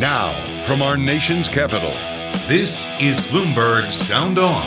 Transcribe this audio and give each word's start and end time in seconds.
Now, 0.00 0.32
from 0.62 0.80
our 0.80 0.96
nation's 0.96 1.46
capital, 1.46 1.90
this 2.48 2.86
is 2.98 3.20
Bloomberg 3.20 3.92
Sound 3.92 4.38
On. 4.38 4.62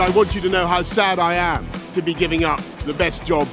I 0.00 0.10
want 0.14 0.34
you 0.34 0.40
to 0.40 0.48
know 0.48 0.66
how 0.66 0.80
sad 0.80 1.18
I 1.18 1.34
am 1.34 1.68
to 1.92 2.00
be 2.00 2.14
giving 2.14 2.42
up 2.42 2.58
the 2.86 2.94
best 2.94 3.26
job 3.26 3.46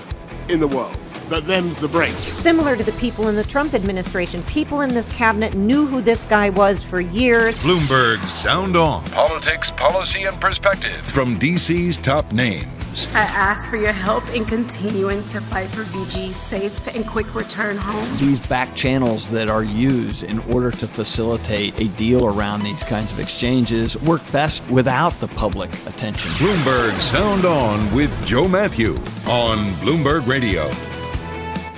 in 0.47 0.61
the 0.61 0.67
world. 0.69 0.95
But 1.29 1.45
them's 1.45 1.79
the 1.79 1.87
break. 1.87 2.11
Similar 2.11 2.77
to 2.77 2.83
the 2.83 2.93
people 2.93 3.27
in 3.27 3.35
the 3.35 3.43
Trump 3.43 3.73
administration, 3.73 4.41
people 4.43 4.81
in 4.81 4.93
this 4.93 5.09
cabinet 5.09 5.55
knew 5.55 5.85
who 5.85 6.01
this 6.01 6.25
guy 6.25 6.49
was 6.49 6.83
for 6.83 7.01
years. 7.01 7.59
Bloomberg 7.59 8.23
Sound 8.25 8.77
On. 8.77 9.03
Politics, 9.05 9.71
policy, 9.71 10.23
and 10.23 10.39
perspective 10.39 10.95
from 10.95 11.37
DC's 11.37 11.97
top 11.97 12.31
names. 12.31 12.77
I 13.13 13.19
ask 13.19 13.69
for 13.69 13.77
your 13.77 13.91
help 13.91 14.27
in 14.33 14.43
continuing 14.43 15.23
to 15.25 15.39
fight 15.39 15.69
for 15.69 15.83
BG's 15.83 16.35
safe 16.35 16.87
and 16.95 17.05
quick 17.05 17.35
return 17.35 17.77
home. 17.77 18.07
These 18.17 18.45
back 18.47 18.73
channels 18.73 19.29
that 19.29 19.49
are 19.49 19.63
used 19.63 20.23
in 20.23 20.39
order 20.51 20.71
to 20.71 20.87
facilitate 20.87 21.79
a 21.79 21.89
deal 21.89 22.25
around 22.25 22.63
these 22.63 22.83
kinds 22.83 23.11
of 23.11 23.19
exchanges 23.19 23.97
work 24.01 24.21
best 24.31 24.67
without 24.71 25.13
the 25.19 25.27
public 25.27 25.71
attention. 25.85 26.31
Bloomberg 26.31 26.99
Sound 26.99 27.45
On 27.45 27.93
with 27.93 28.25
Joe 28.25 28.47
Mathieu 28.47 28.95
on 29.27 29.57
Bloomberg 29.83 30.25
Radio. 30.25 30.71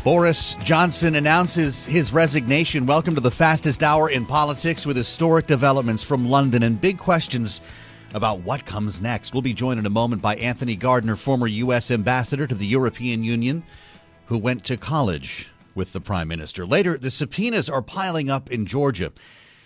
Boris 0.03 0.55
Johnson 0.64 1.16
announces 1.16 1.86
his 1.86 2.14
resignation. 2.14 2.86
Welcome 2.86 3.16
to 3.16 3.22
the 3.22 3.30
fastest 3.30 3.83
hour 3.83 4.09
in 4.09 4.25
politics 4.25 4.86
with 4.86 4.95
historic 4.95 5.45
developments 5.45 6.02
from 6.02 6.30
London 6.30 6.64
and 6.64 6.80
big 6.80 6.97
questions 6.97 7.59
about 8.14 8.39
what 8.39 8.66
comes 8.66 9.02
next. 9.02 9.33
We'll 9.33 9.42
be 9.42 9.53
joined 9.53 9.77
in 9.77 9.86
a 9.86 9.89
moment 9.89 10.22
by 10.22 10.38
Anthony 10.38 10.77
Gardner, 10.77 11.17
former 11.17 11.47
U.S. 11.47 11.92
ambassador 11.92 12.47
to 12.47 12.55
the 12.55 12.66
European 12.66 13.23
Union, 13.23 13.61
who 14.27 14.38
went 14.38 14.64
to 14.66 14.77
college 14.77 15.52
with 15.75 15.92
the 15.92 16.00
prime 16.00 16.30
minister. 16.30 16.66
Later, 16.66 16.97
the 16.97 17.11
subpoenas 17.11 17.70
are 17.70 17.81
piling 17.81 18.30
up 18.30 18.50
in 18.52 18.66
Georgia. 18.66 19.11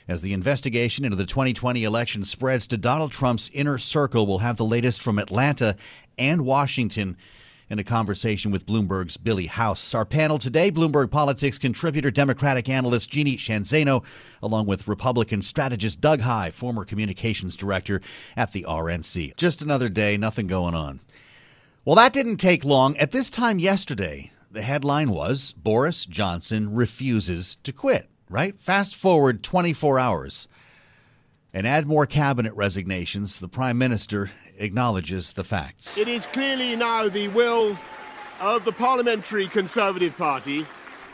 As 0.07 0.23
the 0.23 0.33
investigation 0.33 1.05
into 1.05 1.15
the 1.15 1.27
2020 1.27 1.83
election 1.83 2.25
spreads 2.25 2.65
to 2.67 2.77
Donald 2.77 3.11
Trump's 3.11 3.51
inner 3.53 3.77
circle, 3.77 4.25
we'll 4.25 4.39
have 4.39 4.57
the 4.57 4.65
latest 4.65 5.03
from 5.03 5.19
Atlanta 5.19 5.75
and 6.17 6.41
Washington 6.41 7.17
in 7.69 7.79
a 7.79 7.83
conversation 7.83 8.51
with 8.51 8.65
Bloomberg's 8.65 9.17
Billy 9.17 9.45
House. 9.45 9.93
Our 9.93 10.05
panel 10.05 10.37
today 10.37 10.71
Bloomberg 10.71 11.11
Politics 11.11 11.57
contributor, 11.57 12.11
Democratic 12.11 12.69
analyst 12.69 13.09
Jeannie 13.09 13.37
Sheehan 13.37 13.63
Zaino, 13.63 14.03
along 14.41 14.67
with 14.67 14.87
Republican 14.87 15.41
strategist 15.41 16.01
Doug 16.01 16.21
Heye, 16.21 16.51
former 16.51 16.85
communications 16.85 17.55
director 17.55 18.01
at 18.35 18.51
the 18.51 18.65
RNC. 18.67 19.35
Just 19.37 19.61
another 19.61 19.89
day, 19.89 20.17
nothing 20.17 20.47
going 20.47 20.75
on. 20.75 20.99
Well, 21.85 21.95
that 21.95 22.13
didn't 22.13 22.37
take 22.37 22.63
long. 22.63 22.95
At 22.97 23.11
this 23.11 23.29
time 23.29 23.59
yesterday, 23.59 24.31
the 24.51 24.61
headline 24.61 25.09
was 25.09 25.51
Boris 25.53 26.05
Johnson 26.05 26.75
refuses 26.75 27.55
to 27.63 27.73
quit, 27.73 28.07
right? 28.29 28.57
Fast 28.59 28.95
forward 28.95 29.43
24 29.43 29.99
hours 29.99 30.47
and 31.53 31.67
add 31.67 31.87
more 31.87 32.05
cabinet 32.05 32.53
resignations. 32.53 33.39
The 33.39 33.47
prime 33.47 33.77
minister 33.77 34.31
acknowledges 34.57 35.33
the 35.33 35.43
facts. 35.43 35.97
It 35.97 36.07
is 36.07 36.25
clearly 36.27 36.75
now 36.75 37.09
the 37.09 37.27
will 37.29 37.77
of 38.39 38.65
the 38.65 38.71
Parliamentary 38.71 39.47
Conservative 39.47 40.17
Party 40.17 40.65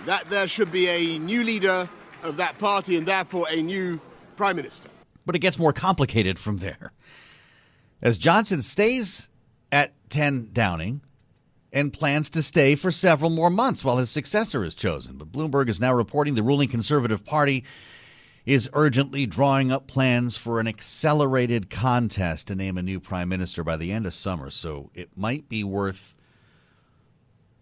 that 0.05 0.29
there 0.29 0.47
should 0.47 0.71
be 0.71 0.87
a 0.87 1.19
new 1.19 1.43
leader 1.43 1.89
of 2.23 2.37
that 2.37 2.57
party 2.57 2.97
and 2.97 3.07
therefore 3.07 3.47
a 3.49 3.61
new 3.61 3.99
prime 4.35 4.55
minister. 4.55 4.89
But 5.25 5.35
it 5.35 5.39
gets 5.39 5.59
more 5.59 5.73
complicated 5.73 6.39
from 6.39 6.57
there. 6.57 6.91
As 8.01 8.17
Johnson 8.17 8.61
stays 8.61 9.29
at 9.71 9.93
10 10.09 10.49
Downing 10.53 11.01
and 11.71 11.93
plans 11.93 12.29
to 12.31 12.41
stay 12.41 12.75
for 12.75 12.91
several 12.91 13.29
more 13.29 13.49
months 13.49 13.83
while 13.83 13.97
his 13.97 14.09
successor 14.09 14.63
is 14.63 14.73
chosen. 14.73 15.17
But 15.17 15.31
Bloomberg 15.31 15.69
is 15.69 15.79
now 15.79 15.93
reporting 15.93 16.35
the 16.35 16.43
ruling 16.43 16.69
Conservative 16.69 17.23
Party 17.23 17.63
is 18.45 18.69
urgently 18.73 19.25
drawing 19.25 19.71
up 19.71 19.87
plans 19.87 20.37
for 20.37 20.59
an 20.59 20.67
accelerated 20.67 21.69
contest 21.69 22.47
to 22.47 22.55
name 22.55 22.77
a 22.77 22.81
new 22.81 22.99
prime 22.99 23.29
minister 23.29 23.63
by 23.63 23.77
the 23.77 23.91
end 23.91 24.05
of 24.05 24.13
summer. 24.13 24.49
So 24.49 24.89
it 24.93 25.09
might 25.15 25.49
be 25.49 25.63
worth 25.63 26.15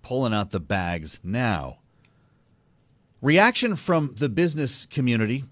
pulling 0.02 0.34
out 0.34 0.52
the 0.52 0.60
bags 0.60 1.20
now. 1.24 1.80
Reaction 3.22 3.76
from 3.76 4.14
the 4.18 4.30
business 4.30 4.86
community. 4.86 5.44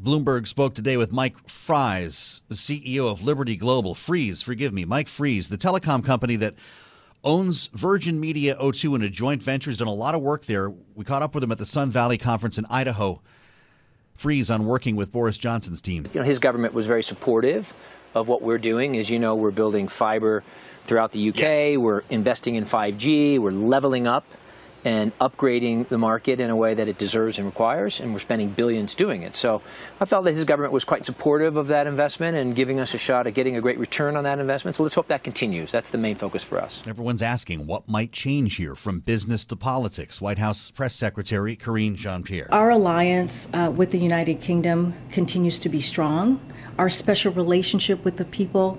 Bloomberg 0.00 0.46
spoke 0.46 0.74
today 0.74 0.96
with 0.96 1.12
Mike 1.12 1.48
Fries, 1.48 2.42
the 2.48 2.54
CEO 2.54 3.10
of 3.10 3.24
Liberty 3.24 3.56
Global. 3.56 3.94
Freeze, 3.94 4.42
forgive 4.42 4.72
me, 4.72 4.84
Mike 4.84 5.08
Fries, 5.08 5.48
the 5.48 5.56
telecom 5.56 6.04
company 6.04 6.36
that 6.36 6.54
owns 7.22 7.68
Virgin 7.68 8.20
Media 8.20 8.54
O2 8.56 8.96
in 8.96 9.02
a 9.02 9.08
joint 9.08 9.42
venture. 9.42 9.70
He's 9.70 9.78
done 9.78 9.88
a 9.88 9.94
lot 9.94 10.14
of 10.14 10.20
work 10.20 10.44
there. 10.44 10.70
We 10.94 11.04
caught 11.04 11.22
up 11.22 11.34
with 11.34 11.42
him 11.42 11.52
at 11.52 11.58
the 11.58 11.66
Sun 11.66 11.90
Valley 11.90 12.18
Conference 12.18 12.58
in 12.58 12.66
Idaho 12.68 13.22
Fries 14.14 14.50
on 14.50 14.64
working 14.64 14.96
with 14.96 15.12
Boris 15.12 15.36
Johnson's 15.38 15.80
team. 15.80 16.06
You 16.14 16.20
know, 16.20 16.26
his 16.26 16.38
government 16.38 16.74
was 16.74 16.86
very 16.86 17.02
supportive 17.02 17.72
of 18.14 18.28
what 18.28 18.42
we're 18.42 18.58
doing. 18.58 18.96
As 18.96 19.10
you 19.10 19.18
know, 19.18 19.34
we're 19.34 19.50
building 19.50 19.88
fiber 19.88 20.44
throughout 20.86 21.12
the 21.12 21.28
UK. 21.30 21.38
Yes. 21.38 21.78
We're 21.78 22.02
investing 22.10 22.54
in 22.54 22.64
5G. 22.64 23.38
We're 23.38 23.50
leveling 23.50 24.06
up 24.06 24.24
and 24.84 25.16
upgrading 25.18 25.88
the 25.88 25.98
market 25.98 26.40
in 26.40 26.50
a 26.50 26.56
way 26.56 26.74
that 26.74 26.88
it 26.88 26.98
deserves 26.98 27.38
and 27.38 27.46
requires, 27.46 28.00
and 28.00 28.12
we're 28.12 28.18
spending 28.18 28.50
billions 28.50 28.94
doing 28.94 29.22
it. 29.22 29.34
So 29.34 29.62
I 30.00 30.04
felt 30.04 30.24
that 30.24 30.32
his 30.32 30.44
government 30.44 30.72
was 30.72 30.84
quite 30.84 31.06
supportive 31.06 31.56
of 31.56 31.68
that 31.68 31.86
investment 31.86 32.36
and 32.36 32.54
giving 32.54 32.80
us 32.80 32.92
a 32.94 32.98
shot 32.98 33.26
at 33.26 33.34
getting 33.34 33.56
a 33.56 33.60
great 33.60 33.78
return 33.78 34.16
on 34.16 34.24
that 34.24 34.38
investment. 34.38 34.76
So 34.76 34.82
let's 34.82 34.94
hope 34.94 35.08
that 35.08 35.24
continues. 35.24 35.72
That's 35.72 35.90
the 35.90 35.98
main 35.98 36.16
focus 36.16 36.44
for 36.44 36.60
us. 36.60 36.82
Everyone's 36.86 37.22
asking 37.22 37.66
what 37.66 37.88
might 37.88 38.12
change 38.12 38.56
here 38.56 38.74
from 38.74 39.00
business 39.00 39.46
to 39.46 39.56
politics. 39.56 40.20
White 40.20 40.38
House 40.38 40.70
Press 40.70 40.94
Secretary 40.94 41.56
Karine 41.56 41.96
Jean 41.96 42.22
Pierre. 42.22 42.48
Our 42.52 42.70
alliance 42.70 43.48
uh, 43.54 43.72
with 43.74 43.90
the 43.90 43.98
United 43.98 44.40
Kingdom 44.40 44.94
continues 45.10 45.58
to 45.60 45.68
be 45.68 45.80
strong. 45.80 46.40
Our 46.78 46.90
special 46.90 47.32
relationship 47.32 48.04
with 48.04 48.16
the 48.16 48.24
people 48.26 48.78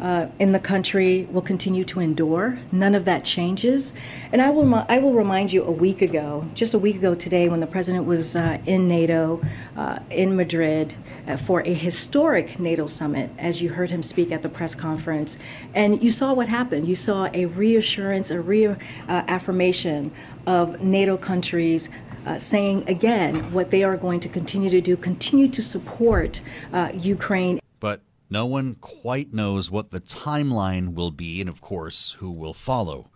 uh, 0.00 0.26
in 0.38 0.52
the 0.52 0.58
country 0.58 1.26
will 1.30 1.42
continue 1.42 1.84
to 1.84 2.00
endure. 2.00 2.58
None 2.72 2.94
of 2.94 3.04
that 3.06 3.24
changes. 3.24 3.92
And 4.32 4.42
I 4.42 4.50
will, 4.50 4.84
I 4.88 4.98
will 4.98 5.12
remind 5.12 5.52
you 5.52 5.64
a 5.64 5.70
week 5.70 6.02
ago, 6.02 6.44
just 6.54 6.74
a 6.74 6.78
week 6.78 6.96
ago 6.96 7.14
today, 7.14 7.48
when 7.48 7.60
the 7.60 7.66
president 7.66 8.04
was 8.04 8.36
uh, 8.36 8.58
in 8.66 8.88
NATO, 8.88 9.40
uh, 9.76 9.98
in 10.10 10.36
Madrid, 10.36 10.94
uh, 11.26 11.36
for 11.38 11.60
a 11.60 11.72
historic 11.72 12.60
NATO 12.60 12.86
summit, 12.86 13.30
as 13.38 13.60
you 13.60 13.68
heard 13.70 13.90
him 13.90 14.02
speak 14.02 14.32
at 14.32 14.42
the 14.42 14.48
press 14.48 14.74
conference. 14.74 15.36
And 15.74 16.02
you 16.02 16.10
saw 16.10 16.34
what 16.34 16.48
happened. 16.48 16.86
You 16.86 16.96
saw 16.96 17.28
a 17.32 17.46
reassurance, 17.46 18.30
a 18.30 18.40
reaffirmation 18.40 20.12
of 20.46 20.80
NATO 20.80 21.16
countries 21.16 21.88
uh, 22.26 22.38
saying 22.38 22.84
again 22.88 23.52
what 23.52 23.70
they 23.70 23.84
are 23.84 23.96
going 23.96 24.20
to 24.20 24.28
continue 24.28 24.68
to 24.70 24.80
do, 24.80 24.96
continue 24.96 25.48
to 25.48 25.62
support 25.62 26.40
uh, 26.72 26.90
Ukraine. 26.92 27.60
But 27.80 28.00
no 28.28 28.46
one 28.46 28.76
quite 28.76 29.32
knows 29.32 29.70
what 29.70 29.90
the 29.90 30.00
timeline 30.00 30.94
will 30.94 31.10
be 31.10 31.40
and, 31.40 31.48
of 31.48 31.60
course, 31.60 32.12
who 32.18 32.30
will 32.30 32.54
follow. 32.54 33.10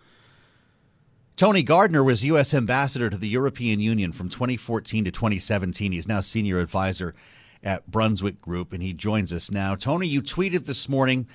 Tony 1.37 1.63
Gardner 1.63 2.05
was 2.05 2.25
U.S. 2.25 2.53
ambassador 2.53 3.09
to 3.09 3.17
the 3.17 3.29
European 3.29 3.81
Union 3.81 4.13
from 4.13 4.29
2014 4.29 5.07
to 5.07 5.11
2017. 5.11 5.93
He's 5.93 6.07
now 6.07 6.21
senior 6.21 6.61
advisor 6.61 7.15
at 7.63 7.91
Brunswick 7.91 8.41
Group, 8.41 8.73
and 8.73 8.83
he 8.83 8.93
joins 8.93 9.33
us 9.33 9.51
now. 9.51 9.75
Tony, 9.75 10.07
you 10.07 10.23
tweeted 10.23 10.67
this 10.67 10.89
morning 10.89 11.27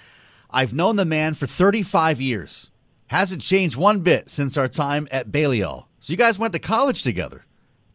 I've 0.50 0.74
known 0.74 0.96
the 0.96 1.06
man 1.06 1.34
for 1.34 1.48
35 1.48 2.22
years. 2.22 2.72
Hasn't 3.08 3.42
changed 3.42 3.76
one 3.76 4.02
bit 4.02 4.30
since 4.30 4.58
our 4.58 4.68
time 4.68 5.08
at 5.12 5.32
Balliol. 5.32 5.90
So 6.00 6.14
you 6.14 6.18
guys 6.18 6.40
went 6.40 6.54
to 6.54 6.60
college 6.60 7.04
together. 7.04 7.46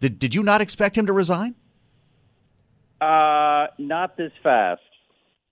Did, 0.00 0.18
did 0.18 0.34
you 0.34 0.42
not 0.42 0.60
expect 0.60 0.98
him 0.98 1.06
to 1.06 1.12
resign? 1.12 1.54
Uh, 3.00 3.68
not 3.78 4.16
this 4.16 4.32
fast. 4.42 4.82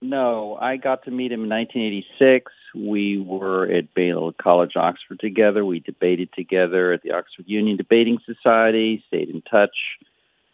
No, 0.00 0.56
I 0.60 0.76
got 0.76 1.04
to 1.04 1.10
meet 1.10 1.32
him 1.32 1.44
in 1.44 1.50
1986. 1.50 2.52
We 2.74 3.18
were 3.18 3.66
at 3.66 3.92
Balliol 3.94 4.32
College, 4.32 4.76
Oxford 4.76 5.18
together. 5.18 5.64
We 5.64 5.80
debated 5.80 6.32
together 6.32 6.92
at 6.92 7.02
the 7.02 7.12
Oxford 7.12 7.46
Union 7.48 7.76
Debating 7.76 8.18
Society, 8.24 9.02
stayed 9.08 9.28
in 9.28 9.42
touch 9.42 9.74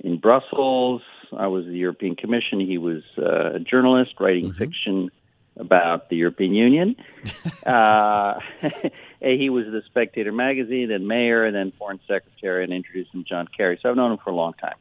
in 0.01 0.19
Brussels. 0.19 1.03
I 1.37 1.49
was 1.49 1.67
the 1.67 1.77
European 1.77 2.17
Commission. 2.17 2.61
He 2.61 2.79
was 2.79 3.03
uh, 3.19 3.57
a 3.57 3.61
journalist 3.61 4.15
writing 4.19 4.47
mm-hmm. 4.47 4.59
fiction 4.59 5.11
about 5.57 6.09
the 6.09 6.17
European 6.17 6.55
Union. 6.55 6.97
uh, 7.67 8.41
he 9.21 9.51
was 9.51 9.67
the 9.67 9.83
Spectator 9.87 10.33
magazine, 10.33 10.89
then 10.89 11.07
mayor, 11.07 11.45
and 11.45 11.55
then 11.55 11.73
foreign 11.79 12.01
secretary, 12.09 12.65
and 12.65 12.73
introduced 12.73 13.13
him 13.13 13.25
to 13.25 13.29
John 13.29 13.49
Kerry. 13.55 13.79
So 13.83 13.91
I've 13.91 13.97
known 13.97 14.13
him 14.13 14.19
for 14.25 14.31
a 14.31 14.35
long 14.35 14.55
time. 14.55 14.77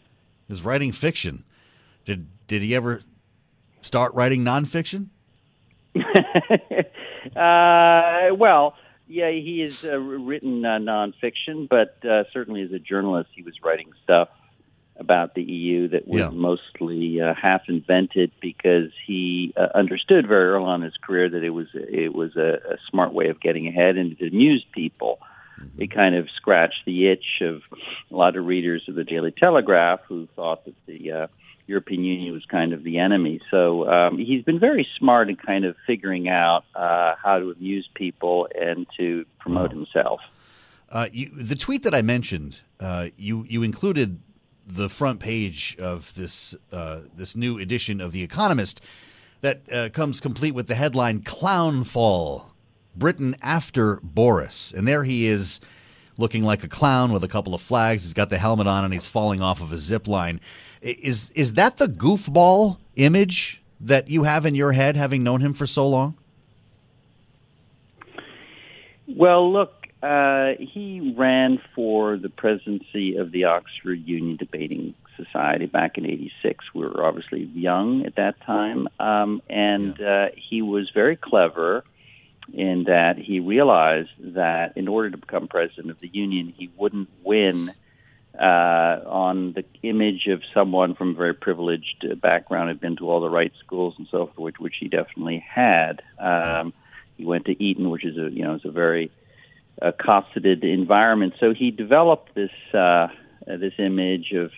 is 0.48 0.62
writing 0.62 0.94
fiction. 0.94 1.44
Did 2.06 2.28
did 2.48 2.62
he 2.62 2.76
ever 2.76 3.02
start 3.84 4.14
writing 4.16 4.44
nonfiction? 4.44 5.08
uh, 7.36 8.36
well, 8.36 8.76
yeah, 9.08 9.30
he 9.30 9.60
has 9.62 9.86
uh, 9.86 9.98
written 9.98 10.66
uh, 10.66 10.80
nonfiction, 10.80 11.68
but 11.70 11.98
uh, 12.06 12.24
certainly 12.34 12.62
as 12.62 12.72
a 12.72 12.80
journalist, 12.80 13.30
he 13.36 13.44
was 13.44 13.54
writing 13.64 13.92
stuff 14.04 14.30
about 14.98 15.34
the 15.34 15.42
EU 15.42 15.88
that 15.90 16.08
was 16.08 16.22
Yeah. 16.22 16.30
mostly 16.30 17.20
uh, 17.20 17.34
half 17.34 17.62
invented 17.68 18.32
because 18.42 18.92
he 19.06 19.54
uh, 19.58 19.68
understood 19.74 20.28
very 20.28 20.50
early 20.50 20.66
on 20.66 20.82
in 20.82 20.86
his 20.86 20.98
career 20.98 21.30
that 21.30 21.44
it 21.44 21.50
was 21.50 21.68
it 21.74 22.14
was 22.14 22.36
a, 22.36 22.60
a 22.74 22.78
smart 22.90 23.12
way 23.12 23.28
of 23.30 23.40
getting 23.40 23.68
ahead 23.68 23.98
and 23.98 24.16
it 24.20 24.32
amused 24.32 24.72
people. 24.72 25.20
It 25.78 25.92
kind 25.92 26.14
of 26.16 26.28
scratched 26.36 26.84
the 26.86 27.08
itch 27.08 27.42
of 27.42 27.62
a 28.12 28.16
lot 28.16 28.36
of 28.36 28.46
readers 28.46 28.84
of 28.88 28.96
the 28.96 29.04
Daily 29.04 29.32
Telegraph 29.32 30.02
who 30.08 30.28
thought 30.36 30.66
that 30.66 30.76
the 30.86 31.12
uh, 31.12 31.28
European 31.68 32.04
Union 32.04 32.34
was 32.34 32.46
kind 32.46 32.74
of 32.74 32.84
the 32.84 33.00
enemy. 33.00 33.40
So 33.50 33.88
um, 33.90 34.18
he's 34.18 34.44
been 34.44 34.60
very 34.60 34.88
smart 34.98 35.30
in 35.30 35.36
kind 35.36 35.66
of 35.66 35.76
figuring 35.88 36.28
out 36.28 36.66
uh, 36.76 37.16
how 37.22 37.40
to 37.40 37.52
amuse 37.52 37.88
people 37.94 38.48
and 38.60 38.86
to 38.98 39.26
promote 39.40 39.72
himself. 39.72 40.20
Uh, 40.90 41.08
you, 41.12 41.30
the 41.30 41.56
tweet 41.56 41.84
that 41.84 41.96
I 41.96 42.02
mentioned, 42.02 42.62
uh, 42.80 43.10
you 43.18 43.46
you 43.50 43.64
included 43.64 44.20
the 44.66 44.90
front 44.90 45.20
page 45.20 45.76
of 45.80 46.14
this 46.16 46.56
uh, 46.72 47.02
this 47.16 47.36
new 47.36 47.58
edition 47.58 48.00
of 48.00 48.12
The 48.12 48.24
Economist 48.24 48.82
that 49.42 49.62
uh, 49.72 49.90
comes 49.90 50.22
complete 50.22 50.54
with 50.54 50.68
the 50.68 50.76
headline 50.76 51.22
"Clown 51.22 51.84
Fall: 51.84 52.54
Britain 52.96 53.36
after 53.42 54.00
Boris," 54.04 54.72
and 54.72 54.88
there 54.88 55.04
he 55.04 55.26
is. 55.26 55.60
Looking 56.18 56.44
like 56.44 56.64
a 56.64 56.68
clown 56.68 57.12
with 57.12 57.24
a 57.24 57.28
couple 57.28 57.56
of 57.56 57.62
flags. 57.62 58.04
He's 58.04 58.14
got 58.14 58.30
the 58.30 58.38
helmet 58.38 58.68
on 58.68 58.86
and 58.86 58.94
he's 58.94 59.08
falling 59.08 59.42
off 59.42 59.62
of 59.62 59.72
a 59.72 59.78
zip 59.78 60.08
line. 60.08 60.40
Is 60.82 61.32
is 61.32 61.54
that 61.54 61.78
the 61.78 61.88
goofball 61.88 62.78
image 62.96 63.62
that 63.82 64.10
you 64.10 64.24
have 64.24 64.46
in 64.46 64.56
your 64.56 64.72
head, 64.74 64.96
having 64.96 65.24
known 65.24 65.42
him 65.42 65.54
for 65.54 65.66
so 65.66 65.88
long? 65.88 66.16
Well, 69.08 69.52
look, 69.52 69.88
uh, 70.02 70.54
he 70.60 71.14
ran 71.18 71.62
for 71.76 72.18
the 72.18 72.30
presidency 72.30 73.18
of 73.18 73.32
the 73.32 73.46
Oxford 73.46 74.06
Union 74.06 74.38
Debating 74.38 74.94
Society 75.18 75.66
back 75.66 75.98
in 75.98 76.06
'86. 76.06 76.66
We 76.74 76.82
were 76.82 77.06
obviously 77.06 77.44
young 77.54 78.06
at 78.06 78.16
that 78.16 78.40
time, 78.42 78.88
um, 79.00 79.42
and 79.50 80.00
uh, 80.02 80.28
he 80.36 80.62
was 80.62 80.90
very 80.94 81.16
clever 81.16 81.84
in 82.52 82.86
that 82.86 83.18
he 83.18 83.40
realized 83.40 84.10
that 84.20 84.76
in 84.76 84.88
order 84.88 85.10
to 85.12 85.18
become 85.18 85.48
president 85.48 85.92
of 85.92 86.00
the 86.00 86.10
union, 86.12 86.54
he 86.56 86.70
wouldn't 86.78 87.10
win 87.24 87.72
uh, 88.38 89.00
on 89.06 89.54
the 89.54 89.64
image 89.84 90.28
of 90.28 90.42
someone 90.54 90.96
from 90.96 91.12
a 91.12 91.14
very 91.14 91.34
privileged 91.36 92.06
background, 92.20 92.70
had 92.70 92.80
been 92.80 92.96
to 92.98 93.10
all 93.10 93.22
the 93.22 93.30
right 93.30 93.52
schools 93.64 93.94
and 93.98 94.08
so 94.10 94.26
forth, 94.26 94.38
which, 94.40 94.56
which 94.60 94.76
he 94.80 94.88
definitely 94.88 95.44
had. 95.48 96.02
Um, 96.20 96.74
he 97.16 97.26
went 97.26 97.46
to 97.46 97.64
Eton, 97.64 97.90
which 97.92 98.04
is 98.04 98.18
a 98.18 98.30
you 98.32 98.44
know 98.44 98.56
is 98.56 98.66
a 98.66 98.72
very 98.72 99.12
uh, 99.82 99.92
cosseted 99.92 100.64
environment. 100.64 101.34
So 101.40 101.54
he 101.54 101.70
developed 101.72 102.34
this 102.34 102.52
uh, 102.74 103.08
this 103.46 103.74
image 103.78 104.32
of 104.34 104.52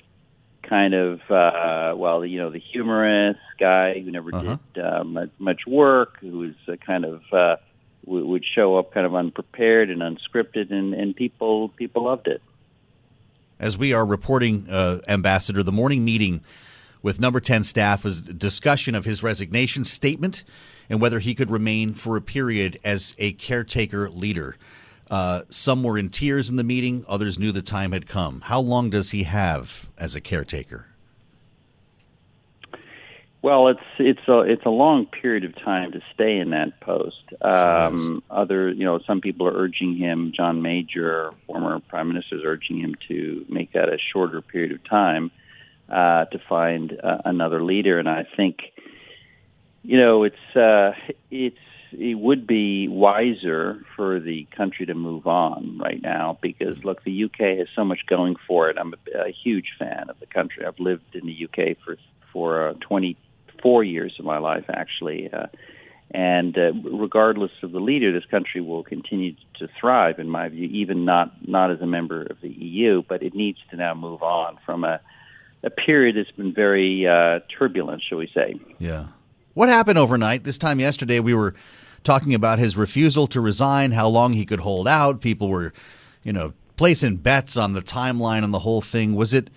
kind 0.63 0.93
of 0.93 1.19
uh, 1.29 1.93
well, 1.97 2.25
you 2.25 2.39
know, 2.39 2.49
the 2.49 2.59
humorous 2.59 3.37
guy 3.59 3.99
who 3.99 4.09
never 4.09 4.33
Uh-huh. 4.33 4.57
did 4.73 4.83
uh, 4.83 5.03
much, 5.03 5.29
much 5.37 5.61
work, 5.67 6.17
who 6.21 6.39
was 6.39 6.55
uh, 6.67 6.75
kind 6.77 7.05
of 7.05 7.21
uh, 7.31 7.57
would 8.05 8.45
show 8.45 8.77
up 8.77 8.93
kind 8.93 9.05
of 9.05 9.15
unprepared 9.15 9.89
and 9.89 10.01
unscripted, 10.01 10.71
and, 10.71 10.93
and 10.93 11.15
people 11.15 11.69
people 11.69 12.03
loved 12.03 12.27
it. 12.27 12.41
As 13.59 13.77
we 13.77 13.93
are 13.93 14.05
reporting, 14.05 14.67
uh, 14.69 14.99
Ambassador, 15.07 15.63
the 15.63 15.71
morning 15.71 16.03
meeting 16.03 16.41
with 17.01 17.19
number 17.19 17.39
10 17.39 17.63
staff 17.63 18.03
was 18.03 18.19
discussion 18.19 18.95
of 18.95 19.05
his 19.05 19.23
resignation 19.23 19.83
statement 19.83 20.43
and 20.89 20.99
whether 20.99 21.19
he 21.19 21.33
could 21.33 21.49
remain 21.49 21.93
for 21.93 22.17
a 22.17 22.21
period 22.21 22.79
as 22.83 23.15
a 23.17 23.31
caretaker 23.33 24.09
leader. 24.09 24.57
Uh, 25.09 25.43
some 25.49 25.83
were 25.83 25.97
in 25.97 26.09
tears 26.09 26.49
in 26.49 26.55
the 26.55 26.63
meeting, 26.63 27.05
others 27.07 27.37
knew 27.37 27.51
the 27.51 27.61
time 27.61 27.91
had 27.91 28.07
come. 28.07 28.41
How 28.41 28.59
long 28.59 28.89
does 28.89 29.11
he 29.11 29.23
have 29.23 29.89
as 29.97 30.15
a 30.15 30.21
caretaker? 30.21 30.87
Well, 33.45 33.67
it's 33.67 33.79
it's 33.99 34.27
a 34.27 34.39
it's 34.39 34.65
a 34.65 34.71
long 34.71 35.05
period 35.05 35.43
of 35.43 35.53
time 35.63 35.91
to 35.91 36.01
stay 36.15 36.39
in 36.39 36.49
that 36.49 36.79
post. 36.79 37.21
Um, 37.43 38.23
other, 38.31 38.71
you 38.71 38.83
know, 38.83 38.97
some 39.05 39.21
people 39.21 39.45
are 39.47 39.53
urging 39.53 39.95
him. 39.95 40.33
John 40.35 40.63
Major, 40.63 41.31
former 41.45 41.79
prime 41.79 42.07
minister, 42.07 42.37
is 42.37 42.41
urging 42.43 42.79
him 42.79 42.95
to 43.07 43.45
make 43.47 43.73
that 43.73 43.87
a 43.87 43.99
shorter 43.99 44.41
period 44.41 44.71
of 44.71 44.83
time 44.89 45.29
uh, 45.89 46.25
to 46.25 46.39
find 46.49 46.99
uh, 47.03 47.19
another 47.23 47.63
leader. 47.63 47.99
And 47.99 48.09
I 48.09 48.25
think, 48.35 48.61
you 49.83 49.99
know, 49.99 50.23
it's 50.23 50.55
uh, 50.55 50.93
it's 51.29 51.59
it 51.91 52.17
would 52.17 52.47
be 52.47 52.87
wiser 52.87 53.85
for 53.95 54.19
the 54.19 54.47
country 54.57 54.87
to 54.87 54.95
move 54.95 55.27
on 55.27 55.77
right 55.77 56.01
now 56.01 56.39
because 56.41 56.83
look, 56.83 57.03
the 57.03 57.25
UK 57.25 57.59
has 57.59 57.67
so 57.75 57.85
much 57.85 58.07
going 58.07 58.37
for 58.47 58.71
it. 58.71 58.77
I'm 58.79 58.95
a, 59.13 59.27
a 59.27 59.31
huge 59.31 59.73
fan 59.77 60.05
of 60.09 60.19
the 60.19 60.25
country. 60.25 60.65
I've 60.65 60.79
lived 60.79 61.13
in 61.13 61.27
the 61.27 61.45
UK 61.45 61.77
for 61.85 61.97
for 62.33 62.69
uh, 62.69 62.73
24 63.61 63.83
years 63.83 64.15
of 64.19 64.25
my 64.25 64.37
life 64.37 64.65
actually. 64.69 65.29
Uh, 65.31 65.47
and 66.11 66.57
uh, 66.57 66.71
regardless 66.83 67.51
of 67.63 67.71
the 67.71 67.79
leader, 67.79 68.13
this 68.13 68.29
country 68.29 68.61
will 68.61 68.83
continue 68.83 69.33
to 69.55 69.67
thrive, 69.79 70.19
in 70.19 70.29
my 70.29 70.47
view, 70.49 70.69
even 70.71 71.03
not 71.03 71.47
not 71.47 71.71
as 71.71 71.81
a 71.81 71.87
member 71.87 72.21
of 72.23 72.39
the 72.41 72.49
EU. 72.49 73.01
But 73.07 73.23
it 73.23 73.33
needs 73.33 73.57
to 73.71 73.75
now 73.75 73.93
move 73.95 74.21
on 74.21 74.57
from 74.65 74.83
a 74.83 75.01
a 75.63 75.69
period 75.69 76.15
that's 76.15 76.31
been 76.37 76.53
very 76.53 77.07
uh, 77.07 77.39
turbulent, 77.57 78.03
shall 78.07 78.19
we 78.19 78.29
say? 78.33 78.59
Yeah. 78.77 79.07
What 79.55 79.67
happened 79.67 79.97
overnight? 79.97 80.43
This 80.43 80.59
time 80.59 80.79
yesterday, 80.79 81.19
we 81.19 81.33
were 81.33 81.55
talking 82.03 82.35
about 82.35 82.59
his 82.59 82.77
refusal 82.77 83.25
to 83.27 83.41
resign, 83.41 83.91
how 83.91 84.07
long 84.07 84.33
he 84.33 84.45
could 84.45 84.59
hold 84.59 84.87
out. 84.87 85.21
People 85.21 85.49
were, 85.49 85.73
you 86.23 86.31
know, 86.31 86.53
placing 86.77 87.15
bets 87.17 87.57
on 87.57 87.73
the 87.73 87.81
timeline 87.81 88.43
on 88.43 88.51
the 88.51 88.59
whole 88.59 88.81
thing. 88.81 89.15
Was 89.15 89.33
it 89.33 89.49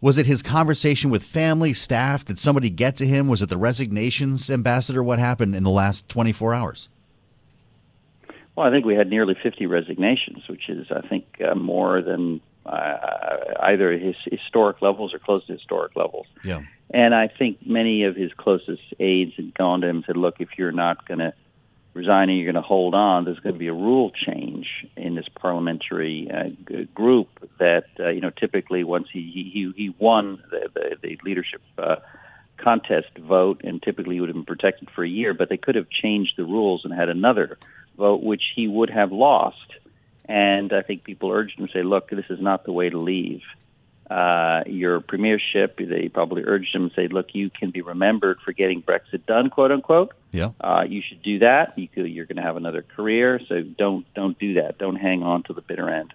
was 0.00 0.16
it 0.16 0.26
his 0.26 0.42
conversation 0.42 1.10
with 1.10 1.22
family, 1.22 1.72
staff? 1.72 2.24
Did 2.24 2.38
somebody 2.38 2.70
get 2.70 2.96
to 2.96 3.06
him? 3.06 3.28
Was 3.28 3.42
it 3.42 3.48
the 3.48 3.58
resignations, 3.58 4.50
Ambassador? 4.50 5.02
What 5.02 5.18
happened 5.18 5.54
in 5.54 5.62
the 5.62 5.70
last 5.70 6.08
24 6.08 6.54
hours? 6.54 6.88
Well, 8.56 8.66
I 8.66 8.70
think 8.70 8.84
we 8.84 8.94
had 8.94 9.08
nearly 9.08 9.36
50 9.42 9.66
resignations, 9.66 10.48
which 10.48 10.68
is, 10.68 10.86
I 10.90 11.06
think, 11.06 11.24
uh, 11.46 11.54
more 11.54 12.02
than 12.02 12.40
uh, 12.66 12.96
either 13.60 13.92
his 13.92 14.16
historic 14.24 14.82
levels 14.82 15.14
or 15.14 15.18
close 15.18 15.46
to 15.46 15.52
historic 15.52 15.96
levels. 15.96 16.26
Yeah. 16.44 16.62
And 16.92 17.14
I 17.14 17.28
think 17.28 17.64
many 17.64 18.04
of 18.04 18.16
his 18.16 18.32
closest 18.36 18.82
aides 18.98 19.34
had 19.36 19.54
gone 19.54 19.82
to 19.82 19.86
him 19.86 19.96
and 19.96 20.04
said, 20.06 20.16
look, 20.16 20.40
if 20.40 20.50
you're 20.58 20.72
not 20.72 21.06
going 21.06 21.20
to 21.20 21.32
resign 21.94 22.28
and 22.28 22.38
you're 22.38 22.50
going 22.50 22.62
to 22.62 22.66
hold 22.66 22.94
on, 22.94 23.24
there's 23.24 23.40
going 23.40 23.54
to 23.54 23.58
be 23.58 23.68
a 23.68 23.72
rule 23.72 24.10
change 24.10 24.86
in 24.96 25.14
this 25.14 25.26
parliamentary 25.28 26.30
uh, 26.30 26.50
group 26.94 27.28
that, 27.58 27.86
uh, 27.98 28.08
you 28.08 28.20
know, 28.20 28.30
typically 28.30 28.84
once 28.84 29.08
he, 29.12 29.50
he, 29.52 29.72
he 29.76 29.94
won 29.98 30.42
the, 30.50 30.68
the, 30.72 30.96
the 31.02 31.18
leadership 31.24 31.60
uh, 31.78 31.96
contest 32.56 33.08
vote, 33.18 33.62
and 33.64 33.82
typically 33.82 34.16
he 34.16 34.20
would 34.20 34.28
have 34.28 34.36
been 34.36 34.44
protected 34.44 34.88
for 34.90 35.02
a 35.02 35.08
year, 35.08 35.34
but 35.34 35.48
they 35.48 35.56
could 35.56 35.74
have 35.74 35.88
changed 35.90 36.34
the 36.36 36.44
rules 36.44 36.84
and 36.84 36.94
had 36.94 37.08
another 37.08 37.58
vote, 37.96 38.22
which 38.22 38.42
he 38.54 38.68
would 38.68 38.90
have 38.90 39.12
lost. 39.12 39.56
And 40.26 40.72
I 40.72 40.82
think 40.82 41.02
people 41.02 41.30
urged 41.30 41.58
him 41.58 41.66
to 41.66 41.72
say, 41.72 41.82
look, 41.82 42.10
this 42.10 42.26
is 42.30 42.40
not 42.40 42.64
the 42.64 42.72
way 42.72 42.88
to 42.88 42.98
leave 42.98 43.42
uh, 44.10 44.62
your 44.66 45.00
premiership. 45.00 45.78
They 45.78 46.08
probably 46.08 46.42
urged 46.44 46.74
him 46.74 46.90
to 46.90 46.94
say, 46.94 47.08
look, 47.08 47.28
you 47.32 47.48
can 47.48 47.70
be 47.70 47.80
remembered 47.80 48.38
for 48.44 48.52
getting 48.52 48.82
Brexit 48.82 49.24
done, 49.26 49.50
quote 49.50 49.70
unquote. 49.70 50.12
Yeah. 50.32 50.50
Uh, 50.60 50.84
you 50.86 51.00
should 51.08 51.22
do 51.22 51.38
that. 51.38 51.78
You 51.78 51.88
could, 51.88 52.06
you're 52.08 52.26
going 52.26 52.36
to 52.36 52.42
have 52.42 52.56
another 52.56 52.82
career, 52.82 53.40
so 53.48 53.62
don't 53.62 54.04
don't 54.14 54.38
do 54.38 54.54
that. 54.54 54.78
Don't 54.78 54.96
hang 54.96 55.22
on 55.22 55.44
to 55.44 55.52
the 55.52 55.62
bitter 55.62 55.88
end. 55.88 56.12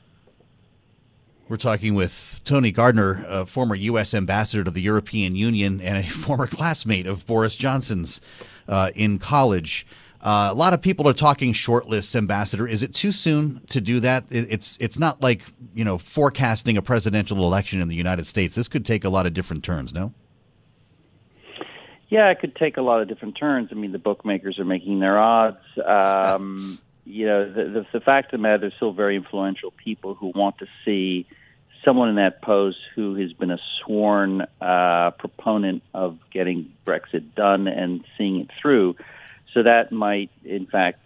We're 1.48 1.58
talking 1.58 1.94
with 1.94 2.42
Tony 2.44 2.72
Gardner, 2.72 3.24
a 3.28 3.46
former 3.46 3.76
U.S. 3.76 4.16
ambassador 4.16 4.64
to 4.64 4.72
the 4.72 4.82
European 4.82 5.36
Union 5.36 5.80
and 5.80 5.98
a 5.98 6.04
former 6.10 6.48
classmate 6.48 7.06
of 7.08 7.26
Boris 7.26 7.56
Johnson's 7.56 8.20
uh, 8.68 8.92
in 8.96 9.20
college. 9.20 9.86
Uh, 10.26 10.50
a 10.52 10.56
lot 10.56 10.74
of 10.74 10.82
people 10.82 11.08
are 11.08 11.14
talking 11.14 11.54
shortlists, 11.54 12.16
ambassador. 12.16 12.68
Is 12.68 12.82
it 12.82 12.96
too 12.96 13.12
soon 13.12 13.62
to 13.68 13.80
do 13.80 14.00
that? 14.00 14.26
It, 14.32 14.52
it's 14.52 14.76
it's 14.82 14.98
not 14.98 15.22
like 15.22 15.44
you 15.76 15.86
know 15.86 16.00
forecasting 16.00 16.78
a 16.78 16.82
presidential 16.82 17.38
election 17.38 17.80
in 17.80 17.90
the 17.90 17.96
United 17.96 18.26
States. 18.26 18.56
This 18.56 18.68
could 18.68 18.86
take 18.86 19.06
a 19.06 19.10
lot 19.10 19.28
of 19.28 19.36
different 19.36 19.64
turns. 19.64 19.94
No. 19.94 20.12
Yeah, 22.10 22.32
it 22.32 22.40
could 22.40 22.56
take 22.56 22.78
a 22.78 22.82
lot 22.82 23.04
of 23.04 23.08
different 23.08 23.38
turns. 23.38 23.70
I 23.72 23.76
mean, 23.76 23.92
the 23.92 24.00
bookmakers 24.00 24.58
are 24.58 24.66
making 24.66 25.00
their 25.00 25.20
odds. 25.20 25.58
Um, 25.86 26.80
you 27.04 27.28
know, 27.28 27.48
the, 27.48 27.64
the, 27.66 27.86
the 27.94 28.00
fact 28.00 28.34
of 28.34 28.40
the 28.40 28.42
matter, 28.42 28.58
there's 28.58 28.74
still 28.76 28.94
very 28.94 29.16
influential 29.16 29.72
people 29.72 30.16
who 30.16 30.32
want 30.34 30.58
to 30.58 30.66
see 30.84 31.28
someone 31.84 32.10
in 32.10 32.16
that 32.16 32.42
post 32.42 32.78
who 32.96 33.14
has 33.16 33.32
been 33.34 33.52
a 33.52 33.60
sworn 33.84 34.42
uh, 34.60 35.12
proponent 35.12 35.84
of 35.94 36.18
getting 36.32 36.74
Brexit 36.86 37.36
done 37.36 37.68
and 37.68 38.04
seeing 38.18 38.40
it 38.40 38.50
through. 38.60 38.96
So 39.56 39.64
that 39.64 39.92
might, 39.92 40.30
in 40.44 40.68
fact, 40.68 41.00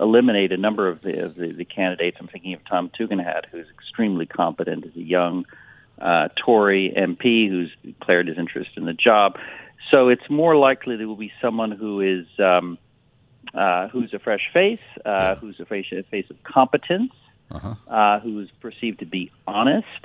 eliminate 0.00 0.52
a 0.52 0.56
number 0.56 0.88
of 0.88 1.00
the, 1.02 1.24
of 1.24 1.34
the, 1.34 1.52
the 1.52 1.64
candidates. 1.64 2.18
I'm 2.20 2.28
thinking 2.28 2.52
of 2.54 2.60
Tom 2.68 2.90
Tugendhat, 2.96 3.46
who's 3.50 3.66
extremely 3.70 4.26
competent 4.26 4.86
as 4.86 4.94
a 4.94 5.00
young 5.02 5.46
uh, 6.00 6.28
Tory 6.36 6.92
MP 6.96 7.48
who's 7.48 7.70
declared 7.84 8.28
his 8.28 8.38
interest 8.38 8.70
in 8.76 8.84
the 8.84 8.92
job. 8.92 9.38
So 9.92 10.08
it's 10.08 10.28
more 10.30 10.54
likely 10.56 10.96
there 10.96 11.08
will 11.08 11.16
be 11.16 11.32
someone 11.40 11.70
who 11.72 12.00
is 12.00 12.26
um, 12.38 12.78
uh, 13.54 13.88
who's 13.88 14.14
a 14.14 14.18
fresh 14.18 14.48
face, 14.52 14.78
uh, 15.04 15.34
who's 15.36 15.58
a 15.58 15.64
face, 15.66 15.86
a 15.92 16.02
face 16.04 16.28
of 16.30 16.42
competence, 16.44 17.12
Uh-huh. 17.50 17.74
uh, 17.88 18.20
who's 18.20 18.50
perceived 18.60 19.00
to 19.00 19.06
be 19.06 19.30
honest, 19.46 20.04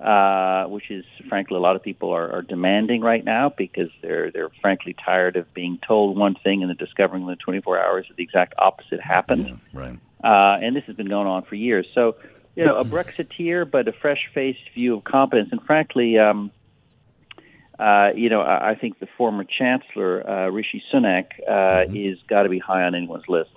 uh, 0.00 0.64
which 0.66 0.90
is 0.90 1.04
frankly 1.28 1.56
a 1.56 1.60
lot 1.60 1.74
of 1.74 1.82
people 1.82 2.10
are, 2.10 2.30
are 2.30 2.42
demanding 2.42 3.00
right 3.00 3.24
now 3.24 3.48
because 3.56 3.90
they're 4.00 4.30
they're 4.30 4.50
frankly 4.60 4.94
tired 5.04 5.36
of 5.36 5.52
being 5.54 5.78
told 5.86 6.16
one 6.16 6.36
thing 6.36 6.62
and 6.62 6.70
then 6.70 6.76
discovering 6.76 7.24
within 7.24 7.38
24 7.38 7.80
hours 7.80 8.06
that 8.08 8.16
the 8.16 8.22
exact 8.22 8.54
opposite 8.58 9.00
happened. 9.00 9.58
Right. 9.72 9.98
Uh, 10.22 10.58
and 10.62 10.76
this 10.76 10.84
has 10.84 10.96
been 10.96 11.08
going 11.08 11.26
on 11.26 11.42
for 11.44 11.54
years. 11.54 11.86
So, 11.94 12.16
you 12.54 12.64
know, 12.64 12.76
a 12.76 12.84
Brexiteer, 12.84 13.68
but 13.70 13.86
a 13.86 13.92
fresh-faced 13.92 14.70
view 14.74 14.96
of 14.96 15.04
competence, 15.04 15.50
and 15.52 15.62
frankly, 15.62 16.18
um, 16.18 16.50
uh, 17.78 18.10
you 18.16 18.28
know, 18.28 18.40
I, 18.40 18.70
I 18.70 18.74
think 18.74 18.98
the 18.98 19.06
former 19.16 19.44
Chancellor 19.44 20.28
uh, 20.28 20.48
Rishi 20.48 20.82
Sunak 20.92 21.26
uh, 21.48 21.88
is 21.92 22.18
got 22.28 22.42
to 22.42 22.48
be 22.48 22.58
high 22.58 22.82
on 22.82 22.96
anyone's 22.96 23.28
list. 23.28 23.50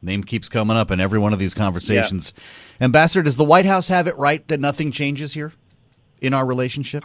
Name 0.00 0.22
keeps 0.22 0.48
coming 0.48 0.76
up 0.76 0.92
in 0.92 1.00
every 1.00 1.18
one 1.18 1.32
of 1.32 1.40
these 1.40 1.54
conversations. 1.54 2.34
Ambassador, 2.80 3.24
does 3.24 3.36
the 3.36 3.44
White 3.44 3.66
House 3.66 3.88
have 3.88 4.06
it 4.06 4.16
right 4.16 4.46
that 4.46 4.60
nothing 4.60 4.92
changes 4.92 5.32
here 5.32 5.52
in 6.20 6.34
our 6.34 6.46
relationship? 6.46 7.04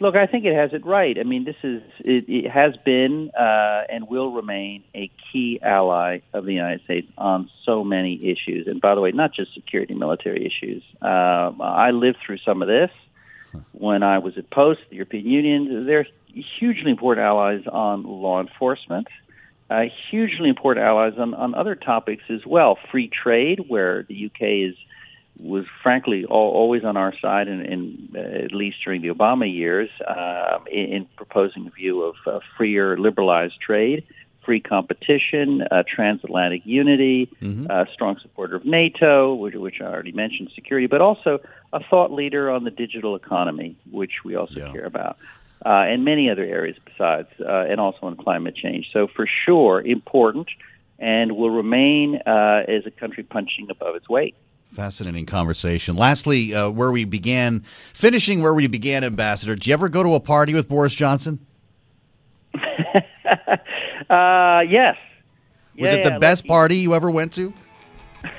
Look, 0.00 0.16
I 0.16 0.26
think 0.26 0.44
it 0.44 0.56
has 0.56 0.72
it 0.72 0.84
right. 0.84 1.16
I 1.18 1.22
mean, 1.22 1.44
this 1.44 1.56
is 1.62 1.80
it, 2.00 2.24
it 2.26 2.50
has 2.50 2.74
been 2.84 3.30
uh, 3.38 3.82
and 3.88 4.08
will 4.08 4.32
remain 4.32 4.82
a 4.92 5.08
key 5.32 5.60
ally 5.62 6.18
of 6.32 6.44
the 6.44 6.52
United 6.52 6.82
States 6.82 7.08
on 7.16 7.48
so 7.64 7.84
many 7.84 8.16
issues. 8.16 8.66
And 8.66 8.80
by 8.80 8.96
the 8.96 9.00
way, 9.00 9.12
not 9.12 9.32
just 9.32 9.54
security, 9.54 9.94
military 9.94 10.44
issues. 10.44 10.82
Um 11.00 11.60
I 11.62 11.92
lived 11.92 12.18
through 12.26 12.38
some 12.38 12.60
of 12.60 12.68
this 12.68 12.90
when 13.72 14.02
I 14.02 14.18
was 14.18 14.36
at 14.36 14.50
Post, 14.50 14.80
the 14.90 14.96
European 14.96 15.26
Union. 15.26 15.86
They're 15.86 16.06
hugely 16.58 16.90
important 16.90 17.24
allies 17.24 17.62
on 17.70 18.02
law 18.02 18.40
enforcement. 18.40 19.06
Uh, 19.70 19.84
hugely 20.10 20.48
important 20.48 20.84
allies 20.84 21.14
on, 21.18 21.34
on 21.34 21.54
other 21.54 21.74
topics 21.74 22.24
as 22.28 22.44
well. 22.44 22.78
Free 22.90 23.08
trade, 23.08 23.64
where 23.68 24.02
the 24.02 24.26
UK 24.26 24.70
is 24.70 24.76
was 25.38 25.64
frankly 25.82 26.24
all, 26.24 26.52
always 26.52 26.84
on 26.84 26.96
our 26.96 27.12
side, 27.20 27.48
and, 27.48 27.60
and 27.60 28.16
uh, 28.16 28.44
at 28.44 28.52
least 28.52 28.78
during 28.84 29.02
the 29.02 29.08
Obama 29.08 29.52
years, 29.52 29.90
uh, 30.06 30.58
in, 30.70 30.92
in 30.92 31.06
proposing 31.16 31.66
a 31.66 31.70
view 31.70 32.02
of 32.02 32.14
uh, 32.26 32.38
freer, 32.56 32.96
liberalized 32.96 33.60
trade, 33.60 34.04
free 34.44 34.60
competition, 34.60 35.62
uh, 35.70 35.82
transatlantic 35.88 36.62
unity, 36.64 37.28
uh, 37.70 37.84
strong 37.92 38.18
supporter 38.20 38.56
of 38.56 38.64
NATO, 38.64 39.34
which, 39.34 39.54
which 39.54 39.80
I 39.80 39.86
already 39.86 40.12
mentioned, 40.12 40.50
security, 40.54 40.86
but 40.86 41.00
also 41.00 41.40
a 41.72 41.80
thought 41.82 42.12
leader 42.12 42.50
on 42.50 42.64
the 42.64 42.70
digital 42.70 43.16
economy, 43.16 43.76
which 43.90 44.24
we 44.24 44.36
also 44.36 44.54
care 44.72 44.84
about. 44.84 45.16
Uh, 45.64 45.88
and 45.88 46.04
many 46.04 46.28
other 46.28 46.44
areas 46.44 46.76
besides, 46.84 47.28
uh, 47.40 47.64
and 47.68 47.80
also 47.80 48.00
on 48.02 48.16
climate 48.16 48.54
change. 48.54 48.90
So, 48.92 49.06
for 49.06 49.26
sure, 49.46 49.80
important 49.80 50.48
and 50.98 51.32
will 51.36 51.50
remain 51.50 52.20
uh, 52.26 52.64
as 52.68 52.86
a 52.86 52.90
country 52.90 53.22
punching 53.22 53.68
above 53.70 53.96
its 53.96 54.08
weight. 54.08 54.34
Fascinating 54.66 55.26
conversation. 55.26 55.96
Lastly, 55.96 56.52
uh, 56.54 56.68
where 56.68 56.90
we 56.90 57.04
began, 57.04 57.60
finishing 57.92 58.42
where 58.42 58.54
we 58.54 58.66
began, 58.66 59.04
Ambassador, 59.04 59.54
did 59.54 59.66
you 59.68 59.72
ever 59.72 59.88
go 59.88 60.02
to 60.02 60.14
a 60.14 60.20
party 60.20 60.52
with 60.54 60.68
Boris 60.68 60.94
Johnson? 60.94 61.38
Uh, 64.10 64.60
yes. 64.68 64.96
Was 65.78 65.90
Yeah, 65.90 65.96
it 65.96 66.04
the 66.04 66.10
yeah, 66.10 66.18
best 66.18 66.44
look, 66.44 66.50
party 66.50 66.76
you 66.76 66.94
ever 66.94 67.10
went 67.10 67.32
to? 67.32 67.52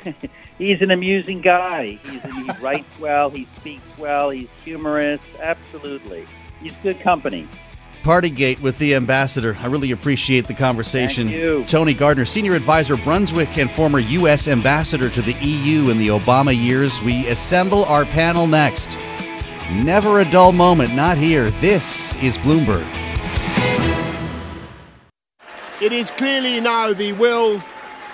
He's 0.58 0.80
an 0.82 0.92
amusing 0.92 1.42
guy. 1.42 2.00
He's, 2.04 2.22
he 2.22 2.50
writes 2.62 2.88
well. 3.00 3.30
He 3.32 3.46
speaks 3.58 3.82
well. 3.98 4.30
He's 4.30 4.48
humorous. 4.64 5.20
Absolutely, 5.42 6.28
he's 6.62 6.72
good 6.84 7.00
company. 7.02 7.48
Partygate 8.06 8.60
with 8.60 8.78
the 8.78 8.94
ambassador. 8.94 9.58
I 9.60 9.66
really 9.66 9.90
appreciate 9.90 10.46
the 10.46 10.54
conversation. 10.54 11.28
Thank 11.28 11.40
you. 11.40 11.66
Tony 11.66 11.96
Gardner, 11.96 12.24
senior 12.24 12.54
advisor, 12.54 12.98
Brunswick, 12.98 13.58
and 13.58 13.70
former 13.70 13.98
U.S. 13.98 14.48
ambassador 14.48 15.10
to 15.10 15.24
the 15.24 15.34
EU 15.44 15.90
in 15.90 15.98
the 15.98 16.10
Obama 16.10 16.56
years. 16.56 17.02
We 17.02 17.26
assemble 17.30 17.84
our 17.86 18.06
panel 18.06 18.46
next. 18.46 19.00
Never 19.72 20.20
a 20.20 20.32
dull 20.32 20.52
moment, 20.52 20.94
not 20.94 21.18
here. 21.18 21.50
This 21.50 22.16
is 22.18 22.38
Bloomberg. 22.38 22.86
It 25.82 25.92
is 25.92 26.12
clearly 26.12 26.62
now 26.62 26.94
the 26.94 27.14
will 27.14 27.64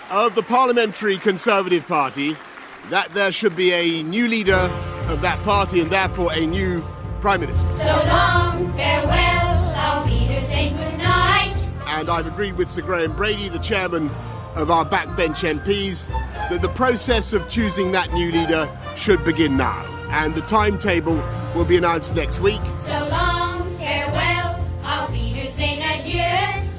of 0.10 0.36
the 0.36 0.43
Parliamentary 0.43 1.17
Conservative 1.17 1.86
Party 1.86 2.38
that 2.86 3.13
there 3.13 3.33
should 3.33 3.57
be 3.57 3.74
a 3.74 4.03
new 4.03 4.29
leader 4.29 4.71
of 5.10 5.19
that 5.19 5.43
party 5.43 5.81
and 5.81 5.91
therefore 5.91 6.31
a 6.31 6.45
new 6.45 6.81
Prime 7.19 7.41
Minister. 7.41 7.74
So 7.74 8.03
long, 8.07 8.74
farewell, 8.77 9.50
I'll 9.81 10.05
be 10.05 10.27
to 10.27 10.45
say 10.45 10.69
goodnight. 10.69 11.57
And 11.88 12.09
I've 12.09 12.27
agreed 12.27 12.55
with 12.55 12.69
Sir 12.69 12.81
Graham 12.83 13.15
Brady, 13.15 13.50
the 13.50 13.59
chairman 13.59 14.11
of 14.55 14.69
our 14.69 14.85
backbench 14.85 15.43
MPs, 15.59 16.07
that 16.50 16.61
the 16.61 16.69
process 16.69 17.33
of 17.33 17.50
choosing 17.50 17.91
that 17.93 18.13
new 18.13 18.31
leader 18.31 18.69
should 18.95 19.23
begin 19.23 19.57
now. 19.57 19.83
And 20.11 20.35
the 20.35 20.41
timetable 20.41 21.15
will 21.55 21.65
be 21.65 21.77
announced 21.77 22.13
next 22.13 22.39
week. 22.39 22.61
So 22.79 23.07
long, 23.09 23.75
farewell, 23.77 24.67
I'll 24.83 25.09
be 25.11 25.33
to 25.33 25.51
say 25.51 25.81
adieu. 25.81 26.21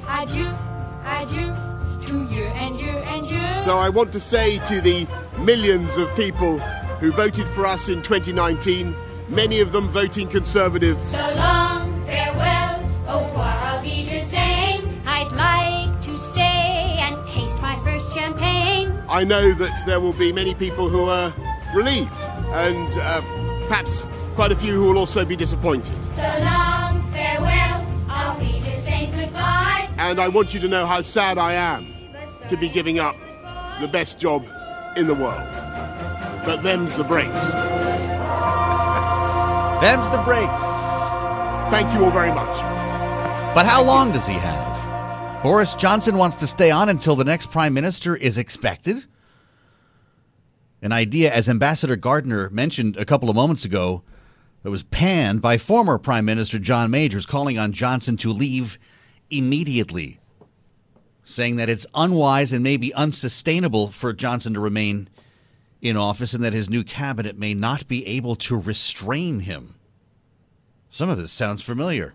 Adieu, 0.07 0.49
adieu, 1.05 2.07
to 2.07 2.35
you 2.35 2.45
and 2.45 2.81
you 2.81 2.89
and 2.89 3.29
you. 3.29 3.63
So 3.63 3.79
I 3.79 3.89
want 3.89 4.13
to 4.13 4.21
say 4.21 4.59
to 4.67 4.81
the 4.81 5.09
millions 5.39 5.97
of 5.97 6.15
people 6.15 6.59
who 7.01 7.11
voted 7.11 7.49
for 7.49 7.67
us 7.67 7.89
in 7.89 8.03
2019, 8.03 8.95
many 9.29 9.61
of 9.61 9.73
them 9.73 9.89
voting 9.89 10.29
Conservative, 10.29 11.01
So 11.09 11.19
long, 11.35 12.05
farewell, 12.07 12.62
I 19.13 19.25
know 19.25 19.53
that 19.53 19.85
there 19.85 20.01
will 20.01 20.15
be 20.15 20.33
many 20.33 20.55
people 20.55 20.89
who 20.89 21.05
are 21.05 21.35
relieved 21.75 22.11
and 22.55 22.97
uh, 22.97 23.21
perhaps 23.69 24.07
quite 24.35 24.53
a 24.53 24.57
few 24.57 24.73
who 24.73 24.89
will 24.89 24.97
also 24.97 25.23
be 25.27 25.37
disappointed. 25.37 25.95
So 26.17 26.23
long, 26.23 27.13
farewell, 27.13 27.87
I'll 28.09 28.41
be 28.41 28.61
to 28.61 28.81
say 28.81 29.13
goodbye. 29.15 29.91
And 29.99 30.19
I 30.19 30.29
want 30.29 30.55
you 30.55 30.61
to 30.61 30.69
know 30.69 30.87
how 30.87 31.03
sad 31.03 31.37
I 31.37 31.53
am 31.53 31.93
to 32.49 32.57
be 32.57 32.71
giving 32.71 33.01
up 33.01 33.15
the 33.83 33.87
best 33.87 34.19
job 34.19 34.47
in 34.97 35.07
the 35.09 35.15
world. 35.15 35.47
But 36.47 36.63
them's 36.63 36.97
the 36.97 37.05
breaks. 37.05 37.53
Them's 39.83 40.09
the 40.09 40.23
breaks. 40.25 40.63
Thank 41.71 41.93
you 41.93 42.03
all 42.03 42.11
very 42.11 42.33
much. 42.33 42.57
But 43.55 43.67
how 43.67 43.85
long 43.85 44.11
does 44.11 44.27
he 44.27 44.35
have? 44.35 44.72
Boris 45.43 45.75
Johnson 45.75 46.19
wants 46.19 46.37
to 46.37 46.47
stay 46.47 46.71
on 46.71 46.89
until 46.89 47.17
the 47.17 47.25
next 47.25 47.51
prime 47.51 47.75
minister 47.75 48.15
is 48.15 48.39
expected. 48.39 49.05
An 50.83 50.93
idea, 50.93 51.35
as 51.35 51.49
Ambassador 51.49 51.97
Gardner 51.97 52.49
mentioned 52.51 52.97
a 52.97 53.05
couple 53.05 53.29
of 53.29 53.35
moments 53.35 53.65
ago, 53.65 54.05
that 54.63 54.71
was 54.71 54.85
panned 54.85 55.43
by 55.43 55.59
former 55.59 55.99
Prime 55.99 56.25
Minister 56.25 56.61
John 56.61 56.93
Majors, 56.93 57.27
calling 57.27 57.59
on 57.59 57.73
Johnson 57.73 58.17
to 58.19 58.33
leave 58.33 58.79
immediately, 59.31 60.21
saying 61.25 61.57
that 61.57 61.69
it's 61.69 61.89
unwise 61.93 62.53
and 62.53 62.63
maybe 62.63 62.95
unsustainable 62.95 63.89
for 63.89 64.13
Johnson 64.13 64.55
to 64.55 64.61
remain 64.61 65.09
in 65.81 65.97
office 65.97 66.35
and 66.35 66.45
that 66.45 66.53
his 66.53 66.71
new 66.71 66.85
cabinet 66.85 67.37
may 67.37 67.53
not 67.53 67.89
be 67.89 68.07
able 68.07 68.37
to 68.37 68.57
restrain 68.57 69.41
him. 69.41 69.75
Some 70.89 71.11
of 71.11 71.17
this 71.17 71.33
sounds 71.33 71.63
familiar. 71.63 72.15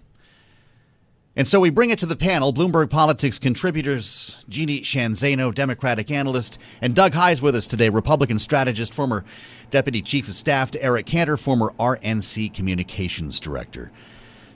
And 1.37 1.47
so 1.47 1.59
we 1.59 1.69
bring 1.69 1.91
it 1.91 1.99
to 1.99 2.07
the 2.07 2.15
panel. 2.15 2.51
Bloomberg 2.51 2.89
Politics 2.89 3.37
contributors 3.37 4.43
Jeannie 4.49 4.81
Sheehan 4.81 5.13
Zaino, 5.13 5.53
Democratic 5.53 6.09
analyst, 6.09 6.57
and 6.81 6.95
Doug 6.95 7.13
Heye's 7.13 7.43
with 7.43 7.55
us 7.55 7.67
today, 7.67 7.89
Republican 7.89 8.39
strategist, 8.39 8.91
former 8.91 9.23
Deputy 9.69 10.01
Chief 10.01 10.27
of 10.27 10.33
Staff 10.33 10.71
to 10.71 10.81
Eric 10.81 11.05
Cantor, 11.05 11.37
former 11.37 11.75
RNC 11.79 12.55
Communications 12.55 13.39
Director. 13.39 13.91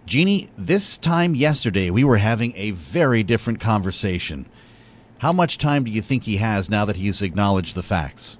Jeannie, 0.08 0.50
this 0.58 0.98
time 0.98 1.36
yesterday, 1.36 1.92
we 1.92 2.04
were 2.04 2.18
having 2.18 2.52
a 2.56 2.72
very 2.72 3.22
different 3.22 3.60
conversation. 3.60 4.48
How 5.20 5.32
much 5.32 5.60
time 5.60 5.84
do 5.84 5.92
you 5.92 6.02
think 6.02 6.24
he 6.24 6.38
has 6.38 6.68
now 6.68 6.86
that 6.86 6.96
he's 6.96 7.22
acknowledged 7.22 7.76
the 7.76 7.84
facts? 7.84 8.40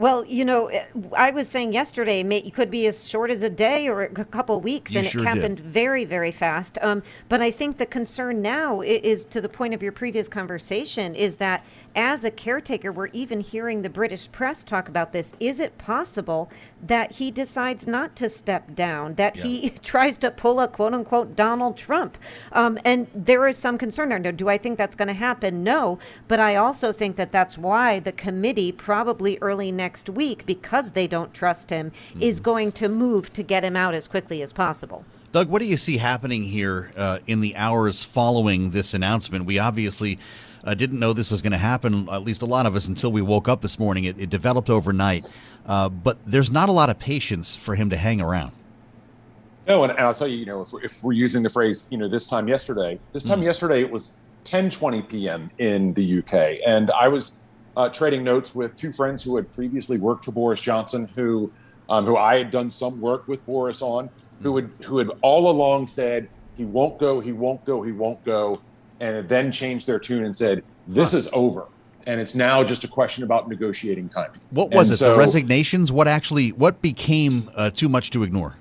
Well, 0.00 0.24
you 0.24 0.46
know, 0.46 0.68
eh, 0.68 0.86
I 1.14 1.30
was 1.30 1.46
saying 1.46 1.74
yesterday, 1.74 2.22
it 2.22 2.54
could 2.54 2.70
be 2.70 2.86
as 2.86 3.06
short 3.06 3.30
as 3.30 3.42
a 3.42 3.50
day 3.50 3.86
or 3.86 4.04
a 4.04 4.24
couple 4.24 4.58
weeks, 4.58 4.92
You 4.92 5.00
and 5.00 5.06
sure 5.06 5.20
it 5.20 5.24
did. 5.26 5.34
happened 5.34 5.60
very, 5.60 6.06
very 6.06 6.32
fast. 6.32 6.78
Um, 6.80 7.02
but 7.28 7.42
I 7.42 7.50
think 7.50 7.76
the 7.76 7.84
concern 7.84 8.40
now 8.40 8.80
i- 8.80 8.84
is 8.86 9.24
to 9.24 9.42
the 9.42 9.48
point 9.50 9.74
of 9.74 9.82
your 9.82 9.92
previous 9.92 10.26
conversation 10.26 11.14
is 11.14 11.36
that 11.36 11.62
as 11.94 12.24
a 12.24 12.30
caretaker, 12.30 12.90
we're 12.92 13.08
even 13.08 13.40
hearing 13.40 13.82
the 13.82 13.90
British 13.90 14.32
press 14.32 14.64
talk 14.64 14.88
about 14.88 15.12
this. 15.12 15.34
Is 15.38 15.60
it 15.60 15.76
possible 15.76 16.48
that 16.86 17.12
he 17.12 17.30
decides 17.30 17.86
not 17.86 18.16
to 18.16 18.30
step 18.30 18.74
down, 18.74 19.16
that 19.16 19.36
he 19.36 19.68
tries 19.82 20.16
to 20.18 20.30
pull 20.30 20.60
a 20.60 20.68
quote 20.68 20.94
unquote 20.94 21.36
Donald 21.36 21.76
Trump? 21.76 22.16
Um, 22.52 22.78
and 22.86 23.06
there 23.14 23.46
is 23.46 23.58
some 23.58 23.76
concern 23.76 24.08
there. 24.08 24.18
Now, 24.18 24.30
do 24.30 24.48
I 24.48 24.56
think 24.56 24.78
that's 24.78 24.96
going 24.96 25.08
to 25.08 25.14
happen? 25.14 25.62
No. 25.62 25.98
But 26.26 26.40
I 26.40 26.56
also 26.56 26.90
think 26.90 27.16
that 27.16 27.32
that's 27.32 27.58
why 27.58 28.00
the 28.00 28.12
committee, 28.12 28.72
probably 28.72 29.36
early 29.42 29.70
next 29.70 29.89
next 29.90 30.08
week, 30.08 30.46
because 30.46 30.92
they 30.92 31.08
don't 31.08 31.34
trust 31.34 31.68
him, 31.68 31.90
is 32.20 32.38
going 32.38 32.70
to 32.70 32.88
move 32.88 33.32
to 33.32 33.42
get 33.42 33.64
him 33.64 33.74
out 33.74 33.92
as 33.92 34.06
quickly 34.06 34.40
as 34.40 34.52
possible. 34.52 35.04
Doug, 35.32 35.48
what 35.48 35.58
do 35.58 35.64
you 35.66 35.76
see 35.76 35.96
happening 35.96 36.44
here 36.44 36.92
uh, 36.96 37.18
in 37.26 37.40
the 37.40 37.56
hours 37.56 38.04
following 38.04 38.70
this 38.70 38.94
announcement? 38.94 39.46
We 39.46 39.58
obviously 39.58 40.20
uh, 40.62 40.74
didn't 40.74 41.00
know 41.00 41.12
this 41.12 41.28
was 41.28 41.42
going 41.42 41.50
to 41.50 41.58
happen, 41.58 42.08
at 42.08 42.22
least 42.22 42.42
a 42.42 42.46
lot 42.46 42.66
of 42.66 42.76
us, 42.76 42.86
until 42.86 43.10
we 43.10 43.20
woke 43.20 43.48
up 43.48 43.62
this 43.62 43.80
morning. 43.80 44.04
It, 44.04 44.16
it 44.16 44.30
developed 44.30 44.70
overnight. 44.70 45.28
Uh, 45.66 45.88
but 45.88 46.18
there's 46.24 46.52
not 46.52 46.68
a 46.68 46.72
lot 46.72 46.88
of 46.88 46.96
patience 47.00 47.56
for 47.56 47.74
him 47.74 47.90
to 47.90 47.96
hang 47.96 48.20
around. 48.20 48.52
No, 49.66 49.82
and, 49.82 49.90
and 49.90 50.02
I'll 50.02 50.14
tell 50.14 50.28
you, 50.28 50.36
you 50.36 50.46
know, 50.46 50.62
if, 50.62 50.72
we're- 50.72 50.84
if 50.84 51.02
we're 51.02 51.14
using 51.14 51.42
the 51.42 51.50
phrase, 51.50 51.88
you 51.90 51.98
know, 51.98 52.06
this 52.06 52.28
time 52.28 52.46
yesterday, 52.46 53.00
this 53.10 53.24
time 53.24 53.42
yesterday 53.42 53.80
it 53.80 53.90
was 53.90 54.20
10:20 54.44 55.08
p.m. 55.08 55.50
in 55.58 55.92
the 55.94 56.18
UK, 56.20 56.60
and 56.64 56.90
I 56.92 57.08
was 57.08 57.40
uh, 57.76 57.88
trading 57.88 58.24
notes 58.24 58.54
with 58.54 58.74
two 58.76 58.92
friends 58.92 59.22
who 59.22 59.36
had 59.36 59.50
previously 59.52 59.98
worked 59.98 60.24
for 60.24 60.32
Boris 60.32 60.60
Johnson, 60.60 61.08
who 61.14 61.50
um, 61.88 62.04
who 62.04 62.16
I 62.16 62.36
had 62.38 62.50
done 62.50 62.70
some 62.70 63.00
work 63.00 63.26
with 63.26 63.44
Boris 63.46 63.82
on, 63.82 64.10
who 64.42 64.56
had 64.56 64.70
who 64.84 64.98
had 64.98 65.08
all 65.22 65.50
along 65.50 65.86
said 65.86 66.28
he 66.56 66.64
won't 66.64 66.98
go, 66.98 67.20
he 67.20 67.32
won't 67.32 67.64
go, 67.64 67.82
he 67.82 67.92
won't 67.92 68.22
go, 68.24 68.60
and 69.00 69.28
then 69.28 69.50
changed 69.50 69.86
their 69.86 69.98
tune 69.98 70.24
and 70.24 70.36
said 70.36 70.62
this 70.88 71.14
is 71.14 71.28
over, 71.32 71.66
and 72.06 72.20
it's 72.20 72.34
now 72.34 72.62
just 72.64 72.84
a 72.84 72.88
question 72.88 73.24
about 73.24 73.48
negotiating 73.48 74.08
timing. 74.08 74.40
What 74.50 74.70
was 74.70 74.90
And 74.90 74.94
it? 74.94 74.98
so- 74.98 75.12
the 75.12 75.18
resignations? 75.18 75.90
What 75.92 76.06
actually? 76.08 76.50
What 76.52 76.80
became 76.82 77.50
uh, 77.56 77.70
too 77.70 77.88
much 77.88 78.10
to 78.10 78.22
ignore? 78.22 78.56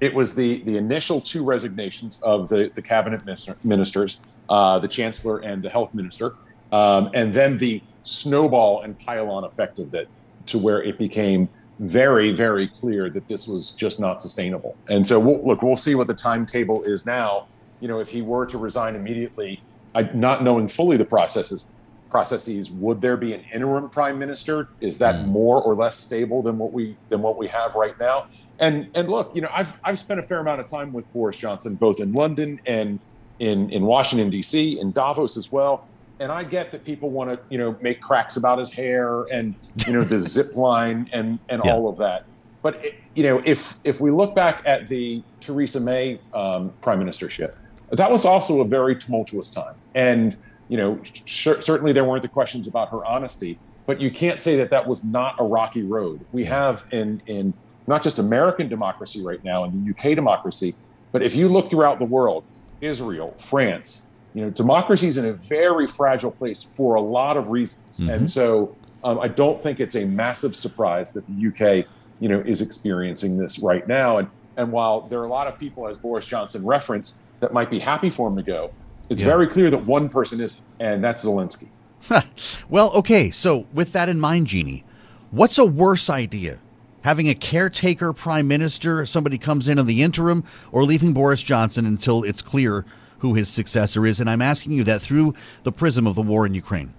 it 0.00 0.14
was 0.14 0.34
the 0.34 0.62
the 0.62 0.78
initial 0.78 1.20
two 1.20 1.44
resignations 1.44 2.22
of 2.22 2.48
the 2.48 2.70
the 2.74 2.80
cabinet 2.82 3.22
minister, 3.26 3.54
ministers, 3.64 4.22
uh, 4.48 4.78
the 4.78 4.88
chancellor 4.88 5.38
and 5.40 5.62
the 5.62 5.68
health 5.68 5.92
minister, 5.92 6.36
um, 6.72 7.10
and 7.12 7.34
then 7.34 7.58
the 7.58 7.82
snowball 8.04 8.82
and 8.82 8.98
pile-on 8.98 9.44
effect 9.44 9.78
of 9.78 9.90
that, 9.90 10.06
to 10.46 10.58
where 10.58 10.82
it 10.82 10.98
became 10.98 11.48
very 11.80 12.30
very 12.30 12.68
clear 12.68 13.08
that 13.08 13.26
this 13.26 13.48
was 13.48 13.72
just 13.72 13.98
not 13.98 14.20
sustainable. 14.20 14.76
And 14.88 15.06
so 15.06 15.18
we'll, 15.18 15.44
look, 15.46 15.62
we'll 15.62 15.76
see 15.76 15.94
what 15.94 16.06
the 16.06 16.14
timetable 16.14 16.82
is 16.84 17.06
now. 17.06 17.46
You 17.80 17.88
know, 17.88 18.00
if 18.00 18.10
he 18.10 18.20
were 18.20 18.44
to 18.46 18.58
resign 18.58 18.94
immediately, 18.94 19.62
I, 19.94 20.02
not 20.12 20.44
knowing 20.44 20.68
fully 20.68 20.98
the 20.98 21.06
processes. 21.06 21.70
Processes. 22.10 22.70
Would 22.70 23.00
there 23.00 23.16
be 23.16 23.32
an 23.32 23.42
interim 23.54 23.88
prime 23.88 24.18
minister? 24.18 24.68
Is 24.80 24.98
that 24.98 25.14
mm. 25.14 25.28
more 25.28 25.62
or 25.62 25.74
less 25.74 25.96
stable 25.96 26.42
than 26.42 26.58
what 26.58 26.72
we 26.72 26.96
than 27.08 27.22
what 27.22 27.38
we 27.38 27.46
have 27.48 27.74
right 27.74 27.98
now? 27.98 28.26
And 28.58 28.88
and 28.94 29.08
look, 29.08 29.34
you 29.34 29.40
know, 29.40 29.48
I've 29.50 29.78
I've 29.82 29.98
spent 29.98 30.20
a 30.20 30.22
fair 30.22 30.40
amount 30.40 30.60
of 30.60 30.66
time 30.66 30.92
with 30.92 31.10
Boris 31.14 31.38
Johnson, 31.38 31.76
both 31.76 31.98
in 31.98 32.12
London 32.12 32.60
and 32.66 32.98
in 33.38 33.70
in 33.70 33.84
Washington 33.84 34.28
D.C. 34.28 34.78
in 34.78 34.92
Davos 34.92 35.36
as 35.36 35.50
well. 35.50 35.86
And 36.20 36.30
I 36.30 36.44
get 36.44 36.70
that 36.72 36.84
people 36.84 37.10
want 37.10 37.30
to 37.30 37.40
you 37.48 37.58
know 37.58 37.76
make 37.80 38.00
cracks 38.00 38.36
about 38.36 38.58
his 38.58 38.72
hair 38.72 39.22
and 39.32 39.54
you 39.86 39.92
know 39.94 40.04
the 40.04 40.20
zip 40.34 40.54
line 40.54 41.08
and 41.12 41.38
and 41.48 41.62
Yeah. 41.64 41.72
all 41.72 41.88
of 41.88 41.96
that. 41.98 42.24
But 42.62 42.84
it, 42.84 42.94
you 43.14 43.22
know, 43.22 43.42
if 43.44 43.78
if 43.84 44.00
we 44.00 44.10
look 44.10 44.34
back 44.34 44.62
at 44.66 44.86
the 44.86 45.22
Theresa 45.40 45.80
May 45.80 46.20
um, 46.34 46.72
prime 46.82 47.00
ministership, 47.00 47.54
that 47.90 48.10
was 48.10 48.24
also 48.26 48.60
a 48.60 48.64
very 48.66 48.94
tumultuous 48.96 49.50
time. 49.50 49.74
And 49.94 50.36
you 50.68 50.76
know, 50.76 51.00
cer- 51.26 51.60
certainly 51.62 51.92
there 51.92 52.04
weren't 52.04 52.22
the 52.22 52.28
questions 52.28 52.68
about 52.68 52.90
her 52.90 53.04
honesty, 53.04 53.58
but 53.86 53.98
you 54.00 54.10
can't 54.10 54.38
say 54.38 54.56
that 54.56 54.70
that 54.70 54.86
was 54.86 55.02
not 55.04 55.34
a 55.40 55.44
rocky 55.44 55.82
road. 55.82 56.24
We 56.32 56.44
have 56.44 56.84
in 56.92 57.22
in 57.26 57.54
not 57.86 58.02
just 58.02 58.18
American 58.18 58.68
democracy 58.68 59.22
right 59.24 59.42
now, 59.42 59.64
and 59.64 59.72
the 59.86 59.90
UK 60.10 60.14
democracy, 60.14 60.74
but 61.12 61.22
if 61.22 61.34
you 61.34 61.48
look 61.48 61.70
throughout 61.70 61.98
the 61.98 62.04
world, 62.04 62.44
Israel, 62.82 63.34
France, 63.38 64.09
you 64.34 64.42
know, 64.42 64.50
democracy 64.50 65.06
is 65.08 65.18
in 65.18 65.26
a 65.26 65.32
very 65.32 65.86
fragile 65.86 66.30
place 66.30 66.62
for 66.62 66.94
a 66.94 67.00
lot 67.00 67.36
of 67.36 67.48
reasons, 67.48 68.00
and 68.00 68.30
so 68.30 68.76
um, 69.02 69.18
I 69.18 69.28
don't 69.28 69.62
think 69.62 69.80
it's 69.80 69.96
a 69.96 70.04
massive 70.04 70.54
surprise 70.54 71.12
that 71.14 71.24
the 71.26 71.48
UK, 71.48 71.86
you 72.20 72.28
know, 72.28 72.40
is 72.40 72.60
experiencing 72.60 73.36
this 73.36 73.58
right 73.60 73.86
now. 73.88 74.18
And 74.18 74.28
and 74.56 74.70
while 74.72 75.02
there 75.02 75.20
are 75.20 75.24
a 75.24 75.28
lot 75.30 75.46
of 75.46 75.58
people, 75.58 75.88
as 75.88 75.96
Boris 75.98 76.26
Johnson 76.26 76.64
referenced, 76.66 77.22
that 77.40 77.52
might 77.52 77.70
be 77.70 77.78
happy 77.78 78.10
for 78.10 78.28
him 78.28 78.36
to 78.36 78.42
go, 78.42 78.70
it's 79.08 79.20
Yeah. 79.20 79.26
very 79.28 79.46
clear 79.46 79.70
that 79.70 79.86
one 79.86 80.08
person 80.08 80.40
isn't, 80.40 80.60
and 80.80 81.02
that's 81.02 81.24
Zelensky. 81.24 81.68
Well, 82.68 82.92
okay. 82.94 83.30
So, 83.30 83.66
with 83.72 83.92
that 83.92 84.08
in 84.08 84.20
mind, 84.20 84.46
Jeannie, 84.46 84.84
what's 85.32 85.58
a 85.58 85.64
worse 85.64 86.08
idea? 86.10 86.58
Having 87.02 87.28
a 87.30 87.34
caretaker 87.34 88.12
prime 88.12 88.46
minister, 88.46 89.04
somebody 89.06 89.38
comes 89.38 89.68
in 89.68 89.78
in 89.78 89.86
the 89.86 90.02
interim, 90.02 90.44
or 90.72 90.84
leaving 90.84 91.12
Boris 91.12 91.42
Johnson 91.42 91.86
until 91.86 92.22
it's 92.24 92.42
clear 92.42 92.84
who 93.20 93.34
his 93.34 93.48
successor 93.48 94.06
is? 94.06 94.20
And 94.20 94.28
I'm 94.28 94.42
asking 94.42 94.72
you 94.72 94.84
that 94.84 95.02
through 95.02 95.34
the 95.62 95.72
prism 95.72 96.06
of 96.06 96.14
the 96.14 96.22
war 96.22 96.46
in 96.46 96.54
Ukraine. 96.54 96.94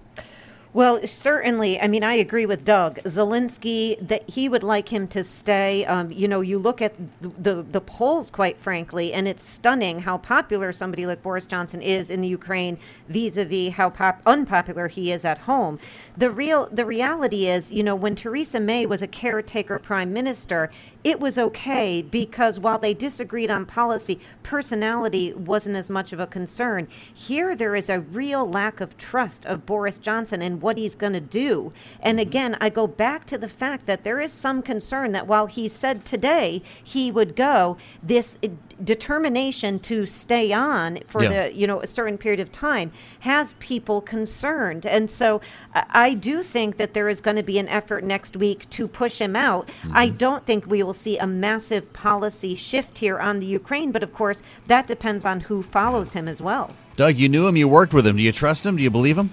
Well, 0.74 1.06
certainly. 1.06 1.78
I 1.78 1.86
mean, 1.86 2.02
I 2.02 2.14
agree 2.14 2.46
with 2.46 2.64
Doug. 2.64 2.98
Zelensky 3.00 3.98
that 4.08 4.26
he 4.30 4.48
would 4.48 4.62
like 4.62 4.90
him 4.90 5.06
to 5.08 5.22
stay. 5.22 5.84
Um, 5.84 6.10
you 6.10 6.26
know, 6.26 6.40
you 6.40 6.58
look 6.58 6.80
at 6.80 6.94
the, 7.20 7.28
the 7.28 7.62
the 7.62 7.80
polls, 7.82 8.30
quite 8.30 8.58
frankly, 8.58 9.12
and 9.12 9.28
it's 9.28 9.44
stunning 9.44 10.00
how 10.00 10.16
popular 10.16 10.72
somebody 10.72 11.04
like 11.04 11.22
Boris 11.22 11.44
Johnson 11.44 11.82
is 11.82 12.08
in 12.08 12.22
the 12.22 12.28
Ukraine, 12.28 12.78
vis-a-vis 13.08 13.74
how 13.74 13.90
pop- 13.90 14.22
unpopular 14.24 14.88
he 14.88 15.12
is 15.12 15.26
at 15.26 15.38
home. 15.38 15.78
The 16.16 16.30
real 16.30 16.70
the 16.72 16.86
reality 16.86 17.48
is, 17.48 17.70
you 17.70 17.82
know, 17.82 17.94
when 17.94 18.16
Theresa 18.16 18.58
May 18.58 18.86
was 18.86 19.02
a 19.02 19.06
caretaker 19.06 19.78
prime 19.78 20.10
minister, 20.10 20.70
it 21.04 21.20
was 21.20 21.36
okay 21.36 22.00
because 22.00 22.58
while 22.58 22.78
they 22.78 22.94
disagreed 22.94 23.50
on 23.50 23.66
policy, 23.66 24.18
personality 24.42 25.34
wasn't 25.34 25.76
as 25.76 25.90
much 25.90 26.14
of 26.14 26.20
a 26.20 26.26
concern. 26.26 26.88
Here, 27.12 27.54
there 27.54 27.76
is 27.76 27.90
a 27.90 28.00
real 28.00 28.48
lack 28.48 28.80
of 28.80 28.96
trust 28.96 29.44
of 29.44 29.66
Boris 29.66 29.98
Johnson 29.98 30.40
and 30.40 30.61
what 30.62 30.78
he's 30.78 30.94
going 30.94 31.14
to 31.14 31.20
do. 31.20 31.72
And 32.00 32.18
mm-hmm. 32.18 32.28
again, 32.28 32.56
I 32.60 32.68
go 32.70 32.86
back 32.86 33.24
to 33.26 33.38
the 33.38 33.48
fact 33.48 33.86
that 33.86 34.04
there 34.04 34.20
is 34.20 34.32
some 34.32 34.62
concern 34.62 35.12
that 35.12 35.26
while 35.26 35.46
he 35.46 35.68
said 35.68 36.04
today 36.04 36.62
he 36.82 37.10
would 37.10 37.34
go, 37.36 37.76
this 38.02 38.38
uh, 38.42 38.48
determination 38.82 39.78
to 39.78 40.06
stay 40.06 40.52
on 40.52 40.98
for 41.06 41.22
Yeah. 41.22 41.28
the 41.28 41.54
you 41.54 41.66
know 41.66 41.80
a 41.80 41.86
certain 41.86 42.18
period 42.18 42.40
of 42.40 42.50
time 42.50 42.92
has 43.20 43.54
people 43.58 44.00
concerned. 44.00 44.84
And 44.84 45.10
so 45.10 45.40
I 45.74 46.12
I 46.12 46.14
do 46.14 46.42
think 46.42 46.76
that 46.76 46.92
there 46.92 47.08
is 47.08 47.22
going 47.22 47.36
to 47.36 47.42
be 47.42 47.58
an 47.58 47.68
effort 47.68 48.04
next 48.04 48.36
week 48.36 48.68
to 48.70 48.86
push 48.86 49.18
him 49.18 49.34
out. 49.34 49.70
I 49.92 50.08
mm-hmm. 50.08 50.16
don't 50.18 50.44
think 50.44 50.66
we 50.66 50.82
will 50.82 50.92
see 50.92 51.16
a 51.16 51.26
massive 51.26 51.90
policy 51.92 52.54
shift 52.54 52.98
here 52.98 53.18
on 53.18 53.40
the 53.40 53.46
Ukraine, 53.46 53.92
but 53.92 54.02
of 54.02 54.12
course 54.12 54.42
that 54.66 54.86
depends 54.86 55.24
on 55.24 55.40
who 55.40 55.62
follows 55.62 56.12
him 56.12 56.28
as 56.28 56.42
well. 56.42 56.70
Doug, 56.96 57.16
you 57.16 57.28
knew 57.28 57.46
him, 57.46 57.56
you 57.56 57.66
worked 57.66 57.94
with 57.94 58.06
him. 58.06 58.16
Do 58.16 58.22
you 58.22 58.32
trust 58.32 58.66
him? 58.66 58.76
Do 58.76 58.82
you 58.82 58.90
believe 58.90 59.16
him? 59.16 59.30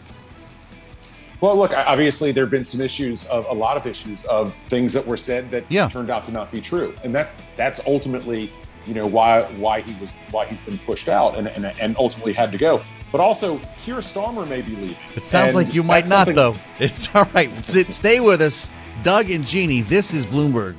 Well, 1.41 1.57
look, 1.57 1.73
obviously 1.73 2.31
there 2.33 2.43
have 2.43 2.51
been 2.51 2.65
some 2.65 2.81
issues 2.81 3.25
of 3.27 3.45
a 3.49 3.53
lot 3.53 3.77
of 3.77 3.85
issues 3.87 4.25
of 4.25 4.55
things 4.67 4.93
that 4.93 5.05
were 5.07 5.17
said 5.17 5.49
that 5.51 5.63
Yeah. 5.69 5.87
turned 5.87 6.09
out 6.09 6.25
to 6.25 6.31
not 6.31 6.51
be 6.51 6.59
true, 6.61 6.93
and 7.03 7.15
that's 7.15 7.37
that's 7.55 7.79
ultimately 7.87 8.51
you 8.85 8.93
know 8.93 9.05
why 9.07 9.43
why 9.57 9.79
he 9.81 9.93
was 10.01 10.11
why 10.31 10.45
he's 10.45 10.59
been 10.61 10.77
pushed 10.79 11.07
out 11.07 11.37
and 11.37 11.47
and, 11.47 11.65
and 11.79 11.95
ultimately 11.97 12.33
had 12.33 12.51
to 12.51 12.57
go. 12.57 12.81
But 13.11 13.21
also, 13.21 13.59
Keir 13.83 13.95
Starmer 13.97 14.47
may 14.47 14.61
be 14.61 14.75
leaving. 14.75 14.97
It 15.15 15.25
sounds 15.25 15.55
And 15.55 15.65
like 15.65 15.73
you 15.73 15.81
might 15.81 16.07
not, 16.09 16.27
something- 16.27 16.35
though. 16.35 16.55
It's 16.79 17.13
all 17.15 17.25
right. 17.33 17.49
Sit, 17.65 17.91
stay 17.91 18.19
with 18.19 18.41
us. 18.41 18.69
Doug 19.01 19.29
and 19.31 19.45
Jeannie, 19.45 19.81
this 19.81 20.13
is 20.13 20.25
Bloomberg. 20.25 20.75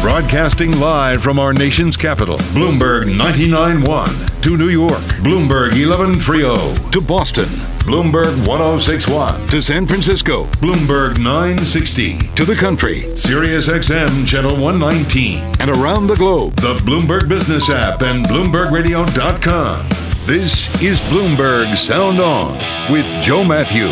Broadcasting 0.00 0.72
live 0.80 1.22
from 1.22 1.38
our 1.38 1.52
nation's 1.52 1.94
capital, 1.96 2.38
Bloomberg 2.56 3.04
99.1 3.14 4.42
to 4.42 4.56
New 4.56 4.68
York, 4.70 4.94
Bloomberg 5.22 5.70
11.30 5.72 6.90
to 6.90 7.00
Boston, 7.02 7.44
Bloomberg 7.84 8.46
1061 8.46 9.48
to 9.48 9.60
San 9.60 9.86
Francisco, 9.86 10.44
Bloomberg 10.62 11.18
960 11.18 12.18
to 12.36 12.44
the 12.44 12.54
country, 12.54 13.14
Sirius 13.16 13.68
XM 13.68 14.26
channel 14.26 14.52
119, 14.52 15.38
and 15.60 15.70
around 15.70 16.06
the 16.06 16.16
globe, 16.16 16.54
the 16.56 16.74
Bloomberg 16.84 17.28
Business 17.28 17.68
app 17.70 18.02
and 18.02 18.24
BloombergRadio.com. 18.26 19.88
This 20.26 20.82
is 20.82 21.00
Bloomberg 21.02 21.76
Sound 21.76 22.20
On 22.20 22.54
with 22.92 23.06
Joe 23.22 23.42
Mathieu. 23.42 23.88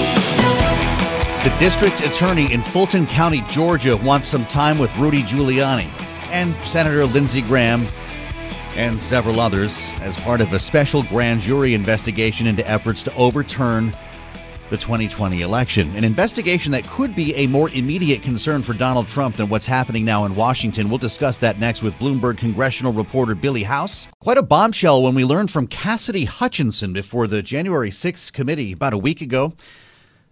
The 1.44 1.56
district 1.58 2.00
attorney 2.02 2.52
in 2.52 2.62
Fulton 2.62 3.06
County, 3.06 3.42
Georgia, 3.48 3.96
wants 3.96 4.28
some 4.28 4.44
time 4.46 4.78
with 4.78 4.94
Rudy 4.96 5.22
Giuliani 5.22 5.88
and 6.30 6.54
Senator 6.64 7.04
Lindsey 7.06 7.42
Graham 7.42 7.86
and 8.78 9.02
several 9.02 9.40
others 9.40 9.90
as 10.00 10.16
part 10.18 10.40
of 10.40 10.52
a 10.52 10.58
special 10.58 11.02
grand 11.04 11.40
jury 11.40 11.74
investigation 11.74 12.46
into 12.46 12.66
efforts 12.66 13.02
to 13.02 13.14
overturn 13.16 13.92
the 14.70 14.76
2020 14.76 15.42
election. 15.42 15.94
An 15.96 16.04
investigation 16.04 16.70
that 16.72 16.86
could 16.86 17.16
be 17.16 17.34
a 17.34 17.48
more 17.48 17.70
immediate 17.70 18.22
concern 18.22 18.62
for 18.62 18.74
Donald 18.74 19.08
Trump 19.08 19.34
than 19.34 19.48
what's 19.48 19.66
happening 19.66 20.04
now 20.04 20.26
in 20.26 20.36
Washington. 20.36 20.88
We'll 20.88 20.98
discuss 20.98 21.38
that 21.38 21.58
next 21.58 21.82
with 21.82 21.94
Bloomberg 21.96 22.38
congressional 22.38 22.92
reporter 22.92 23.34
Billy 23.34 23.64
House. 23.64 24.06
Quite 24.20 24.38
a 24.38 24.42
bombshell 24.42 25.02
when 25.02 25.16
we 25.16 25.24
learned 25.24 25.50
from 25.50 25.66
Cassidy 25.66 26.24
Hutchinson 26.24 26.92
before 26.92 27.26
the 27.26 27.42
January 27.42 27.90
6th 27.90 28.32
committee 28.32 28.72
about 28.72 28.92
a 28.92 28.98
week 28.98 29.20
ago 29.20 29.54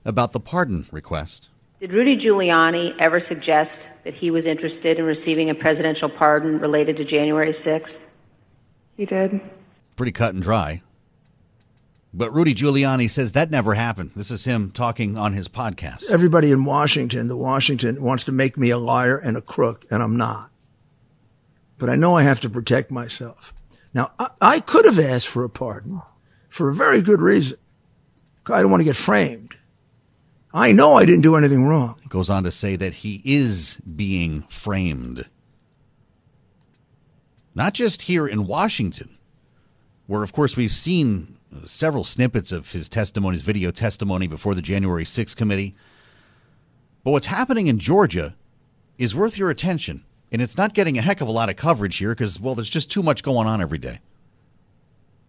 about 0.04 0.32
the 0.32 0.40
pardon 0.40 0.86
request. 0.92 1.48
Did 1.80 1.92
Rudy 1.92 2.16
Giuliani 2.16 2.94
ever 3.00 3.18
suggest 3.18 3.90
that 4.04 4.14
he 4.14 4.30
was 4.30 4.46
interested 4.46 5.00
in 5.00 5.04
receiving 5.04 5.50
a 5.50 5.54
presidential 5.54 6.08
pardon 6.08 6.60
related 6.60 6.96
to 6.98 7.04
January 7.04 7.50
6th? 7.50 8.05
He 8.96 9.06
did. 9.06 9.40
Pretty 9.96 10.12
cut 10.12 10.34
and 10.34 10.42
dry. 10.42 10.82
But 12.14 12.32
Rudy 12.32 12.54
Giuliani 12.54 13.10
says 13.10 13.32
that 13.32 13.50
never 13.50 13.74
happened. 13.74 14.12
This 14.16 14.30
is 14.30 14.46
him 14.46 14.70
talking 14.70 15.18
on 15.18 15.34
his 15.34 15.48
podcast. 15.48 16.10
Everybody 16.10 16.50
in 16.50 16.64
Washington, 16.64 17.28
the 17.28 17.36
Washington 17.36 18.02
wants 18.02 18.24
to 18.24 18.32
make 18.32 18.56
me 18.56 18.70
a 18.70 18.78
liar 18.78 19.18
and 19.18 19.36
a 19.36 19.42
crook, 19.42 19.84
and 19.90 20.02
I'm 20.02 20.16
not. 20.16 20.50
But 21.76 21.90
I 21.90 21.96
know 21.96 22.16
I 22.16 22.22
have 22.22 22.40
to 22.40 22.48
protect 22.48 22.90
myself. 22.90 23.52
Now, 23.92 24.12
I, 24.18 24.30
I 24.40 24.60
could 24.60 24.86
have 24.86 24.98
asked 24.98 25.28
for 25.28 25.44
a 25.44 25.50
pardon 25.50 26.00
for 26.48 26.70
a 26.70 26.74
very 26.74 27.02
good 27.02 27.20
reason. 27.20 27.58
I 28.46 28.62
don't 28.62 28.70
want 28.70 28.80
to 28.80 28.86
get 28.86 28.96
framed. 28.96 29.56
I 30.54 30.72
know 30.72 30.94
I 30.94 31.04
didn't 31.04 31.20
do 31.20 31.36
anything 31.36 31.66
wrong. 31.66 31.98
He 32.02 32.08
goes 32.08 32.30
on 32.30 32.44
to 32.44 32.50
say 32.50 32.76
that 32.76 32.94
he 32.94 33.20
is 33.26 33.78
being 33.94 34.42
framed. 34.42 35.26
Not 37.56 37.72
just 37.72 38.02
here 38.02 38.28
in 38.28 38.46
Washington, 38.46 39.16
where, 40.06 40.22
of 40.22 40.34
course, 40.34 40.58
we've 40.58 40.70
seen 40.70 41.38
uh, 41.50 41.64
several 41.64 42.04
snippets 42.04 42.52
of 42.52 42.70
his 42.70 42.86
testimony, 42.86 43.34
his 43.34 43.42
video 43.42 43.70
testimony 43.70 44.26
before 44.26 44.54
the 44.54 44.60
January 44.60 45.04
6th 45.04 45.34
committee. 45.36 45.74
But 47.02 47.12
what's 47.12 47.26
happening 47.26 47.66
in 47.66 47.78
Georgia 47.78 48.36
is 48.98 49.16
worth 49.16 49.38
your 49.38 49.48
attention. 49.48 50.04
And 50.30 50.42
it's 50.42 50.58
not 50.58 50.74
getting 50.74 50.98
a 50.98 51.00
heck 51.00 51.22
of 51.22 51.28
a 51.28 51.32
lot 51.32 51.48
of 51.48 51.56
coverage 51.56 51.96
here 51.96 52.10
because, 52.10 52.38
well, 52.38 52.54
there's 52.54 52.68
just 52.68 52.90
too 52.90 53.02
much 53.02 53.22
going 53.22 53.48
on 53.48 53.62
every 53.62 53.78
day. 53.78 54.00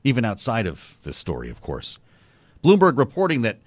Even 0.04 0.26
outside 0.26 0.68
of 0.68 0.98
this 1.04 1.16
story, 1.16 1.50
of 1.50 1.62
course. 1.62 1.98
Bloomberg 2.62 2.98
reporting 2.98 3.42
that 3.44 3.60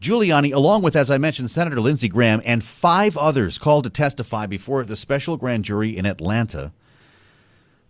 Giuliani, 0.00 0.54
along 0.54 0.82
with, 0.82 0.94
as 0.94 1.10
I 1.10 1.18
mentioned, 1.18 1.50
Senator 1.50 1.80
Lindsey 1.80 2.08
Graham 2.08 2.42
and 2.44 2.62
five 2.62 3.16
others 3.16 3.58
called 3.58 3.84
to 3.84 3.90
testify 3.90 4.46
before 4.46 4.84
the 4.84 4.94
special 4.94 5.36
grand 5.36 5.64
jury 5.64 5.96
in 5.96 6.06
Atlanta, 6.06 6.72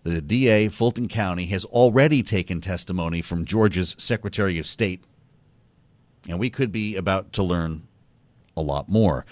the 0.04 0.20
DA, 0.20 0.68
Fulton 0.68 1.08
County, 1.08 1.46
has 1.46 1.64
already 1.64 2.22
taken 2.22 2.60
testimony 2.60 3.22
from 3.22 3.44
Georgia's 3.44 3.96
Secretary 3.98 4.58
of 4.58 4.66
State. 4.66 5.02
And 6.28 6.38
we 6.38 6.50
could 6.50 6.70
be 6.70 6.94
about 6.94 7.32
to 7.34 7.42
learn 7.42 7.88
a 8.56 8.62
lot 8.62 8.88
more. 8.88 9.24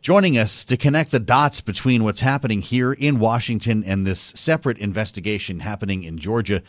Joining 0.00 0.36
us 0.36 0.64
to 0.64 0.76
connect 0.76 1.10
the 1.10 1.20
dots 1.20 1.60
between 1.60 2.02
what's 2.02 2.20
happening 2.20 2.60
here 2.60 2.92
in 2.92 3.20
Washington 3.20 3.84
and 3.84 4.06
this 4.06 4.20
separate 4.20 4.78
investigation 4.78 5.60
happening 5.60 6.02
in 6.02 6.18
Georgia, 6.18 6.62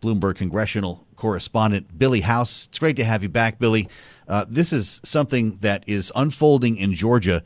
Bloomberg 0.00 0.36
congressional 0.36 1.06
correspondent 1.16 1.98
Billy 1.98 2.20
House. 2.20 2.66
It's 2.66 2.78
great 2.78 2.96
to 2.96 3.04
have 3.04 3.22
you 3.22 3.28
back, 3.28 3.58
Billy. 3.58 3.88
Uh, 4.28 4.44
this 4.48 4.72
is 4.72 5.00
something 5.02 5.56
that 5.62 5.82
is 5.86 6.12
unfolding 6.14 6.76
in 6.76 6.94
Georgia 6.94 7.42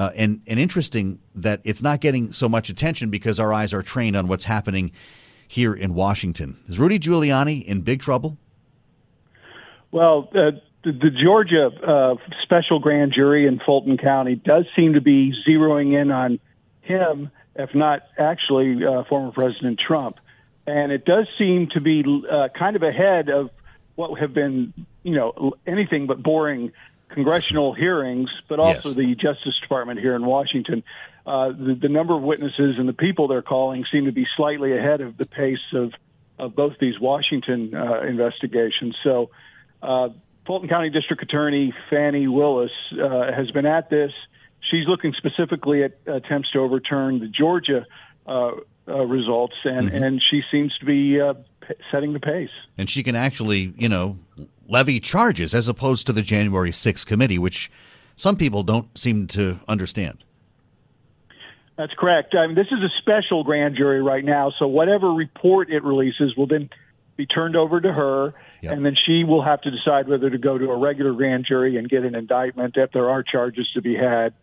uh, 0.00 0.10
and, 0.16 0.40
and 0.46 0.58
interesting 0.58 1.18
that 1.34 1.60
it's 1.62 1.82
not 1.82 2.00
getting 2.00 2.32
so 2.32 2.48
much 2.48 2.70
attention 2.70 3.10
because 3.10 3.38
our 3.38 3.52
eyes 3.52 3.74
are 3.74 3.82
trained 3.82 4.16
on 4.16 4.28
what's 4.28 4.44
happening 4.44 4.90
here 5.46 5.74
in 5.74 5.92
Washington. 5.92 6.58
Is 6.68 6.78
Rudy 6.78 6.98
Giuliani 6.98 7.62
in 7.62 7.82
big 7.82 8.00
trouble? 8.00 8.38
Well, 9.92 10.30
uh, 10.30 10.52
the, 10.84 10.92
the, 10.92 11.10
Georgia 11.22 11.66
uh, 11.86 12.14
special 12.42 12.78
grand 12.78 13.12
jury 13.14 13.46
in 13.46 13.60
Fulton 13.60 13.98
County 13.98 14.36
does 14.36 14.64
seem 14.74 14.94
to 14.94 15.02
be 15.02 15.34
zeroing 15.46 16.00
in 16.00 16.10
on 16.10 16.40
him, 16.80 17.30
if 17.54 17.74
not 17.74 18.04
actually 18.16 18.82
uh, 18.82 19.04
former 19.04 19.32
President 19.32 19.78
Trump. 19.86 20.16
And 20.66 20.92
it 20.92 21.04
does 21.04 21.26
seem 21.36 21.68
to 21.74 21.80
be 21.82 22.02
uh, 22.30 22.48
kind 22.58 22.74
of 22.74 22.82
ahead 22.82 23.28
of 23.28 23.50
what 23.96 24.18
have 24.18 24.32
been, 24.32 24.72
you 25.02 25.14
know, 25.14 25.52
anything 25.66 26.06
but 26.06 26.22
boring 26.22 26.72
congressional 27.12 27.74
hearings, 27.74 28.30
but 28.48 28.58
also 28.58 28.90
yes. 28.90 28.96
the 28.96 29.14
Justice 29.14 29.58
Department 29.60 30.00
here 30.00 30.14
in 30.14 30.24
Washington. 30.24 30.82
Uh, 31.26 31.48
the, 31.48 31.78
the, 31.80 31.88
number 31.88 32.16
of 32.16 32.22
witnesses 32.22 32.76
and 32.78 32.88
the 32.88 32.94
people 32.94 33.28
they're 33.28 33.42
calling 33.42 33.84
seem 33.92 34.06
to 34.06 34.12
be 34.12 34.26
slightly 34.36 34.76
ahead 34.76 35.00
of 35.00 35.16
the 35.16 35.26
pace 35.26 35.58
of, 35.74 35.92
of 36.38 36.56
both 36.56 36.74
these 36.80 36.98
Washington 36.98 37.74
uh, 37.74 38.00
investigations. 38.02 38.96
So, 39.04 39.30
uh, 39.82 40.08
Fulton 40.46 40.68
County 40.68 40.90
District 40.90 41.22
Attorney 41.22 41.74
Fani 41.90 42.26
Willis 42.26 42.72
uh, 42.92 43.32
has 43.32 43.50
been 43.50 43.66
at 43.66 43.90
this. 43.90 44.12
She's 44.70 44.86
looking 44.86 45.12
specifically 45.16 45.84
at 45.84 45.98
attempts 46.06 46.50
to 46.52 46.60
overturn 46.60 47.20
the 47.20 47.28
Georgia 47.28 47.86
uh, 48.26 48.52
uh, 48.88 49.04
results, 49.04 49.54
and, 49.64 49.88
mm-hmm. 49.88 50.02
and 50.02 50.22
she 50.30 50.42
seems 50.50 50.76
to 50.78 50.86
be 50.86 51.20
setting 51.92 52.14
the 52.14 52.20
pace. 52.20 52.50
And 52.78 52.88
she 52.88 53.02
can 53.02 53.14
actually, 53.14 53.72
you 53.76 53.88
know, 53.88 54.18
levy 54.70 55.00
charges 55.00 55.54
as 55.54 55.68
opposed 55.68 56.06
to 56.06 56.12
the 56.12 56.22
January 56.22 56.70
6th 56.70 57.04
committee, 57.04 57.38
which 57.38 57.70
some 58.16 58.36
people 58.36 58.62
don't 58.62 58.96
seem 58.96 59.26
to 59.28 59.58
understand. 59.68 60.24
That's 61.76 61.94
correct. 61.94 62.34
I 62.34 62.46
mean, 62.46 62.56
this 62.56 62.66
is 62.66 62.82
a 62.82 62.90
special 63.00 63.42
grand 63.42 63.76
jury 63.76 64.02
right 64.02 64.24
now, 64.24 64.52
so 64.58 64.66
whatever 64.66 65.12
report 65.12 65.70
it 65.70 65.82
releases 65.82 66.36
will 66.36 66.46
then 66.46 66.68
be 67.16 67.26
turned 67.26 67.56
over 67.56 67.80
to 67.80 67.92
her, 67.92 68.34
yep. 68.60 68.74
and 68.74 68.84
then 68.84 68.94
she 69.06 69.24
will 69.24 69.42
have 69.42 69.62
to 69.62 69.70
decide 69.70 70.06
whether 70.06 70.28
to 70.28 70.38
go 70.38 70.58
to 70.58 70.70
a 70.70 70.76
regular 70.76 71.14
grand 71.14 71.46
jury 71.46 71.76
and 71.78 71.88
get 71.88 72.04
an 72.04 72.14
indictment 72.14 72.76
if 72.76 72.92
there 72.92 73.08
are 73.08 73.22
charges 73.22 73.66
to 73.72 73.80
be 73.80 73.94
had. 73.94 74.34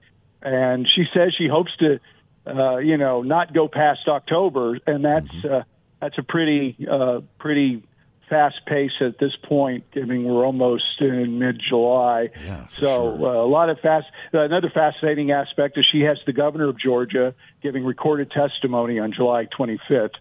And 0.42 0.88
she 0.96 1.06
says 1.14 1.34
she 1.38 1.48
hopes 1.48 1.72
to, 1.78 2.00
uh, 2.48 2.78
you 2.78 2.98
know, 2.98 3.22
not 3.22 3.54
go 3.54 3.68
past 3.68 4.08
October, 4.08 4.80
and 4.88 5.06
that's 5.06 5.28
mm-hmm. 5.28 5.56
uh, 5.56 5.62
that's 6.02 6.18
a 6.18 6.24
pretty 6.24 6.78
uh, 6.90 7.22
pretty 7.40 7.84
fast 8.30 8.66
pace 8.66 8.92
at 9.02 9.20
this 9.20 9.36
point, 9.44 9.86
I 9.96 10.02
mean, 10.02 10.24
we're 10.24 10.46
almost 10.46 11.00
in 11.00 11.40
mid 11.40 11.62
July. 11.68 12.30
Yeah, 12.44 12.68
so 12.68 13.18
sure. 13.18 13.28
uh, 13.28 13.46
a 13.46 13.48
lot 13.48 13.70
of 13.70 13.80
fast. 13.80 14.08
Uh, 14.34 14.42
another 14.42 14.70
fascinating 14.70 15.32
aspect 15.32 15.78
is 15.78 15.86
she 15.92 16.02
has 16.02 16.18
the 16.26 16.34
governor 16.34 16.70
of 16.70 16.80
Georgia 16.80 17.34
giving 17.62 17.86
recorded 17.86 18.32
testimony 18.32 19.00
on 19.00 19.14
July 19.14 19.48
25th. 19.58 20.16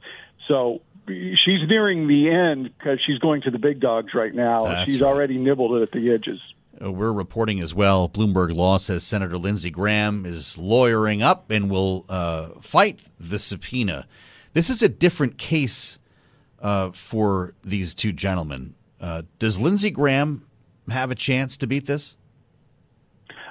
So 0.49 0.83
she's 1.07 1.69
nearing 1.69 2.09
the 2.09 2.31
end 2.31 2.71
because 2.77 2.99
she's 3.05 3.19
going 3.19 3.43
to 3.43 3.51
the 3.51 3.59
big 3.59 3.81
dogs 3.81 4.15
right 4.15 4.35
now. 4.35 4.65
That's 4.65 4.91
she's 4.91 5.01
right. 5.01 5.09
already 5.09 5.39
nibbled 5.39 5.77
it 5.77 5.83
at 5.83 5.93
the 5.93 6.13
edges. 6.13 6.41
Uh, 6.83 6.93
we're 6.93 7.13
reporting 7.13 7.61
as 7.61 7.75
well. 7.75 8.09
Bloomberg 8.09 8.55
Law 8.55 8.79
says 8.79 9.03
Senator 9.03 9.39
Lindsey 9.39 9.71
Graham 9.71 10.27
is 10.27 10.59
lawyering 10.59 11.23
up 11.23 11.51
and 11.51 11.71
will 11.71 12.05
uh, 12.09 12.51
fight 12.61 13.05
the 13.19 13.39
subpoena. 13.39 14.07
This 14.53 14.69
is 14.71 14.83
a 14.83 14.89
different 14.89 15.39
case 15.39 15.99
uh, 16.67 16.91
for 16.91 17.55
these 17.63 17.95
two 17.95 18.13
gentlemen. 18.13 18.75
Uh, 19.01 19.23
does 19.39 19.61
Lindsey 19.61 19.93
Graham 19.93 20.45
have 20.91 21.13
a 21.13 21.15
chance 21.15 21.57
to 21.59 21.67
beat 21.69 21.87
this? 21.87 22.17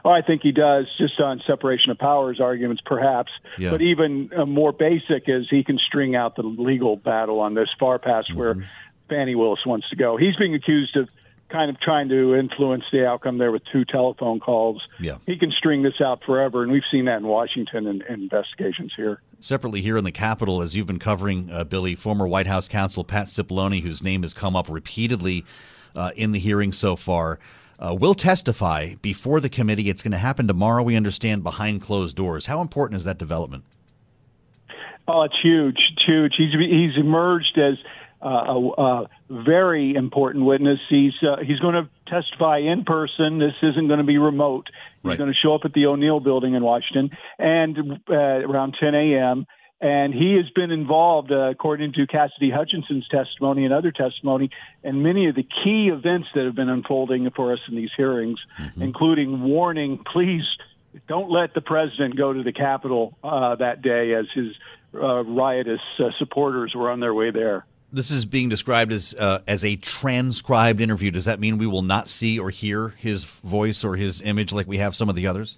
Oh, 0.03 0.09
I 0.09 0.21
think 0.21 0.41
he 0.43 0.51
does, 0.51 0.85
just 0.97 1.17
on 1.21 1.41
separation 1.47 1.91
of 1.91 1.97
powers 1.97 2.41
arguments, 2.41 2.83
perhaps. 2.85 3.31
Yeah. 3.57 3.71
But 3.71 3.81
even 3.81 4.29
uh, 4.37 4.45
more 4.45 4.73
basic 4.73 5.23
is 5.27 5.47
he 5.49 5.63
can 5.63 5.79
string 5.79 6.13
out 6.13 6.35
the 6.35 6.43
legal 6.43 6.97
battle 6.97 7.39
on 7.39 7.53
this 7.53 7.69
far 7.79 7.99
past 7.99 8.29
mm-hmm. 8.29 8.37
where 8.37 8.69
Fani 9.07 9.33
Willis 9.33 9.65
wants 9.65 9.89
to 9.91 9.95
go. 9.95 10.17
He's 10.17 10.35
being 10.35 10.53
accused 10.53 10.97
of 10.97 11.07
kind 11.55 11.69
of 11.69 11.79
trying 11.79 12.09
to 12.09 12.35
influence 12.35 12.83
the 12.91 13.07
outcome 13.07 13.37
there 13.37 13.51
with 13.51 13.61
two 13.71 13.85
telephone 13.85 14.41
calls. 14.41 14.85
Yeah. 14.99 15.19
He 15.25 15.37
can 15.37 15.51
string 15.51 15.83
this 15.83 16.01
out 16.01 16.21
forever, 16.25 16.63
and 16.63 16.71
we've 16.71 16.83
seen 16.91 17.05
that 17.05 17.17
in 17.19 17.27
Washington 17.27 17.87
and, 17.87 18.01
investigations 18.09 18.91
here. 18.97 19.21
Separately, 19.39 19.79
here 19.79 19.95
in 19.95 20.03
the 20.03 20.11
Capitol, 20.11 20.61
as 20.61 20.75
you've 20.75 20.85
been 20.85 20.99
covering, 20.99 21.49
uh, 21.49 21.63
Billy, 21.63 21.95
former 21.95 22.27
White 22.27 22.47
House 22.47 22.67
counsel 22.67 23.05
Pat 23.05 23.27
Cipollone, 23.27 23.81
whose 23.81 24.03
name 24.03 24.23
has 24.23 24.33
come 24.33 24.53
up 24.55 24.67
repeatedly 24.69 25.45
uh, 25.95 26.11
in 26.17 26.33
the 26.33 26.39
hearing 26.39 26.73
so 26.73 26.97
far, 26.97 27.39
uh, 27.79 27.95
will 27.97 28.15
testify 28.15 28.95
before 28.95 29.39
the 29.39 29.49
committee. 29.49 29.89
It's 29.89 30.03
going 30.03 30.11
to 30.11 30.17
happen 30.17 30.47
tomorrow, 30.47 30.83
we 30.83 30.97
understand, 30.97 31.43
behind 31.43 31.81
closed 31.81 32.17
doors. 32.17 32.47
How 32.47 32.59
important 32.59 32.97
is 32.97 33.05
that 33.05 33.17
development? 33.17 33.63
Oh, 35.07 35.21
it's 35.21 35.37
huge. 35.41 35.77
It's 35.93 36.05
huge. 36.05 36.33
He's, 36.35 36.51
he's 36.51 36.97
emerged 36.97 37.57
as 37.57 37.77
uh, 38.21 38.27
a, 38.27 38.81
a, 38.81 39.09
very 39.29 39.93
important 39.95 40.45
witness. 40.45 40.79
He's 40.89 41.13
uh, 41.21 41.37
he's 41.45 41.59
going 41.59 41.75
to 41.75 41.89
testify 42.07 42.59
in 42.59 42.83
person. 42.83 43.39
This 43.39 43.53
isn't 43.61 43.87
going 43.87 43.99
to 43.99 44.05
be 44.05 44.17
remote. 44.17 44.67
He's 45.03 45.09
right. 45.09 45.17
going 45.17 45.31
to 45.31 45.35
show 45.35 45.53
up 45.53 45.61
at 45.65 45.73
the 45.73 45.87
O'Neill 45.87 46.19
Building 46.19 46.53
in 46.55 46.63
Washington 46.63 47.11
and 47.37 47.77
uh, 48.09 48.13
around 48.13 48.75
10 48.79 48.95
a.m. 48.95 49.45
And 49.81 50.13
he 50.13 50.35
has 50.35 50.49
been 50.55 50.71
involved, 50.71 51.31
uh, 51.31 51.49
according 51.49 51.93
to 51.93 52.07
Cassidy 52.07 52.49
Hutchinson's 52.49 53.07
testimony 53.09 53.65
and 53.65 53.73
other 53.73 53.91
testimony, 53.91 54.49
in 54.83 55.03
many 55.03 55.27
of 55.27 55.35
the 55.35 55.43
key 55.43 55.89
events 55.93 56.29
that 56.33 56.45
have 56.45 56.55
been 56.55 56.69
unfolding 56.69 57.29
for 57.35 57.51
us 57.51 57.59
in 57.67 57.75
these 57.75 57.91
hearings, 57.95 58.39
mm-hmm. 58.59 58.81
including 58.81 59.43
warning, 59.43 59.99
please 60.11 60.45
don't 61.09 61.29
let 61.29 61.53
the 61.53 61.61
president 61.61 62.15
go 62.15 62.31
to 62.31 62.41
the 62.41 62.53
Capitol 62.53 63.17
uh, 63.23 63.55
that 63.55 63.81
day 63.81 64.13
as 64.13 64.25
his 64.33 64.55
uh, 64.95 65.23
riotous 65.25 65.81
uh, 65.99 66.05
supporters 66.19 66.73
were 66.73 66.89
on 66.89 67.01
their 67.01 67.13
way 67.13 67.31
there 67.31 67.65
this 67.95 68.11
is 68.11 68.25
being 68.25 68.49
described 68.49 68.91
as 68.91 69.15
uh, 69.17 69.39
as 69.47 69.63
a 69.63 69.75
transcribed 69.77 70.81
interview. 70.81 71.11
Does 71.11 71.25
that 71.25 71.39
mean 71.39 71.57
we 71.57 71.67
will 71.67 71.81
not 71.81 72.09
see 72.09 72.37
or 72.37 72.49
hear 72.49 72.89
his 72.89 73.23
voice 73.23 73.83
or 73.83 73.95
his 73.95 74.21
image 74.21 74.53
like 74.53 74.67
we 74.67 74.77
have 74.77 74.95
some 74.95 75.09
of 75.09 75.15
the 75.15 75.27
others? 75.27 75.57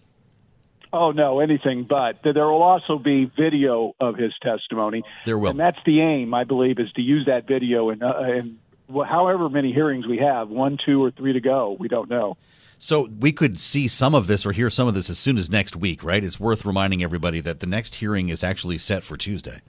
Oh 0.94 1.12
no, 1.12 1.40
anything 1.40 1.86
but. 1.90 2.20
There 2.24 2.46
will 2.46 2.64
also 2.64 2.98
be 2.98 3.30
video 3.38 3.94
of 4.00 4.16
his 4.16 4.34
testimony. 4.42 5.04
There 5.26 5.38
will, 5.38 5.52
and 5.52 5.60
that's 5.60 5.80
the 5.86 6.00
aim, 6.02 6.34
I 6.34 6.44
believe, 6.44 6.80
is 6.80 6.92
to 6.94 7.02
use 7.02 7.26
that 7.26 7.48
video 7.48 7.90
in, 7.90 8.02
uh, 8.02 8.20
in 8.22 8.60
however 9.06 9.50
many 9.50 9.74
hearings 9.74 10.08
we 10.08 10.20
have, 10.20 10.50
one, 10.50 10.78
two, 10.86 11.04
or 11.04 11.12
three 11.12 11.34
to 11.34 11.42
go. 11.42 11.76
We 11.78 11.88
don't 11.88 12.10
know. 12.10 12.38
So 12.80 13.10
we 13.20 13.32
could 13.32 13.60
see 13.60 13.88
some 13.88 14.14
of 14.14 14.28
this 14.28 14.46
or 14.46 14.52
hear 14.52 14.70
some 14.70 14.88
of 14.88 14.94
this 14.94 15.10
as 15.10 15.18
soon 15.18 15.38
as 15.38 15.50
next 15.50 15.76
week, 15.76 16.04
right? 16.04 16.24
It's 16.24 16.40
worth 16.40 16.64
reminding 16.64 17.04
everybody 17.04 17.40
that 17.42 17.60
the 17.60 17.68
next 17.68 17.96
hearing 17.96 18.30
is 18.30 18.44
actually 18.44 18.78
set 18.78 19.04
for 19.04 19.18
Tuesday. 19.18 19.62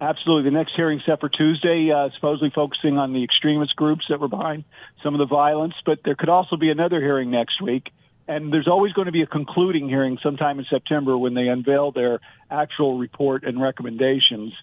Absolutely. 0.00 0.50
The 0.50 0.56
next 0.56 0.72
hearing 0.74 1.02
set 1.04 1.20
for 1.20 1.28
Tuesday, 1.28 1.90
uh, 1.94 2.08
supposedly 2.14 2.50
focusing 2.54 2.96
on 2.96 3.12
the 3.12 3.22
extremist 3.22 3.76
groups 3.76 4.06
that 4.08 4.18
were 4.18 4.28
behind 4.28 4.64
some 5.02 5.14
of 5.14 5.18
the 5.18 5.26
violence, 5.26 5.74
but 5.84 6.00
there 6.04 6.14
could 6.14 6.30
also 6.30 6.56
be 6.56 6.70
another 6.70 7.00
hearing 7.00 7.30
next 7.30 7.60
week. 7.60 7.90
And 8.26 8.52
there's 8.52 8.68
always 8.68 8.92
going 8.92 9.06
to 9.06 9.12
be 9.12 9.22
a 9.22 9.26
concluding 9.26 9.88
hearing 9.88 10.18
sometime 10.22 10.58
in 10.58 10.64
September 10.70 11.18
when 11.18 11.34
they 11.34 11.48
unveil 11.48 11.90
their 11.90 12.20
actual 12.50 12.96
report 12.96 13.44
and 13.44 13.60
recommendations. 13.60 14.54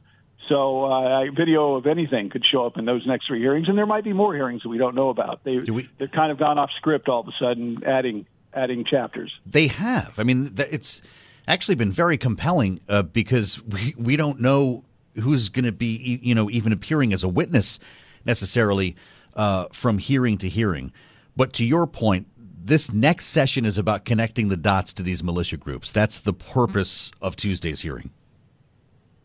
So 0.47 0.85
uh, 0.85 1.25
a 1.25 1.31
video 1.31 1.75
of 1.75 1.85
anything 1.85 2.29
could 2.29 2.43
show 2.49 2.65
up 2.65 2.77
in 2.77 2.85
those 2.85 3.05
next 3.05 3.27
three 3.27 3.39
hearings, 3.39 3.67
and 3.67 3.77
there 3.77 3.85
might 3.85 4.05
be 4.05 4.13
more 4.13 4.33
hearings 4.33 4.63
that 4.63 4.69
we 4.69 4.77
don't 4.77 4.95
know 4.95 5.09
about. 5.09 5.43
They 5.43 5.59
we, 5.59 5.89
they've 5.97 6.11
kind 6.11 6.31
of 6.31 6.39
gone 6.39 6.57
off 6.57 6.69
script 6.77 7.09
all 7.09 7.19
of 7.19 7.27
a 7.27 7.33
sudden, 7.37 7.83
adding 7.85 8.25
adding 8.53 8.85
chapters. 8.85 9.33
They 9.45 9.67
have. 9.67 10.17
I 10.17 10.23
mean, 10.23 10.53
it's 10.57 11.01
actually 11.47 11.75
been 11.75 11.91
very 11.91 12.17
compelling 12.17 12.79
uh, 12.87 13.03
because 13.03 13.61
we 13.63 13.93
we 13.97 14.15
don't 14.15 14.39
know 14.39 14.85
who's 15.19 15.49
going 15.49 15.65
to 15.65 15.71
be 15.71 16.19
you 16.21 16.35
know 16.35 16.49
even 16.49 16.71
appearing 16.71 17.13
as 17.13 17.23
a 17.23 17.27
witness 17.27 17.79
necessarily 18.25 18.95
uh, 19.35 19.67
from 19.71 19.97
hearing 19.97 20.37
to 20.39 20.49
hearing. 20.49 20.91
But 21.35 21.53
to 21.53 21.65
your 21.65 21.87
point, 21.87 22.27
this 22.67 22.91
next 22.91 23.27
session 23.27 23.65
is 23.65 23.77
about 23.77 24.05
connecting 24.05 24.49
the 24.49 24.57
dots 24.57 24.93
to 24.93 25.03
these 25.03 25.23
militia 25.23 25.57
groups. 25.57 25.91
That's 25.91 26.19
the 26.19 26.33
purpose 26.33 27.11
of 27.21 27.35
Tuesday's 27.35 27.81
hearing. 27.81 28.09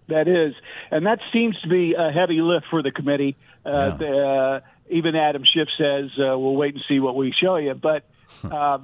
That 0.09 0.28
is, 0.28 0.55
and 0.90 1.07
that 1.07 1.20
seems 1.33 1.59
to 1.62 1.68
be 1.68 1.94
a 1.94 2.11
heavy 2.11 2.40
lift 2.40 2.66
for 2.70 2.83
the 2.83 2.90
committee. 2.90 3.37
Uh, 3.64 3.70
yeah. 3.70 3.96
the, 3.96 4.26
uh, 4.26 4.61
even 4.90 5.16
Adam 5.16 5.42
Schiff 5.44 5.68
says, 5.78 6.11
uh, 6.18 6.38
"We'll 6.38 6.55
wait 6.55 6.74
and 6.74 6.85
see 6.87 7.00
what 7.00 7.16
we 7.16 7.33
show 7.33 7.57
you." 7.57 7.74
But 7.74 8.05
uh, 8.44 8.78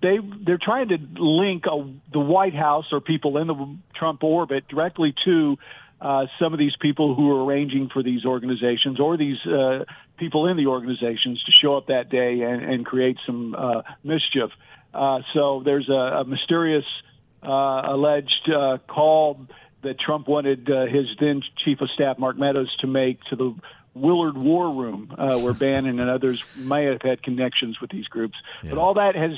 they 0.00 0.18
they're 0.44 0.58
trying 0.58 0.88
to 0.88 0.98
link 1.18 1.64
a, 1.66 1.90
the 2.12 2.20
White 2.20 2.54
House 2.54 2.86
or 2.92 3.00
people 3.00 3.36
in 3.38 3.48
the 3.48 3.76
Trump 3.94 4.22
orbit 4.22 4.68
directly 4.68 5.14
to 5.24 5.58
uh, 6.00 6.26
some 6.38 6.52
of 6.52 6.58
these 6.58 6.76
people 6.80 7.14
who 7.14 7.30
are 7.30 7.44
arranging 7.44 7.88
for 7.92 8.02
these 8.02 8.24
organizations 8.24 9.00
or 9.00 9.16
these 9.16 9.38
uh, 9.46 9.84
people 10.18 10.46
in 10.46 10.56
the 10.56 10.66
organizations 10.66 11.42
to 11.44 11.52
show 11.62 11.76
up 11.76 11.86
that 11.86 12.10
day 12.10 12.42
and, 12.42 12.62
and 12.62 12.86
create 12.86 13.16
some 13.26 13.54
uh, 13.54 13.82
mischief. 14.02 14.50
Uh, 14.92 15.20
so 15.32 15.62
there's 15.64 15.88
a, 15.88 15.92
a 15.92 16.24
mysterious 16.24 16.84
uh, 17.42 17.82
alleged 17.86 18.50
uh, 18.50 18.78
call 18.86 19.46
that 19.82 19.98
Trump 19.98 20.28
wanted 20.28 20.70
uh, 20.70 20.86
his 20.86 21.06
then 21.20 21.42
chief 21.64 21.80
of 21.80 21.90
staff 21.90 22.18
Mark 22.18 22.38
Meadows 22.38 22.74
to 22.80 22.86
make 22.86 23.22
to 23.24 23.36
the 23.36 23.54
Willard 23.94 24.36
War 24.36 24.70
Room, 24.74 25.14
uh, 25.16 25.38
where 25.38 25.54
Bannon 25.58 26.00
and 26.00 26.10
others 26.10 26.42
may 26.56 26.84
have 26.84 27.02
had 27.02 27.22
connections 27.22 27.80
with 27.80 27.90
these 27.90 28.06
groups. 28.06 28.36
Yeah. 28.62 28.70
But 28.70 28.78
all 28.78 28.94
that 28.94 29.14
has 29.14 29.32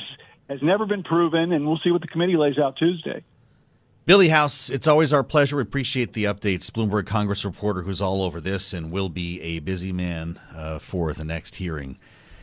has 0.48 0.62
never 0.62 0.86
been 0.86 1.02
proven, 1.02 1.52
and 1.52 1.66
we'll 1.66 1.80
see 1.82 1.90
what 1.90 2.00
the 2.00 2.06
committee 2.06 2.36
lays 2.36 2.56
out 2.56 2.76
Tuesday. 2.76 3.24
Billy 4.06 4.28
House, 4.28 4.70
it's 4.70 4.86
always 4.86 5.12
our 5.12 5.24
pleasure. 5.24 5.56
We 5.56 5.62
appreciate 5.62 6.12
the 6.12 6.24
updates. 6.24 6.70
Bloomberg 6.70 7.06
Congress 7.06 7.44
reporter 7.44 7.82
who's 7.82 8.00
all 8.00 8.22
over 8.22 8.40
this 8.40 8.72
and 8.72 8.92
will 8.92 9.08
be 9.08 9.40
a 9.42 9.58
busy 9.58 9.92
man 9.92 10.38
uh, 10.54 10.78
for 10.78 11.12
the 11.12 11.24
next 11.24 11.56
hearing. 11.56 11.98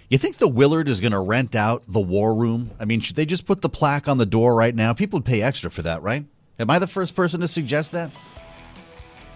You 0.10 0.18
think 0.18 0.38
the 0.38 0.48
Willard 0.50 0.90
is 0.90 1.00
going 1.00 1.14
to 1.14 1.22
rent 1.22 1.56
out 1.56 1.84
the 1.88 2.02
war 2.02 2.36
room? 2.36 2.72
I 2.82 2.86
mean, 2.86 3.00
should 3.00 3.16
they 3.16 3.26
just 3.26 3.46
put 3.46 3.62
the 3.62 3.70
plaque 3.70 4.10
on 4.10 4.18
the 4.18 4.26
door 4.26 4.56
right 4.56 4.76
now? 4.76 4.92
People 4.92 5.20
would 5.20 5.26
pay 5.26 5.42
extra 5.42 5.72
for 5.72 5.84
that, 5.84 6.02
right? 6.02 6.26
Am 6.60 6.70
I 6.70 6.80
the 6.80 6.86
first 6.86 7.16
person 7.16 7.40
to 7.40 7.48
suggest 7.48 7.94
that? 7.94 8.12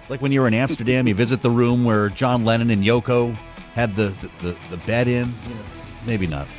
It's 0.02 0.10
like 0.10 0.22
when 0.22 0.34
you're 0.34 0.50
in 0.50 0.54
Amsterdam, 0.54 1.08
you 1.08 1.16
visit 1.16 1.42
the 1.42 1.50
room 1.50 1.86
where 1.86 2.10
John 2.10 2.44
Lennon 2.44 2.72
and 2.72 2.84
Yoko 2.84 3.36
had 3.74 3.96
the, 3.96 4.10
the, 4.20 4.28
the, 4.44 4.58
the 4.72 4.78
bed 4.86 5.08
in. 5.08 5.34
Maybe 6.06 6.28
not. 6.28 6.50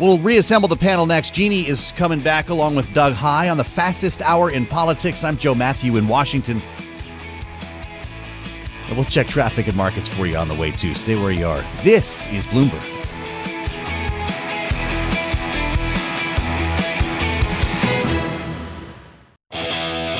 We'll 0.00 0.18
reassemble 0.18 0.68
the 0.68 0.76
panel 0.76 1.06
next. 1.06 1.34
Jeannie 1.34 1.68
is 1.68 1.92
coming 1.92 2.18
back 2.18 2.48
along 2.48 2.74
with 2.74 2.92
Doug 2.92 3.12
Heye 3.12 3.48
on 3.48 3.56
the 3.56 3.64
fastest 3.64 4.22
hour 4.22 4.50
in 4.50 4.66
politics. 4.66 5.22
I'm 5.22 5.36
Joe 5.36 5.54
Mathieu 5.54 5.96
in 5.96 6.08
Washington. 6.08 6.60
And 8.86 8.96
we'll 8.96 9.04
check 9.04 9.28
traffic 9.28 9.68
and 9.68 9.76
markets 9.76 10.08
for 10.08 10.26
you 10.26 10.36
on 10.36 10.48
the 10.48 10.54
way, 10.54 10.72
too. 10.72 10.96
Stay 10.96 11.14
where 11.14 11.30
you 11.30 11.46
are. 11.46 11.62
This 11.82 12.26
is 12.28 12.44
Bloomberg. 12.48 12.82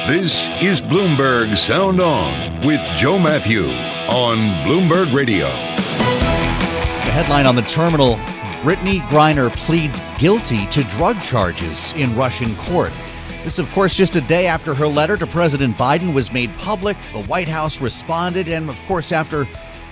This 0.06 0.48
is 0.62 0.82
Bloomberg 0.82 1.56
Sound 1.56 2.00
On 2.00 2.60
with 2.64 2.80
Joe 2.96 3.18
Mathieu 3.18 3.66
on 4.08 4.36
Bloomberg 4.64 5.12
Radio. 5.12 5.46
The 5.46 7.10
headline 7.10 7.46
on 7.46 7.56
the 7.56 7.62
terminal 7.62 8.18
Brittney 8.64 9.00
Griner 9.08 9.54
pleads 9.54 10.00
guilty 10.18 10.64
to 10.68 10.84
drug 10.84 11.20
charges 11.20 11.92
in 11.96 12.16
Russian 12.16 12.54
court. 12.54 12.94
This, 13.42 13.58
of 13.58 13.70
course, 13.72 13.94
just 13.94 14.16
a 14.16 14.22
day 14.22 14.46
after 14.46 14.72
her 14.72 14.86
letter 14.86 15.18
to 15.18 15.26
President 15.26 15.76
Biden 15.76 16.14
was 16.14 16.32
made 16.32 16.50
public. 16.56 16.96
The 17.12 17.24
White 17.24 17.46
House 17.46 17.82
responded, 17.82 18.48
and 18.48 18.70
of 18.70 18.80
course, 18.84 19.12
after 19.12 19.46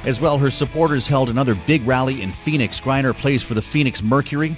as 0.05 0.23
well, 0.23 0.39
her 0.39 0.51
supporters 0.51 1.07
held 1.07 1.29
another 1.29 1.55
big 1.55 1.87
rally 1.87 2.23
in 2.23 2.31
Phoenix. 2.31 2.81
Griner 2.81 3.15
plays 3.15 3.43
for 3.43 3.53
the 3.53 3.61
Phoenix 3.61 4.03
Mercury. 4.03 4.57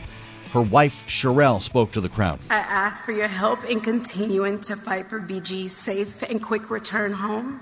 Her 0.52 0.62
wife, 0.62 1.08
Cherelle, 1.08 1.60
spoke 1.60 1.90
to 1.90 2.00
the 2.00 2.08
crowd. 2.08 2.38
I 2.50 2.58
ask 2.58 3.04
for 3.04 3.10
your 3.10 3.26
help 3.26 3.64
in 3.64 3.80
continuing 3.80 4.60
to 4.60 4.76
fight 4.76 5.08
for 5.10 5.18
BG's 5.18 5.72
safe 5.72 6.22
and 6.22 6.40
quick 6.40 6.70
return 6.70 7.14
home. 7.14 7.58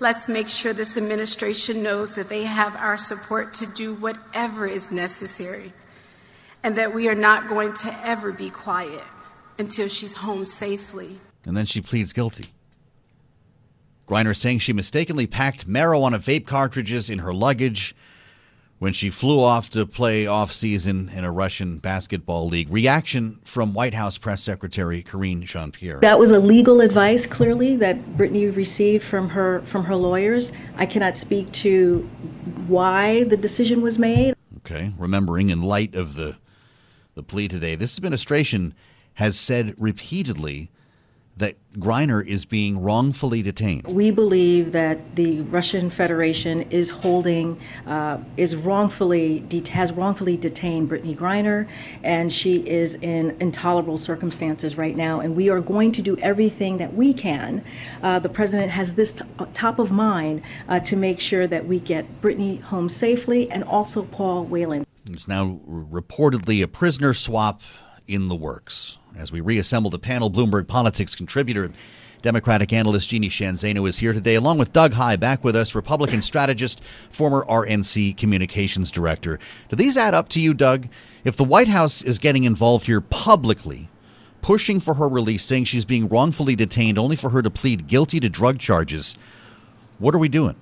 Let's 0.00 0.30
make 0.30 0.48
sure 0.48 0.72
this 0.72 0.96
administration 0.96 1.82
knows 1.82 2.14
that 2.14 2.30
they 2.30 2.44
have 2.44 2.74
our 2.74 2.96
support 2.96 3.52
to 3.54 3.66
do 3.66 3.92
whatever 3.92 4.66
is 4.66 4.90
necessary 4.90 5.74
and 6.62 6.74
that 6.76 6.94
we 6.94 7.06
are 7.08 7.14
not 7.14 7.48
going 7.48 7.74
to 7.74 8.08
ever 8.08 8.32
be 8.32 8.48
quiet 8.48 9.04
until 9.58 9.88
she's 9.88 10.16
home 10.16 10.46
safely. 10.46 11.20
And 11.44 11.54
then 11.54 11.66
she 11.66 11.82
pleads 11.82 12.14
guilty. 12.14 12.46
Griner 14.08 14.34
saying 14.34 14.60
she 14.60 14.72
mistakenly 14.72 15.26
packed 15.26 15.68
marijuana 15.68 16.16
vape 16.16 16.46
cartridges 16.46 17.10
in 17.10 17.18
her 17.18 17.34
luggage 17.34 17.94
when 18.80 18.94
she 18.94 19.10
flew 19.10 19.38
off 19.40 19.68
to 19.68 19.84
play 19.84 20.26
off 20.26 20.50
season 20.50 21.10
in 21.14 21.22
a 21.22 21.30
Russian 21.30 21.76
basketball 21.76 22.48
league. 22.48 22.72
Reaction 22.72 23.38
from 23.44 23.74
White 23.74 23.92
House 23.92 24.16
Press 24.16 24.42
Secretary 24.42 25.02
Karine 25.02 25.42
Jean 25.42 25.70
Pierre. 25.70 26.00
That 26.00 26.18
was 26.18 26.30
a 26.30 26.38
legal 26.38 26.80
advice, 26.80 27.26
clearly, 27.26 27.76
that 27.76 28.02
Brittney 28.16 28.54
received 28.56 29.04
from 29.04 29.28
her 29.28 29.62
from 29.66 29.84
her 29.84 29.94
lawyers. 29.94 30.50
I 30.76 30.86
cannot 30.86 31.18
speak 31.18 31.52
to 31.52 32.08
why 32.66 33.24
the 33.24 33.36
decision 33.36 33.82
was 33.82 33.98
made. 33.98 34.34
Okay, 34.58 34.92
remembering 34.98 35.50
in 35.50 35.60
light 35.60 35.94
of 35.94 36.16
the 36.16 36.38
the 37.14 37.22
plea 37.22 37.48
today, 37.48 37.74
this 37.74 37.98
administration 37.98 38.74
has 39.14 39.38
said 39.38 39.74
repeatedly 39.76 40.70
that 41.40 41.56
Griner 41.78 42.26
is 42.26 42.44
being 42.44 42.82
wrongfully 42.82 43.42
detained. 43.42 43.86
We 43.86 44.10
believe 44.10 44.72
that 44.72 45.16
the 45.16 45.40
Russian 45.42 45.90
Federation 45.90 46.62
is 46.70 46.88
holding, 46.88 47.58
uh, 47.86 48.18
is 48.36 48.54
wrongfully, 48.56 49.40
det- 49.48 49.68
has 49.68 49.92
wrongfully 49.92 50.36
detained 50.36 50.88
Brittney 50.90 51.16
Griner, 51.16 51.66
and 52.02 52.32
she 52.32 52.58
is 52.58 52.94
in 52.96 53.36
intolerable 53.40 53.98
circumstances 53.98 54.76
right 54.76 54.96
now. 54.96 55.20
And 55.20 55.34
we 55.34 55.48
are 55.48 55.60
going 55.60 55.92
to 55.92 56.02
do 56.02 56.16
everything 56.18 56.78
that 56.78 56.94
we 56.94 57.12
can. 57.12 57.62
Uh, 58.02 58.18
the 58.18 58.28
president 58.28 58.70
has 58.70 58.94
this 58.94 59.12
t- 59.12 59.24
top 59.54 59.78
of 59.78 59.90
mind 59.90 60.42
uh, 60.68 60.80
to 60.80 60.96
make 60.96 61.20
sure 61.20 61.46
that 61.46 61.66
we 61.66 61.80
get 61.80 62.04
Brittney 62.22 62.60
home 62.60 62.88
safely, 62.88 63.50
and 63.50 63.64
also 63.64 64.02
Paul 64.02 64.44
Whelan. 64.44 64.84
It's 65.10 65.26
now 65.26 65.60
reportedly 65.68 66.62
a 66.62 66.68
prisoner 66.68 67.14
swap 67.14 67.62
in 68.10 68.28
the 68.28 68.34
works. 68.34 68.98
As 69.16 69.30
we 69.30 69.40
reassemble 69.40 69.90
the 69.90 69.98
panel, 69.98 70.30
Bloomberg 70.30 70.66
Politics 70.66 71.14
contributor, 71.14 71.70
Democratic 72.22 72.72
analyst 72.72 73.08
Jeannie 73.08 73.28
Sheehan 73.28 73.54
Zaino 73.54 73.88
is 73.88 73.98
here 73.98 74.12
today, 74.12 74.34
along 74.34 74.58
with 74.58 74.72
Doug 74.72 74.92
Heye, 74.92 75.16
back 75.16 75.42
with 75.44 75.56
us, 75.56 75.74
Republican 75.74 76.20
strategist, 76.20 76.82
former 77.10 77.44
RNC 77.44 78.16
communications 78.16 78.90
director. 78.90 79.38
Do 79.68 79.76
these 79.76 79.96
add 79.96 80.12
up 80.12 80.28
to 80.30 80.40
you, 80.40 80.52
Doug? 80.52 80.88
If 81.24 81.36
the 81.36 81.44
White 81.44 81.68
House 81.68 82.02
is 82.02 82.18
getting 82.18 82.44
involved 82.44 82.86
here 82.86 83.00
publicly, 83.00 83.88
pushing 84.42 84.80
for 84.80 84.94
her 84.94 85.08
release, 85.08 85.44
saying 85.44 85.64
she's 85.64 85.84
being 85.84 86.08
wrongfully 86.08 86.56
detained 86.56 86.98
only 86.98 87.16
for 87.16 87.30
her 87.30 87.42
to 87.42 87.50
plead 87.50 87.86
guilty 87.86 88.20
to 88.20 88.28
drug 88.28 88.58
charges, 88.58 89.16
what 89.98 90.14
are 90.14 90.18
we 90.18 90.28
doing? 90.28 90.56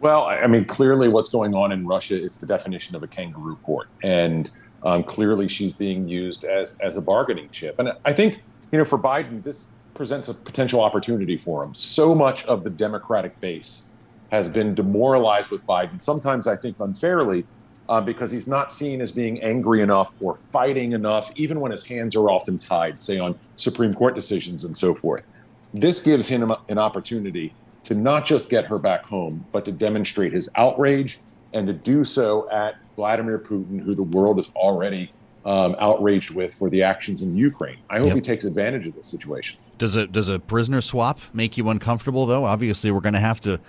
Well, 0.00 0.24
I 0.24 0.48
mean, 0.48 0.64
clearly 0.64 1.06
what's 1.06 1.30
going 1.30 1.54
on 1.54 1.70
in 1.70 1.86
Russia 1.86 2.20
is 2.20 2.38
the 2.38 2.46
definition 2.46 2.96
of 2.96 3.04
a 3.04 3.06
kangaroo 3.06 3.54
court. 3.56 3.88
And 4.02 4.50
um, 4.84 5.04
clearly, 5.04 5.48
she's 5.48 5.72
being 5.72 6.08
used 6.08 6.44
as 6.44 6.78
as 6.80 6.96
a 6.96 7.02
bargaining 7.02 7.48
chip, 7.50 7.78
and 7.78 7.92
I 8.04 8.12
think 8.12 8.42
you 8.72 8.78
know 8.78 8.84
for 8.84 8.98
Biden, 8.98 9.42
this 9.42 9.72
presents 9.94 10.28
a 10.28 10.34
potential 10.34 10.80
opportunity 10.82 11.36
for 11.36 11.62
him. 11.62 11.74
So 11.74 12.14
much 12.14 12.44
of 12.46 12.64
the 12.64 12.70
Democratic 12.70 13.38
base 13.40 13.92
has 14.30 14.48
been 14.48 14.74
demoralized 14.74 15.50
with 15.50 15.64
Biden. 15.66 16.00
Sometimes 16.00 16.46
I 16.46 16.56
think 16.56 16.80
unfairly, 16.80 17.44
uh, 17.88 18.00
because 18.00 18.30
he's 18.30 18.48
not 18.48 18.72
seen 18.72 19.00
as 19.02 19.12
being 19.12 19.42
angry 19.42 19.82
enough 19.82 20.14
or 20.20 20.34
fighting 20.34 20.92
enough, 20.92 21.30
even 21.36 21.60
when 21.60 21.70
his 21.70 21.84
hands 21.84 22.16
are 22.16 22.30
often 22.30 22.58
tied, 22.58 23.00
say 23.00 23.18
on 23.18 23.38
Supreme 23.56 23.92
Court 23.92 24.14
decisions 24.14 24.64
and 24.64 24.76
so 24.76 24.94
forth. 24.94 25.28
This 25.74 26.02
gives 26.02 26.26
him 26.26 26.50
an 26.68 26.78
opportunity 26.78 27.54
to 27.84 27.94
not 27.94 28.24
just 28.24 28.48
get 28.48 28.64
her 28.64 28.78
back 28.78 29.04
home, 29.04 29.44
but 29.52 29.64
to 29.66 29.72
demonstrate 29.72 30.32
his 30.32 30.48
outrage 30.56 31.18
and 31.52 31.66
to 31.66 31.72
do 31.72 32.04
so 32.04 32.48
at 32.50 32.76
Vladimir 32.94 33.38
Putin, 33.38 33.80
who 33.80 33.94
the 33.94 34.02
world 34.02 34.38
is 34.38 34.50
already 34.56 35.12
um, 35.44 35.74
outraged 35.78 36.34
with 36.34 36.54
for 36.54 36.70
the 36.70 36.82
actions 36.82 37.22
in 37.22 37.36
Ukraine. 37.36 37.78
I 37.90 37.98
hope 37.98 38.06
Yep. 38.08 38.14
he 38.16 38.20
takes 38.20 38.44
advantage 38.44 38.86
of 38.86 38.94
this 38.94 39.06
situation. 39.06 39.60
Does 39.78 39.96
a 39.96 40.06
does 40.06 40.28
a 40.28 40.38
prisoner 40.38 40.80
swap 40.80 41.18
make 41.32 41.56
you 41.56 41.68
uncomfortable 41.68 42.26
though? 42.26 42.44
Obviously, 42.44 42.90
we're 42.90 43.00
going 43.00 43.14
to 43.14 43.20
have 43.20 43.40
to 43.40 43.60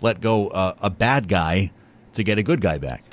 let 0.00 0.20
go 0.20 0.48
uh, 0.48 0.74
a 0.80 0.88
bad 0.88 1.28
guy 1.28 1.70
to 2.14 2.22
get 2.22 2.38
a 2.38 2.42
good 2.42 2.60
guy 2.60 2.78
back. 2.78 3.04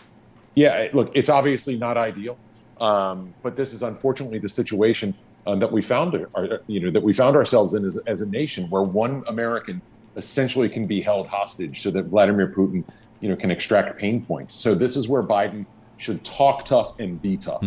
Yeah, 0.56 0.88
look, 0.94 1.12
it's 1.14 1.30
obviously 1.30 1.76
not 1.78 1.98
ideal, 1.98 2.38
um, 2.80 3.34
but 3.44 3.58
this 3.58 3.74
is 3.74 3.84
unfortunately 3.84 4.40
the 4.40 4.48
situation 4.48 5.14
uh, 5.46 5.56
that 5.56 5.70
we 5.70 5.82
found, 5.82 6.26
our, 6.34 6.62
you 6.68 6.80
know, 6.80 6.90
that 6.92 7.04
we 7.04 7.12
found 7.12 7.36
ourselves 7.36 7.74
in 7.74 7.84
as, 7.84 7.98
as 8.08 8.22
a 8.22 8.30
nation, 8.30 8.70
where 8.70 8.82
one 8.84 9.24
American 9.28 9.82
essentially 10.16 10.70
can 10.70 10.88
be 10.88 11.02
held 11.02 11.28
hostage, 11.28 11.82
so 11.82 11.92
that 11.92 12.04
Vladimir 12.06 12.48
Putin, 12.48 12.86
you 13.20 13.30
know, 13.30 13.36
can 13.36 13.52
extract 13.52 14.00
pain 14.00 14.26
points. 14.26 14.54
So 14.54 14.76
this 14.76 14.96
is 14.96 15.08
where 15.08 15.24
Biden 15.24 15.66
should 15.98 16.24
talk 16.24 16.66
tough 16.66 17.00
and 17.00 17.22
be 17.22 17.38
tough. 17.38 17.66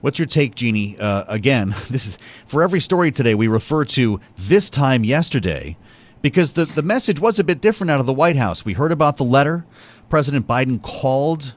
What's 0.00 0.18
your 0.18 0.26
take, 0.26 0.54
Jeannie? 0.54 0.96
Uh, 0.98 1.24
again, 1.28 1.68
this 1.90 2.06
is 2.06 2.18
for 2.46 2.62
every 2.62 2.80
story 2.80 3.10
today. 3.10 3.34
We 3.34 3.48
refer 3.48 3.84
to 3.86 4.20
this 4.36 4.70
time 4.70 5.04
yesterday 5.04 5.76
because 6.22 6.52
the 6.52 6.64
the 6.64 6.82
message 6.82 7.20
was 7.20 7.38
a 7.38 7.44
bit 7.44 7.60
different 7.60 7.90
out 7.90 8.00
of 8.00 8.06
the 8.06 8.12
White 8.12 8.36
House. 8.36 8.64
We 8.64 8.72
heard 8.72 8.92
about 8.92 9.16
the 9.16 9.24
letter 9.24 9.64
President 10.08 10.46
Biden 10.46 10.82
called 10.82 11.54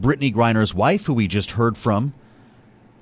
Brittney 0.00 0.32
Griner's 0.32 0.74
wife, 0.74 1.06
who 1.06 1.14
we 1.14 1.26
just 1.26 1.52
heard 1.52 1.76
from, 1.76 2.12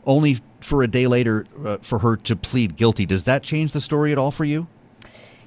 only 0.06 0.38
for 0.60 0.82
a 0.82 0.88
day 0.88 1.06
later 1.06 1.46
uh, 1.64 1.78
for 1.82 1.98
her 1.98 2.16
to 2.16 2.36
plead 2.36 2.76
guilty. 2.76 3.04
Does 3.04 3.24
that 3.24 3.42
change 3.42 3.72
the 3.72 3.80
story 3.80 4.12
at 4.12 4.18
all 4.18 4.30
for 4.30 4.44
you? 4.44 4.66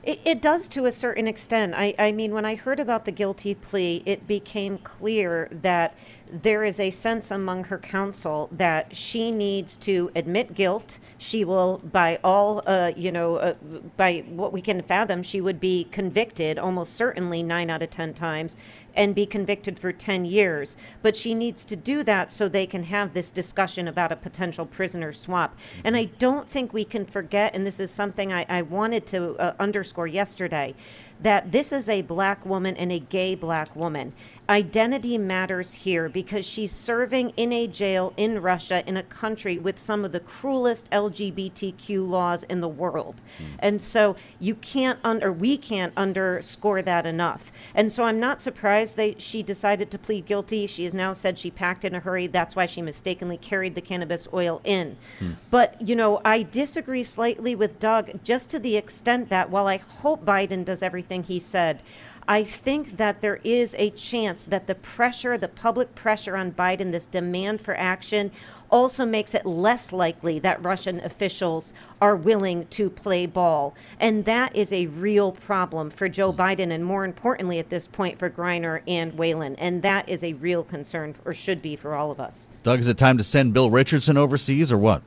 It, 0.08 0.22
it 0.24 0.41
does 0.41 0.70
to 0.70 0.86
a 0.86 0.91
certain 0.93 1.28
extent. 1.28 1.74
I, 1.76 1.93
I 2.00 2.13
mean, 2.13 2.34
when 2.34 2.46
I 2.46 2.56
heard 2.56 2.80
about 2.80 3.04
the 3.04 3.12
guilty 3.12 3.54
plea, 3.54 4.04
it 4.06 4.26
became 4.26 4.78
clear 4.78 5.50
that 5.52 5.96
there 6.32 6.63
is 6.63 6.80
a 6.80 6.92
sense 6.92 7.32
among 7.32 7.66
her 7.66 7.78
counsel 7.78 8.50
that 8.52 8.96
she 8.96 9.32
needs 9.32 9.78
to 9.78 10.12
admit 10.16 10.54
guilt. 10.54 11.00
She 11.18 11.46
will, 11.46 11.80
by 11.92 12.20
all, 12.24 12.63
uh, 12.66 12.92
you 12.96 13.12
know, 13.12 13.38
uh, 13.38 13.54
by 13.96 14.24
what 14.30 14.54
we 14.54 14.62
can 14.62 14.82
fathom, 14.82 15.24
she 15.24 15.42
would 15.42 15.60
be 15.60 15.86
convicted 15.92 16.60
almost 16.60 16.96
certainly 16.96 17.44
nine 17.44 17.70
out 17.70 17.82
of 17.82 17.90
10 17.90 18.13
times 18.13 18.58
and 18.96 19.13
be 19.13 19.26
convicted 19.26 19.80
for 19.80 19.94
10 19.94 20.26
years. 20.26 20.76
But 21.02 21.16
she 21.16 21.36
needs 21.36 21.63
to 21.66 21.76
do 21.76 22.04
that 22.04 22.32
so 22.32 22.50
they 22.50 22.66
can 22.66 22.84
have 22.84 23.13
this 23.13 23.30
discussion 23.30 23.88
about 23.88 24.12
a 24.12 24.16
potential 24.16 24.66
prisoner 24.66 25.13
swap. 25.13 25.58
And 25.84 25.96
I 25.96 26.06
don't 26.06 26.50
think 26.50 26.74
we 26.74 26.84
can 26.84 27.06
forget, 27.06 27.54
and 27.56 27.66
this 27.66 27.80
is 27.80 27.92
something 27.92 28.34
I, 28.34 28.46
I 28.50 28.63
wanted 28.63 29.06
to 29.08 29.36
uh, 29.36 29.54
underscore 29.60 30.08
yesterday, 30.08 30.74
that 31.22 31.52
this 31.52 31.72
is 31.72 31.90
a 31.90 32.02
black 32.02 32.46
woman 32.46 32.76
and 32.76 32.92
a 32.92 33.00
gay 33.00 33.36
black 33.36 33.76
woman. 33.76 34.13
Identity 34.50 35.18
matters 35.18 35.74
here 35.74 36.08
because 36.08 36.46
she's 36.46 36.72
serving 36.72 37.32
in 37.32 37.52
a 37.52 37.68
jail 37.68 38.14
in 38.16 38.42
Russia 38.42 38.82
in 38.88 38.96
a 38.96 39.04
country 39.04 39.58
with 39.58 39.78
some 39.78 40.06
of 40.06 40.14
the 40.14 40.22
cruelest 40.22 40.90
LGBTQ 40.92 42.08
laws 42.08 42.44
in 42.44 42.62
the 42.62 42.68
world. 42.70 43.16
Hmm. 43.38 43.44
And 43.60 43.82
so 43.82 44.16
you 44.40 44.56
can't 44.56 45.00
under 45.04 45.34
we 45.34 45.58
can't 45.58 45.92
underscore 45.98 46.82
that 46.84 47.06
enough. 47.06 47.52
And 47.76 47.92
so 47.92 48.04
I'm 48.04 48.20
not 48.20 48.40
surprised 48.40 48.96
that 48.98 49.22
she 49.22 49.44
decided 49.44 49.92
to 49.92 49.98
plead 49.98 50.26
guilty. 50.26 50.66
She 50.66 50.86
has 50.86 50.94
now 50.94 51.12
said 51.12 51.38
she 51.38 51.52
packed 51.52 51.84
in 51.84 51.94
a 51.94 52.00
hurry. 52.00 52.28
That's 52.28 52.56
why 52.56 52.68
she 52.68 52.82
mistakenly 52.82 53.38
carried 53.38 53.76
the 53.76 53.82
cannabis 53.82 54.28
oil 54.34 54.62
in. 54.64 54.96
Hmm. 55.20 55.32
But, 55.52 55.82
you 55.82 55.96
know, 55.96 56.22
I 56.24 56.44
disagree 56.44 57.04
slightly 57.04 57.54
with 57.54 57.80
Doug 57.80 58.24
just 58.24 58.50
to 58.52 58.60
the 58.60 58.78
extent 58.78 59.30
that 59.30 59.50
while 59.50 59.68
I 59.68 59.78
hope 59.78 60.24
Biden 60.24 60.64
does 60.64 60.82
everything 60.82 61.24
he 61.24 61.40
said, 61.40 61.82
I 62.30 62.44
think 62.44 62.98
that 62.98 63.22
there 63.22 63.40
is 63.46 63.74
a 63.78 63.92
chance 63.92 64.44
that 64.46 64.68
the 64.68 64.76
pressure, 64.76 65.38
the 65.38 65.48
public 65.48 65.96
pressure 65.96 66.36
on 66.36 66.52
Biden, 66.52 66.92
this 66.92 67.06
demand 67.06 67.62
for 67.62 67.78
action, 67.78 68.32
also 68.70 69.06
makes 69.06 69.34
it 69.34 69.46
less 69.46 69.94
likely 69.94 70.38
that 70.40 70.62
Russian 70.62 71.00
officials 71.00 71.74
are 72.02 72.18
willing 72.18 72.68
to 72.68 72.90
play 72.90 73.28
ball. 73.28 73.74
And 73.98 74.26
that 74.26 74.54
is 74.54 74.74
a 74.74 74.88
real 74.88 75.32
problem 75.32 75.90
for 75.90 76.10
Joe 76.10 76.34
Biden, 76.34 76.72
and 76.72 76.84
more 76.84 77.06
importantly 77.06 77.60
at 77.60 77.70
this 77.70 77.88
point 77.88 78.20
for 78.20 78.30
Griner 78.30 78.82
and 78.86 79.18
Whelan. 79.18 79.56
And 79.56 79.82
that 79.84 80.10
is 80.10 80.22
a 80.22 80.34
real 80.34 80.66
concern, 80.66 81.16
or 81.24 81.34
should 81.34 81.62
be 81.62 81.78
for 81.78 81.96
all 81.96 82.12
of 82.12 82.20
us. 82.20 82.50
Doug, 82.63 82.80
is 82.80 82.90
it 82.90 82.98
time 82.98 83.18
to 83.18 83.24
send 83.24 83.54
Bill 83.54 83.70
Richardson 83.70 84.18
overseas 84.18 84.70
or 84.70 84.78
what? 84.78 85.02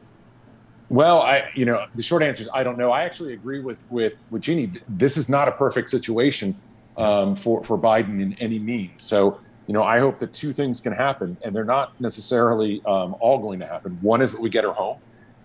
Well, 0.89 1.21
I, 1.21 1.51
you 1.55 1.67
know, 1.67 1.87
the 1.95 2.03
short 2.03 2.23
answer 2.23 2.43
is 2.43 2.49
I 2.53 2.65
don't 2.65 2.79
know. 2.79 2.91
I 2.91 3.05
actually 3.05 3.35
agree 3.35 3.61
with 3.61 3.85
with 3.91 4.15
with 4.31 4.43
Jeannie. 4.43 4.73
This 4.89 5.17
is 5.17 5.29
not 5.29 5.47
a 5.47 5.53
perfect 5.53 5.89
situation 5.91 6.57
um, 7.01 7.37
for 7.37 7.63
for 7.63 7.79
Biden 7.79 8.21
in 8.21 8.35
any 8.35 8.59
means. 8.59 9.03
So, 9.03 9.41
you 9.67 9.75
know, 9.75 9.83
I 9.83 9.99
hope 9.99 10.19
that 10.19 10.33
two 10.33 10.53
things 10.53 10.81
can 10.81 10.93
happen, 10.93 11.37
and 11.43 11.55
they're 11.55 11.65
not 11.65 11.99
necessarily 12.01 12.83
um, 12.87 13.17
all 13.21 13.39
going 13.39 13.61
to 13.61 13.67
happen. 13.67 13.99
One 14.01 14.23
is 14.23 14.33
that 14.33 14.41
we 14.41 14.51
get 14.51 14.65
her 14.65 14.73
home, 14.73 14.99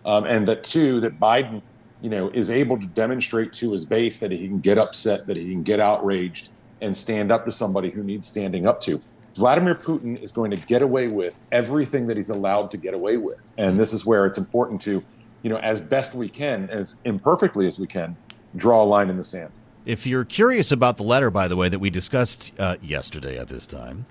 um, 0.05 0.25
and 0.25 0.47
that 0.47 0.63
two 0.63 0.99
that 1.01 1.19
Biden, 1.19 1.61
you 2.01 2.09
know, 2.09 2.29
is 2.29 2.49
able 2.49 2.79
to 2.79 2.85
demonstrate 2.87 3.53
to 3.53 3.71
his 3.71 3.85
base 3.85 4.19
that 4.19 4.31
he 4.31 4.47
can 4.47 4.59
get 4.59 4.77
upset, 4.77 5.27
that 5.27 5.37
he 5.37 5.45
can 5.49 5.63
get 5.63 5.79
outraged, 5.79 6.49
and 6.81 6.95
stand 6.95 7.31
up 7.31 7.45
to 7.45 7.51
somebody 7.51 7.89
who 7.89 8.03
needs 8.03 8.27
standing 8.27 8.67
up 8.67 8.81
to. 8.81 9.01
Vladimir 9.35 9.75
Putin 9.75 10.21
is 10.23 10.31
going 10.31 10.49
to 10.49 10.57
get 10.57 10.81
away 10.81 11.09
with 11.09 11.41
everything 11.51 12.07
that 12.07 12.15
he's 12.15 12.29
allowed 12.29 12.71
to 12.71 12.77
get 12.77 12.93
away 12.93 13.17
with, 13.17 13.51
and 13.57 13.77
this 13.77 13.91
is 13.93 14.05
where 14.05 14.25
it's 14.25 14.37
important 14.37 14.81
to 14.81 15.03
you 15.45 15.49
know, 15.49 15.57
as 15.57 15.79
best 15.79 16.15
we 16.15 16.27
can, 16.27 16.67
as 16.71 16.95
imperfectly 17.05 17.67
as 17.67 17.79
we 17.79 17.85
can, 17.85 18.17
draw 18.55 18.81
a 18.81 18.83
line 18.83 19.11
in 19.11 19.17
the 19.17 19.23
sand. 19.23 19.51
If 19.85 20.07
you're 20.07 20.25
curious 20.25 20.71
about 20.71 20.97
the 20.97 21.03
letter, 21.03 21.29
by 21.29 21.47
the 21.47 21.55
way, 21.55 21.69
that 21.69 21.77
we 21.77 21.91
discussed 21.91 22.53
uh, 22.57 22.77
yesterday 22.81 23.37
at 23.37 23.47
this 23.47 23.67
time, 23.67 24.05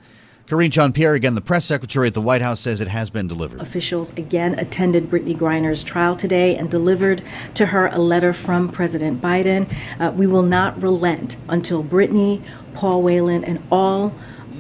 Karine 0.47 0.71
Jean 0.71 0.93
Pierre, 0.93 1.15
again, 1.15 1.35
the 1.35 1.41
press 1.41 1.65
secretary 1.65 2.07
at 2.07 2.15
the 2.15 2.21
White 2.21 2.43
House, 2.43 2.61
says 2.61 2.81
it 2.81 2.87
has 2.87 3.11
been 3.11 3.27
delivered. 3.27 3.61
Officials 3.61 4.11
again 4.11 4.57
attended 4.59 5.11
Brittney 5.11 5.37
Griner's 5.37 5.83
trial 5.83 6.15
today 6.15 6.57
and 6.57 6.71
delivered 6.71 7.25
to 7.55 7.67
her 7.67 7.89
a 7.89 7.99
letter 7.99 8.33
from 8.33 8.71
President 8.71 9.21
Biden. 9.21 9.75
Uh, 9.99 10.13
we 10.13 10.27
will 10.27 10.43
not 10.43 10.81
relent 10.81 11.39
until 11.49 11.83
Brittney, 11.83 12.45
Paul 12.75 13.03
Whelan, 13.03 13.43
and 13.45 13.61
all 13.73 14.15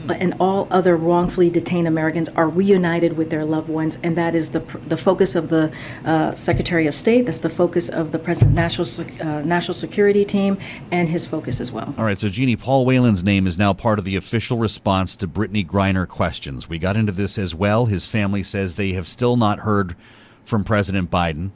and 0.08 0.34
all 0.40 0.68
other 0.70 0.96
wrongfully 0.96 1.50
detained 1.50 1.88
Americans 1.88 2.28
are 2.30 2.48
reunited 2.48 3.16
with 3.16 3.30
their 3.30 3.44
loved 3.44 3.68
ones, 3.68 3.98
and 4.02 4.16
that 4.16 4.34
is 4.34 4.50
the 4.50 4.60
the 4.88 4.96
focus 4.96 5.34
of 5.34 5.48
the 5.48 5.72
uh, 6.04 6.34
Secretary 6.34 6.86
of 6.86 6.94
State. 6.94 7.26
That's 7.26 7.38
the 7.38 7.50
focus 7.50 7.88
of 7.88 8.12
the 8.12 8.18
President 8.18 8.54
National 8.54 8.86
uh, 9.20 9.42
National 9.42 9.74
Security 9.74 10.24
Team, 10.24 10.58
and 10.90 11.08
his 11.08 11.26
focus 11.26 11.60
as 11.60 11.72
well. 11.72 11.94
All 11.96 12.04
right, 12.04 12.18
so 12.18 12.28
Jeannie, 12.28 12.56
Paul 12.56 12.84
Whelan's 12.84 13.24
name 13.24 13.46
is 13.46 13.58
now 13.58 13.72
part 13.72 13.98
of 13.98 14.04
the 14.04 14.16
official 14.16 14.58
response 14.58 15.16
to 15.16 15.28
Brittney 15.28 15.66
Griner 15.66 16.06
questions. 16.06 16.68
We 16.68 16.78
got 16.78 16.96
into 16.96 17.12
this 17.12 17.38
as 17.38 17.54
well. 17.54 17.86
His 17.86 18.06
family 18.06 18.42
says 18.42 18.74
they 18.74 18.92
have 18.92 19.08
still 19.08 19.36
not 19.36 19.60
heard 19.60 19.96
from 20.44 20.64
President 20.64 21.10
Biden. 21.10 21.50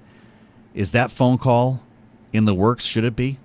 Is 0.74 0.92
that 0.92 1.10
phone 1.10 1.38
call 1.38 1.82
in 2.32 2.44
the 2.44 2.54
works? 2.54 2.84
Should 2.84 3.04
it 3.04 3.16
be? 3.16 3.38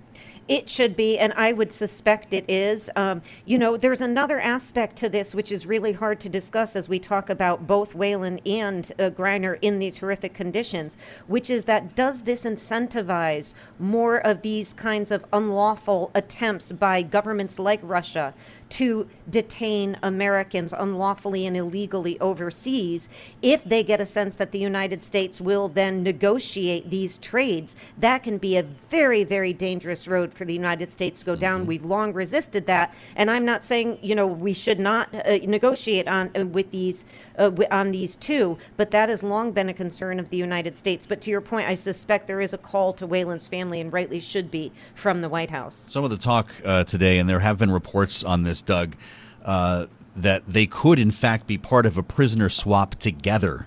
It 0.46 0.68
should 0.68 0.94
be, 0.94 1.18
and 1.18 1.32
I 1.34 1.54
would 1.54 1.72
suspect 1.72 2.34
it 2.34 2.44
is. 2.48 2.90
Um, 2.96 3.22
you 3.46 3.56
know, 3.56 3.78
there's 3.78 4.02
another 4.02 4.38
aspect 4.38 4.96
to 4.96 5.08
this 5.08 5.34
which 5.34 5.50
is 5.50 5.66
really 5.66 5.92
hard 5.92 6.20
to 6.20 6.28
discuss 6.28 6.76
as 6.76 6.86
we 6.86 6.98
talk 6.98 7.30
about 7.30 7.66
both 7.66 7.94
Whelan 7.94 8.40
and 8.44 8.92
uh, 8.98 9.08
Griner 9.08 9.58
in 9.62 9.78
these 9.78 9.98
horrific 9.98 10.34
conditions, 10.34 10.98
which 11.26 11.48
is 11.48 11.64
that 11.64 11.94
does 11.94 12.22
this 12.22 12.44
incentivize 12.44 13.54
more 13.78 14.18
of 14.18 14.42
these 14.42 14.74
kinds 14.74 15.10
of 15.10 15.24
unlawful 15.32 16.10
attempts 16.14 16.72
by 16.72 17.00
governments 17.00 17.58
like 17.58 17.80
Russia 17.82 18.34
to 18.70 19.08
detain 19.30 19.96
Americans 20.02 20.72
unlawfully 20.72 21.46
and 21.46 21.56
illegally 21.56 22.18
overseas 22.20 23.08
if 23.42 23.64
they 23.64 23.82
get 23.82 24.00
a 24.00 24.06
sense 24.06 24.36
that 24.36 24.52
the 24.52 24.58
United 24.58 25.04
States 25.04 25.40
will 25.40 25.68
then 25.68 26.02
negotiate 26.02 26.90
these 26.90 27.18
trades. 27.18 27.76
That 27.98 28.22
can 28.22 28.38
be 28.38 28.56
a 28.56 28.62
very, 28.62 29.24
very 29.24 29.52
dangerous 29.52 30.06
road 30.08 30.32
for 30.34 30.44
the 30.44 30.54
United 30.54 30.92
States 30.92 31.20
to 31.20 31.26
go 31.26 31.36
down. 31.36 31.66
We've 31.66 31.84
long 31.84 32.12
resisted 32.12 32.66
that, 32.66 32.94
and 33.16 33.30
I'm 33.30 33.44
not 33.44 33.64
saying 33.64 33.98
you 34.02 34.14
know 34.14 34.26
we 34.26 34.52
should 34.52 34.80
not 34.80 35.14
uh, 35.14 35.38
negotiate 35.42 36.08
on 36.08 36.30
uh, 36.36 36.46
with 36.46 36.70
these 36.70 37.04
uh, 37.38 37.44
wi- 37.44 37.68
on 37.70 37.90
these 37.90 38.16
two, 38.16 38.58
but 38.76 38.90
that 38.90 39.08
has 39.08 39.22
long 39.22 39.52
been 39.52 39.68
a 39.68 39.74
concern 39.74 40.18
of 40.18 40.30
the 40.30 40.36
United 40.36 40.78
States. 40.78 41.06
But 41.06 41.20
to 41.22 41.30
your 41.30 41.40
point, 41.40 41.68
I 41.68 41.74
suspect 41.74 42.26
there 42.26 42.40
is 42.40 42.52
a 42.52 42.58
call 42.58 42.92
to 42.94 43.06
Whelan's 43.06 43.46
family, 43.46 43.80
and 43.80 43.92
rightly 43.92 44.20
should 44.20 44.50
be 44.50 44.72
from 44.94 45.20
the 45.20 45.28
White 45.28 45.50
House. 45.50 45.84
Some 45.88 46.04
of 46.04 46.10
the 46.10 46.16
talk 46.16 46.50
uh, 46.64 46.84
today, 46.84 47.18
and 47.18 47.28
there 47.28 47.40
have 47.40 47.58
been 47.58 47.70
reports 47.70 48.24
on 48.24 48.42
this, 48.42 48.53
Doug, 48.62 48.96
uh, 49.44 49.86
that 50.16 50.46
they 50.46 50.66
could 50.66 50.98
in 50.98 51.10
fact 51.10 51.46
be 51.46 51.58
part 51.58 51.86
of 51.86 51.96
a 51.96 52.02
prisoner 52.02 52.48
swap 52.48 52.94
together. 52.96 53.66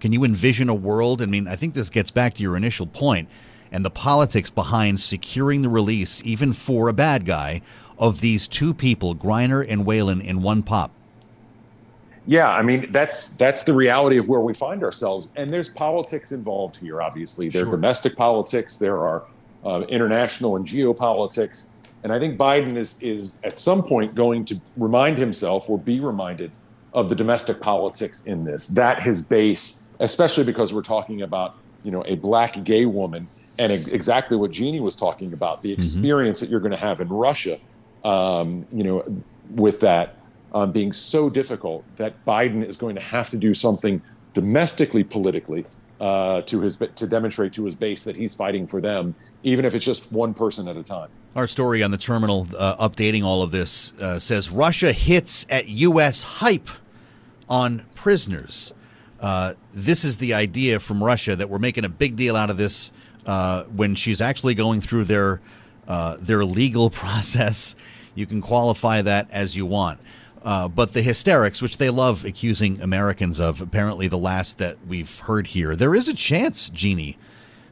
Can 0.00 0.12
you 0.12 0.24
envision 0.24 0.68
a 0.68 0.74
world? 0.74 1.20
I 1.22 1.26
mean, 1.26 1.48
I 1.48 1.56
think 1.56 1.74
this 1.74 1.90
gets 1.90 2.10
back 2.10 2.34
to 2.34 2.42
your 2.42 2.56
initial 2.56 2.86
point 2.86 3.28
and 3.72 3.84
the 3.84 3.90
politics 3.90 4.50
behind 4.50 5.00
securing 5.00 5.62
the 5.62 5.68
release, 5.68 6.22
even 6.24 6.52
for 6.52 6.88
a 6.88 6.92
bad 6.92 7.26
guy, 7.26 7.60
of 7.98 8.20
these 8.20 8.46
two 8.46 8.72
people, 8.72 9.14
Griner 9.14 9.66
and 9.68 9.84
Whelan, 9.84 10.20
in 10.20 10.40
one 10.40 10.62
pop. 10.62 10.92
Yeah, 12.26 12.50
I 12.50 12.62
mean 12.62 12.92
that's 12.92 13.38
that's 13.38 13.64
the 13.64 13.72
reality 13.72 14.18
of 14.18 14.28
where 14.28 14.40
we 14.40 14.52
find 14.52 14.84
ourselves, 14.84 15.30
and 15.36 15.52
there's 15.52 15.70
politics 15.70 16.30
involved 16.30 16.76
here. 16.76 17.00
Obviously, 17.00 17.48
there 17.48 17.62
are 17.62 17.64
Sure. 17.64 17.72
domestic 17.72 18.16
politics, 18.16 18.78
there 18.78 18.98
are 18.98 19.22
uh, 19.64 19.80
international 19.88 20.56
and 20.56 20.66
geopolitics, 20.66 21.70
and 22.08 22.16
I 22.16 22.18
think 22.18 22.38
Biden 22.38 22.76
is 22.76 23.00
is 23.02 23.36
at 23.44 23.58
some 23.58 23.82
point 23.82 24.14
going 24.14 24.44
to 24.46 24.60
remind 24.78 25.18
himself 25.18 25.68
or 25.68 25.78
be 25.78 26.00
reminded 26.00 26.50
of 26.94 27.10
the 27.10 27.14
domestic 27.14 27.60
politics 27.60 28.24
in 28.24 28.44
this. 28.44 28.68
That 28.68 29.02
his 29.02 29.22
base, 29.22 29.86
especially 30.00 30.44
because 30.44 30.72
we're 30.72 30.82
talking 30.82 31.20
about 31.22 31.56
you 31.84 31.90
know 31.90 32.02
a 32.06 32.14
black 32.16 32.64
gay 32.64 32.86
woman 32.86 33.28
and 33.58 33.72
exactly 33.72 34.36
what 34.36 34.52
Jeannie 34.52 34.80
was 34.80 34.96
talking 34.96 35.32
about, 35.32 35.62
the 35.62 35.72
experience 35.72 36.40
that 36.40 36.48
you're 36.48 36.60
going 36.60 36.72
to 36.72 36.78
have 36.78 37.00
in 37.00 37.08
Russia, 37.08 37.58
um, 38.04 38.64
you 38.72 38.84
know, 38.84 39.04
with 39.50 39.80
that 39.80 40.16
um, 40.52 40.70
being 40.72 40.92
so 40.92 41.28
difficult 41.28 41.84
that 41.96 42.24
Biden 42.24 42.64
is 42.64 42.76
going 42.76 42.94
to 42.94 43.02
have 43.02 43.28
to 43.30 43.36
do 43.36 43.52
something 43.52 44.00
domestically, 44.32 45.02
politically, 45.02 45.66
uh, 46.00 46.42
to 46.42 46.60
his 46.60 46.76
to 46.76 47.06
demonstrate 47.06 47.52
to 47.54 47.64
his 47.64 47.74
base 47.74 48.04
that 48.04 48.16
he's 48.16 48.34
fighting 48.34 48.66
for 48.66 48.80
them, 48.80 49.14
even 49.42 49.64
if 49.64 49.74
it's 49.74 49.84
just 49.84 50.12
one 50.12 50.34
person 50.34 50.68
at 50.68 50.76
a 50.76 50.82
time. 50.82 51.08
Our 51.34 51.46
story 51.46 51.82
on 51.82 51.90
the 51.90 51.98
terminal, 51.98 52.46
uh, 52.56 52.88
updating 52.88 53.24
all 53.24 53.42
of 53.42 53.50
this, 53.50 53.92
uh, 54.00 54.18
says 54.18 54.50
Russia 54.50 54.92
hits 54.92 55.46
at 55.50 55.68
U.S. 55.68 56.22
hype 56.22 56.68
on 57.48 57.84
prisoners. 57.96 58.74
Uh, 59.20 59.54
this 59.74 60.04
is 60.04 60.18
the 60.18 60.34
idea 60.34 60.78
from 60.78 61.02
Russia 61.02 61.34
that 61.34 61.50
we're 61.50 61.58
making 61.58 61.84
a 61.84 61.88
big 61.88 62.16
deal 62.16 62.36
out 62.36 62.50
of 62.50 62.56
this 62.56 62.92
uh, 63.26 63.64
when 63.64 63.94
she's 63.94 64.20
actually 64.20 64.54
going 64.54 64.80
through 64.80 65.04
their 65.04 65.40
their 66.20 66.44
legal 66.44 66.90
process. 67.02 67.74
You 68.14 68.26
can 68.26 68.40
qualify 68.40 69.02
that 69.02 69.28
as 69.30 69.56
you 69.56 69.66
want. 69.66 70.00
Uh, 70.42 70.68
but 70.68 70.92
the 70.92 71.02
hysterics, 71.02 71.60
which 71.60 71.78
they 71.78 71.90
love 71.90 72.24
accusing 72.24 72.80
Americans 72.80 73.40
of, 73.40 73.60
apparently 73.60 74.08
the 74.08 74.18
last 74.18 74.58
that 74.58 74.76
we've 74.86 75.18
heard 75.20 75.48
here, 75.48 75.74
there 75.74 75.94
is 75.94 76.08
a 76.08 76.14
chance, 76.14 76.68
Jeannie, 76.68 77.18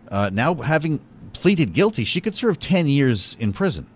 uh, 0.08 0.30
now 0.32 0.54
having 0.54 1.00
pleaded 1.32 1.72
guilty, 1.72 2.04
she 2.04 2.20
could 2.20 2.34
serve 2.34 2.58
10 2.58 2.88
years 2.88 3.36
in 3.38 3.52
prison. 3.52 3.86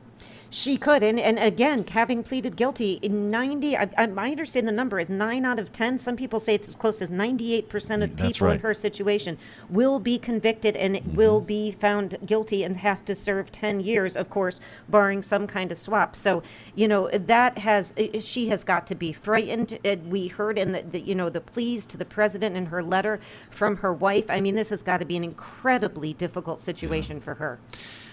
She 0.50 0.76
could, 0.76 1.02
and, 1.02 1.18
and 1.18 1.38
again, 1.38 1.84
having 1.86 2.22
pleaded 2.22 2.56
guilty 2.56 2.94
in 3.02 3.30
90, 3.30 3.76
I, 3.76 3.82
I, 3.96 4.04
I 4.04 4.30
understand 4.30 4.66
the 4.66 4.72
number 4.72 4.98
is 4.98 5.08
9 5.08 5.44
out 5.44 5.58
of 5.58 5.72
10. 5.72 5.98
Some 5.98 6.16
people 6.16 6.40
say 6.40 6.54
it's 6.54 6.68
as 6.68 6.74
close 6.74 7.00
as 7.00 7.10
98% 7.10 8.02
of 8.02 8.16
That's 8.16 8.32
people 8.32 8.50
in 8.50 8.60
her 8.60 8.74
situation 8.74 9.38
will 9.68 9.98
be 9.98 10.18
convicted 10.18 10.76
and 10.76 11.00
Mm-hmm. 11.00 11.16
will 11.16 11.40
be 11.40 11.72
found 11.72 12.18
guilty 12.26 12.64
and 12.64 12.76
have 12.76 13.04
to 13.06 13.14
serve 13.14 13.50
10 13.52 13.80
years, 13.80 14.16
of 14.16 14.30
course, 14.30 14.60
barring 14.88 15.22
some 15.22 15.46
kind 15.46 15.72
of 15.72 15.78
swap. 15.78 16.16
So, 16.16 16.42
you 16.74 16.88
know, 16.88 17.08
that 17.10 17.58
has, 17.58 17.94
she 18.20 18.48
has 18.48 18.64
got 18.64 18.86
to 18.88 18.94
be 18.94 19.12
frightened. 19.12 19.78
We 20.06 20.28
heard 20.28 20.58
in 20.58 20.72
the, 20.72 20.82
the, 20.82 21.00
you 21.00 21.14
know, 21.14 21.30
the 21.30 21.40
pleas 21.40 21.86
to 21.86 21.96
the 21.96 22.04
president 22.04 22.56
in 22.56 22.66
her 22.66 22.82
letter 22.82 23.20
from 23.50 23.76
her 23.78 23.92
wife. 23.92 24.26
I 24.30 24.40
mean, 24.40 24.54
this 24.54 24.70
has 24.70 24.82
got 24.82 24.98
to 24.98 25.04
be 25.04 25.16
an 25.16 25.24
incredibly 25.24 26.14
difficult 26.14 26.60
situation 26.60 27.20
for 27.20 27.34
her. 27.34 27.58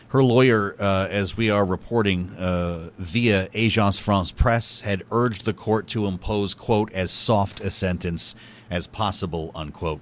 Her 0.10 0.24
lawyer, 0.24 0.74
uh, 0.80 1.08
as 1.10 1.36
we 1.36 1.50
are 1.50 1.66
reporting 1.66 2.30
uh, 2.38 2.92
via 2.98 3.50
Agence 3.50 4.00
France 4.00 4.32
Presse, 4.32 4.80
had 4.80 5.04
urged 5.12 5.44
the 5.44 5.54
court 5.54 5.88
to 5.90 6.06
impose, 6.06 6.54
quote, 6.54 6.94
as 6.94 7.12
soft 7.12 7.60
a 7.60 7.70
sentence 7.70 8.34
as 8.70 8.88
possible, 8.88 9.52
unquote. 9.54 10.00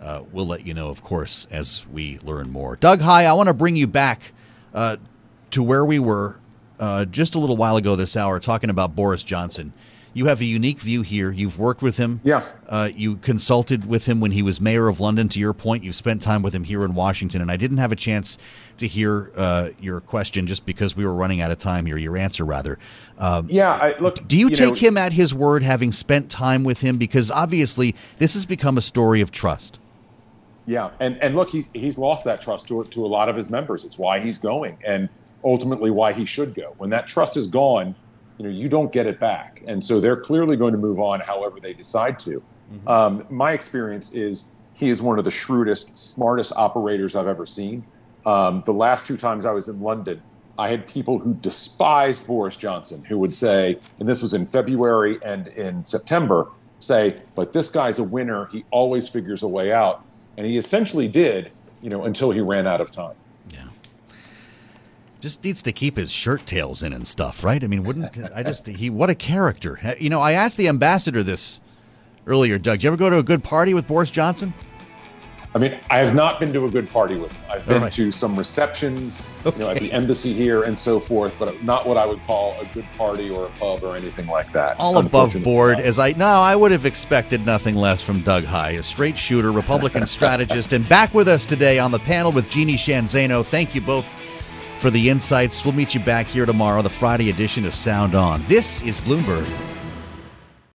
Uh, 0.00 0.22
we'll 0.30 0.46
let 0.46 0.64
you 0.64 0.74
know, 0.74 0.90
of 0.90 1.02
course, 1.02 1.48
as 1.50 1.86
we 1.92 2.20
learn 2.20 2.50
more. 2.52 2.76
Doug 2.76 3.00
Heye, 3.00 3.24
I 3.24 3.32
want 3.32 3.48
to 3.48 3.54
bring 3.54 3.74
you 3.74 3.88
back 3.88 4.32
uh, 4.72 4.96
to 5.50 5.62
where 5.62 5.84
we 5.84 5.98
were 5.98 6.38
uh, 6.78 7.04
just 7.06 7.34
a 7.34 7.40
little 7.40 7.56
while 7.56 7.76
ago 7.76 7.96
this 7.96 8.16
hour 8.16 8.38
talking 8.38 8.70
about 8.70 8.94
Boris 8.94 9.24
Johnson. 9.24 9.72
You 10.16 10.24
have 10.24 10.40
a 10.40 10.46
unique 10.46 10.80
view 10.80 11.02
here. 11.02 11.30
You've 11.30 11.58
worked 11.58 11.82
with 11.82 11.98
him. 11.98 12.22
Yeah. 12.24 12.42
Uh, 12.66 12.88
you 12.96 13.16
consulted 13.16 13.84
with 13.84 14.06
him 14.06 14.18
when 14.18 14.30
he 14.32 14.40
was 14.40 14.62
mayor 14.62 14.88
of 14.88 14.98
London. 14.98 15.28
To 15.28 15.38
your 15.38 15.52
point, 15.52 15.84
you've 15.84 15.94
spent 15.94 16.22
time 16.22 16.40
with 16.40 16.54
him 16.54 16.64
here 16.64 16.86
in 16.86 16.94
Washington, 16.94 17.42
and 17.42 17.50
I 17.50 17.58
didn't 17.58 17.76
have 17.76 17.92
a 17.92 17.96
chance 17.96 18.38
to 18.78 18.86
hear 18.86 19.30
uh, 19.36 19.72
your 19.78 20.00
question 20.00 20.46
just 20.46 20.64
because 20.64 20.96
we 20.96 21.04
were 21.04 21.12
running 21.12 21.42
out 21.42 21.50
of 21.50 21.58
time 21.58 21.84
here. 21.84 21.98
Your 21.98 22.16
answer, 22.16 22.46
rather. 22.46 22.78
Um, 23.18 23.46
Yeah, 23.50 23.72
I, 23.72 23.98
look. 23.98 24.26
do 24.26 24.38
you, 24.38 24.48
you 24.48 24.54
take 24.54 24.68
know- 24.70 24.74
him 24.88 24.96
at 24.96 25.12
his 25.12 25.34
word, 25.34 25.62
having 25.62 25.92
spent 25.92 26.30
time 26.30 26.64
with 26.64 26.80
him? 26.80 26.96
Because 26.96 27.30
obviously, 27.30 27.94
this 28.16 28.32
has 28.32 28.46
become 28.46 28.78
a 28.78 28.82
story 28.82 29.20
of 29.20 29.32
trust. 29.32 29.78
Yeah, 30.64 30.92
and 30.98 31.22
and 31.22 31.36
look, 31.36 31.50
he's 31.50 31.68
he's 31.74 31.98
lost 31.98 32.24
that 32.24 32.40
trust 32.40 32.68
to 32.68 32.84
to 32.84 33.04
a 33.04 33.06
lot 33.06 33.28
of 33.28 33.36
his 33.36 33.50
members. 33.50 33.84
It's 33.84 33.98
why 33.98 34.20
he's 34.20 34.38
going, 34.38 34.78
and 34.82 35.10
ultimately 35.44 35.90
why 35.90 36.14
he 36.14 36.24
should 36.24 36.54
go. 36.54 36.74
When 36.78 36.88
that 36.88 37.06
trust 37.06 37.36
is 37.36 37.46
gone, 37.46 37.94
you 38.38 38.44
know, 38.44 38.50
you 38.50 38.68
don't 38.68 38.92
get 38.92 39.06
it 39.06 39.18
back, 39.18 39.62
and 39.66 39.84
so 39.84 40.00
they're 40.00 40.16
clearly 40.16 40.56
going 40.56 40.72
to 40.72 40.78
move 40.78 40.98
on, 40.98 41.20
however 41.20 41.60
they 41.60 41.72
decide 41.72 42.18
to. 42.20 42.42
Um, 42.86 43.24
my 43.30 43.52
experience 43.52 44.12
is 44.14 44.52
he 44.74 44.90
is 44.90 45.02
one 45.02 45.18
of 45.18 45.24
the 45.24 45.30
shrewdest, 45.30 45.96
smartest 45.96 46.52
operators 46.56 47.16
I've 47.16 47.28
ever 47.28 47.46
seen. 47.46 47.84
Um, 48.26 48.62
the 48.66 48.72
last 48.72 49.06
two 49.06 49.16
times 49.16 49.46
I 49.46 49.52
was 49.52 49.68
in 49.68 49.80
London, 49.80 50.20
I 50.58 50.68
had 50.68 50.86
people 50.86 51.18
who 51.18 51.34
despised 51.34 52.26
Boris 52.26 52.56
Johnson 52.56 53.04
who 53.04 53.18
would 53.18 53.34
say, 53.34 53.78
and 54.00 54.08
this 54.08 54.22
was 54.22 54.34
in 54.34 54.46
February 54.46 55.18
and 55.24 55.48
in 55.48 55.84
September, 55.84 56.48
say, 56.78 57.20
but 57.34 57.52
this 57.52 57.70
guy's 57.70 57.98
a 57.98 58.04
winner. 58.04 58.46
He 58.46 58.64
always 58.70 59.08
figures 59.08 59.42
a 59.42 59.48
way 59.48 59.72
out. 59.72 60.04
And 60.36 60.46
he 60.46 60.58
essentially 60.58 61.08
did, 61.08 61.52
you 61.82 61.90
know, 61.90 62.04
until 62.04 62.30
he 62.30 62.40
ran 62.40 62.66
out 62.66 62.80
of 62.80 62.90
time. 62.90 63.14
Just 65.26 65.42
needs 65.42 65.60
to 65.62 65.72
keep 65.72 65.96
his 65.96 66.12
shirt 66.12 66.46
tails 66.46 66.84
in 66.84 66.92
and 66.92 67.04
stuff, 67.04 67.42
right? 67.42 67.64
I 67.64 67.66
mean, 67.66 67.82
wouldn't 67.82 68.16
I 68.32 68.44
just 68.44 68.64
he? 68.64 68.90
What 68.90 69.10
a 69.10 69.14
character! 69.16 69.76
You 69.98 70.08
know, 70.08 70.20
I 70.20 70.34
asked 70.34 70.56
the 70.56 70.68
ambassador 70.68 71.24
this 71.24 71.60
earlier. 72.28 72.58
Doug, 72.58 72.74
did 72.74 72.84
you 72.84 72.90
ever 72.90 72.96
go 72.96 73.10
to 73.10 73.18
a 73.18 73.24
good 73.24 73.42
party 73.42 73.74
with 73.74 73.88
Boris 73.88 74.08
Johnson? 74.08 74.54
I 75.52 75.58
mean, 75.58 75.80
I 75.90 75.98
have 75.98 76.14
not 76.14 76.38
been 76.38 76.52
to 76.52 76.66
a 76.66 76.70
good 76.70 76.88
party 76.88 77.16
with 77.16 77.32
him. 77.32 77.42
I've 77.50 77.66
been 77.66 77.82
right. 77.82 77.92
to 77.94 78.12
some 78.12 78.38
receptions, 78.38 79.26
you 79.44 79.50
know, 79.56 79.68
at 79.68 79.78
the 79.78 79.90
embassy 79.90 80.32
here 80.32 80.62
and 80.62 80.78
so 80.78 81.00
forth, 81.00 81.36
but 81.40 81.60
not 81.64 81.88
what 81.88 81.96
I 81.96 82.06
would 82.06 82.22
call 82.22 82.56
a 82.60 82.66
good 82.66 82.86
party 82.96 83.28
or 83.28 83.46
a 83.46 83.50
pub 83.58 83.82
or 83.82 83.96
anything 83.96 84.28
like 84.28 84.52
that. 84.52 84.78
All 84.78 84.96
above 84.98 85.42
board, 85.42 85.80
as 85.80 85.98
I 85.98 86.12
no, 86.12 86.26
I 86.26 86.54
would 86.54 86.70
have 86.70 86.86
expected 86.86 87.44
nothing 87.44 87.74
less 87.74 88.00
from 88.00 88.20
Doug 88.20 88.44
Heye, 88.44 88.72
a 88.72 88.82
straight 88.84 89.18
shooter, 89.18 89.50
Republican 89.50 90.06
strategist, 90.06 90.72
and 90.72 90.88
back 90.88 91.12
with 91.14 91.26
us 91.26 91.44
today 91.44 91.80
on 91.80 91.90
the 91.90 91.98
panel 91.98 92.30
with 92.30 92.48
Jeannie 92.48 92.76
Sheehan 92.76 93.06
Zaino. 93.06 93.44
Thank 93.44 93.74
you 93.74 93.80
both 93.80 94.14
for 94.86 94.90
the 94.92 95.10
insights. 95.10 95.64
We'll 95.64 95.74
meet 95.74 95.94
you 95.94 96.00
back 96.00 96.28
here 96.28 96.46
tomorrow, 96.46 96.80
the 96.80 96.88
Friday 96.88 97.28
edition 97.28 97.66
of 97.66 97.74
Sound 97.74 98.14
On. 98.14 98.40
This 98.42 98.82
is 98.82 99.00
Bloomberg. 99.00 99.75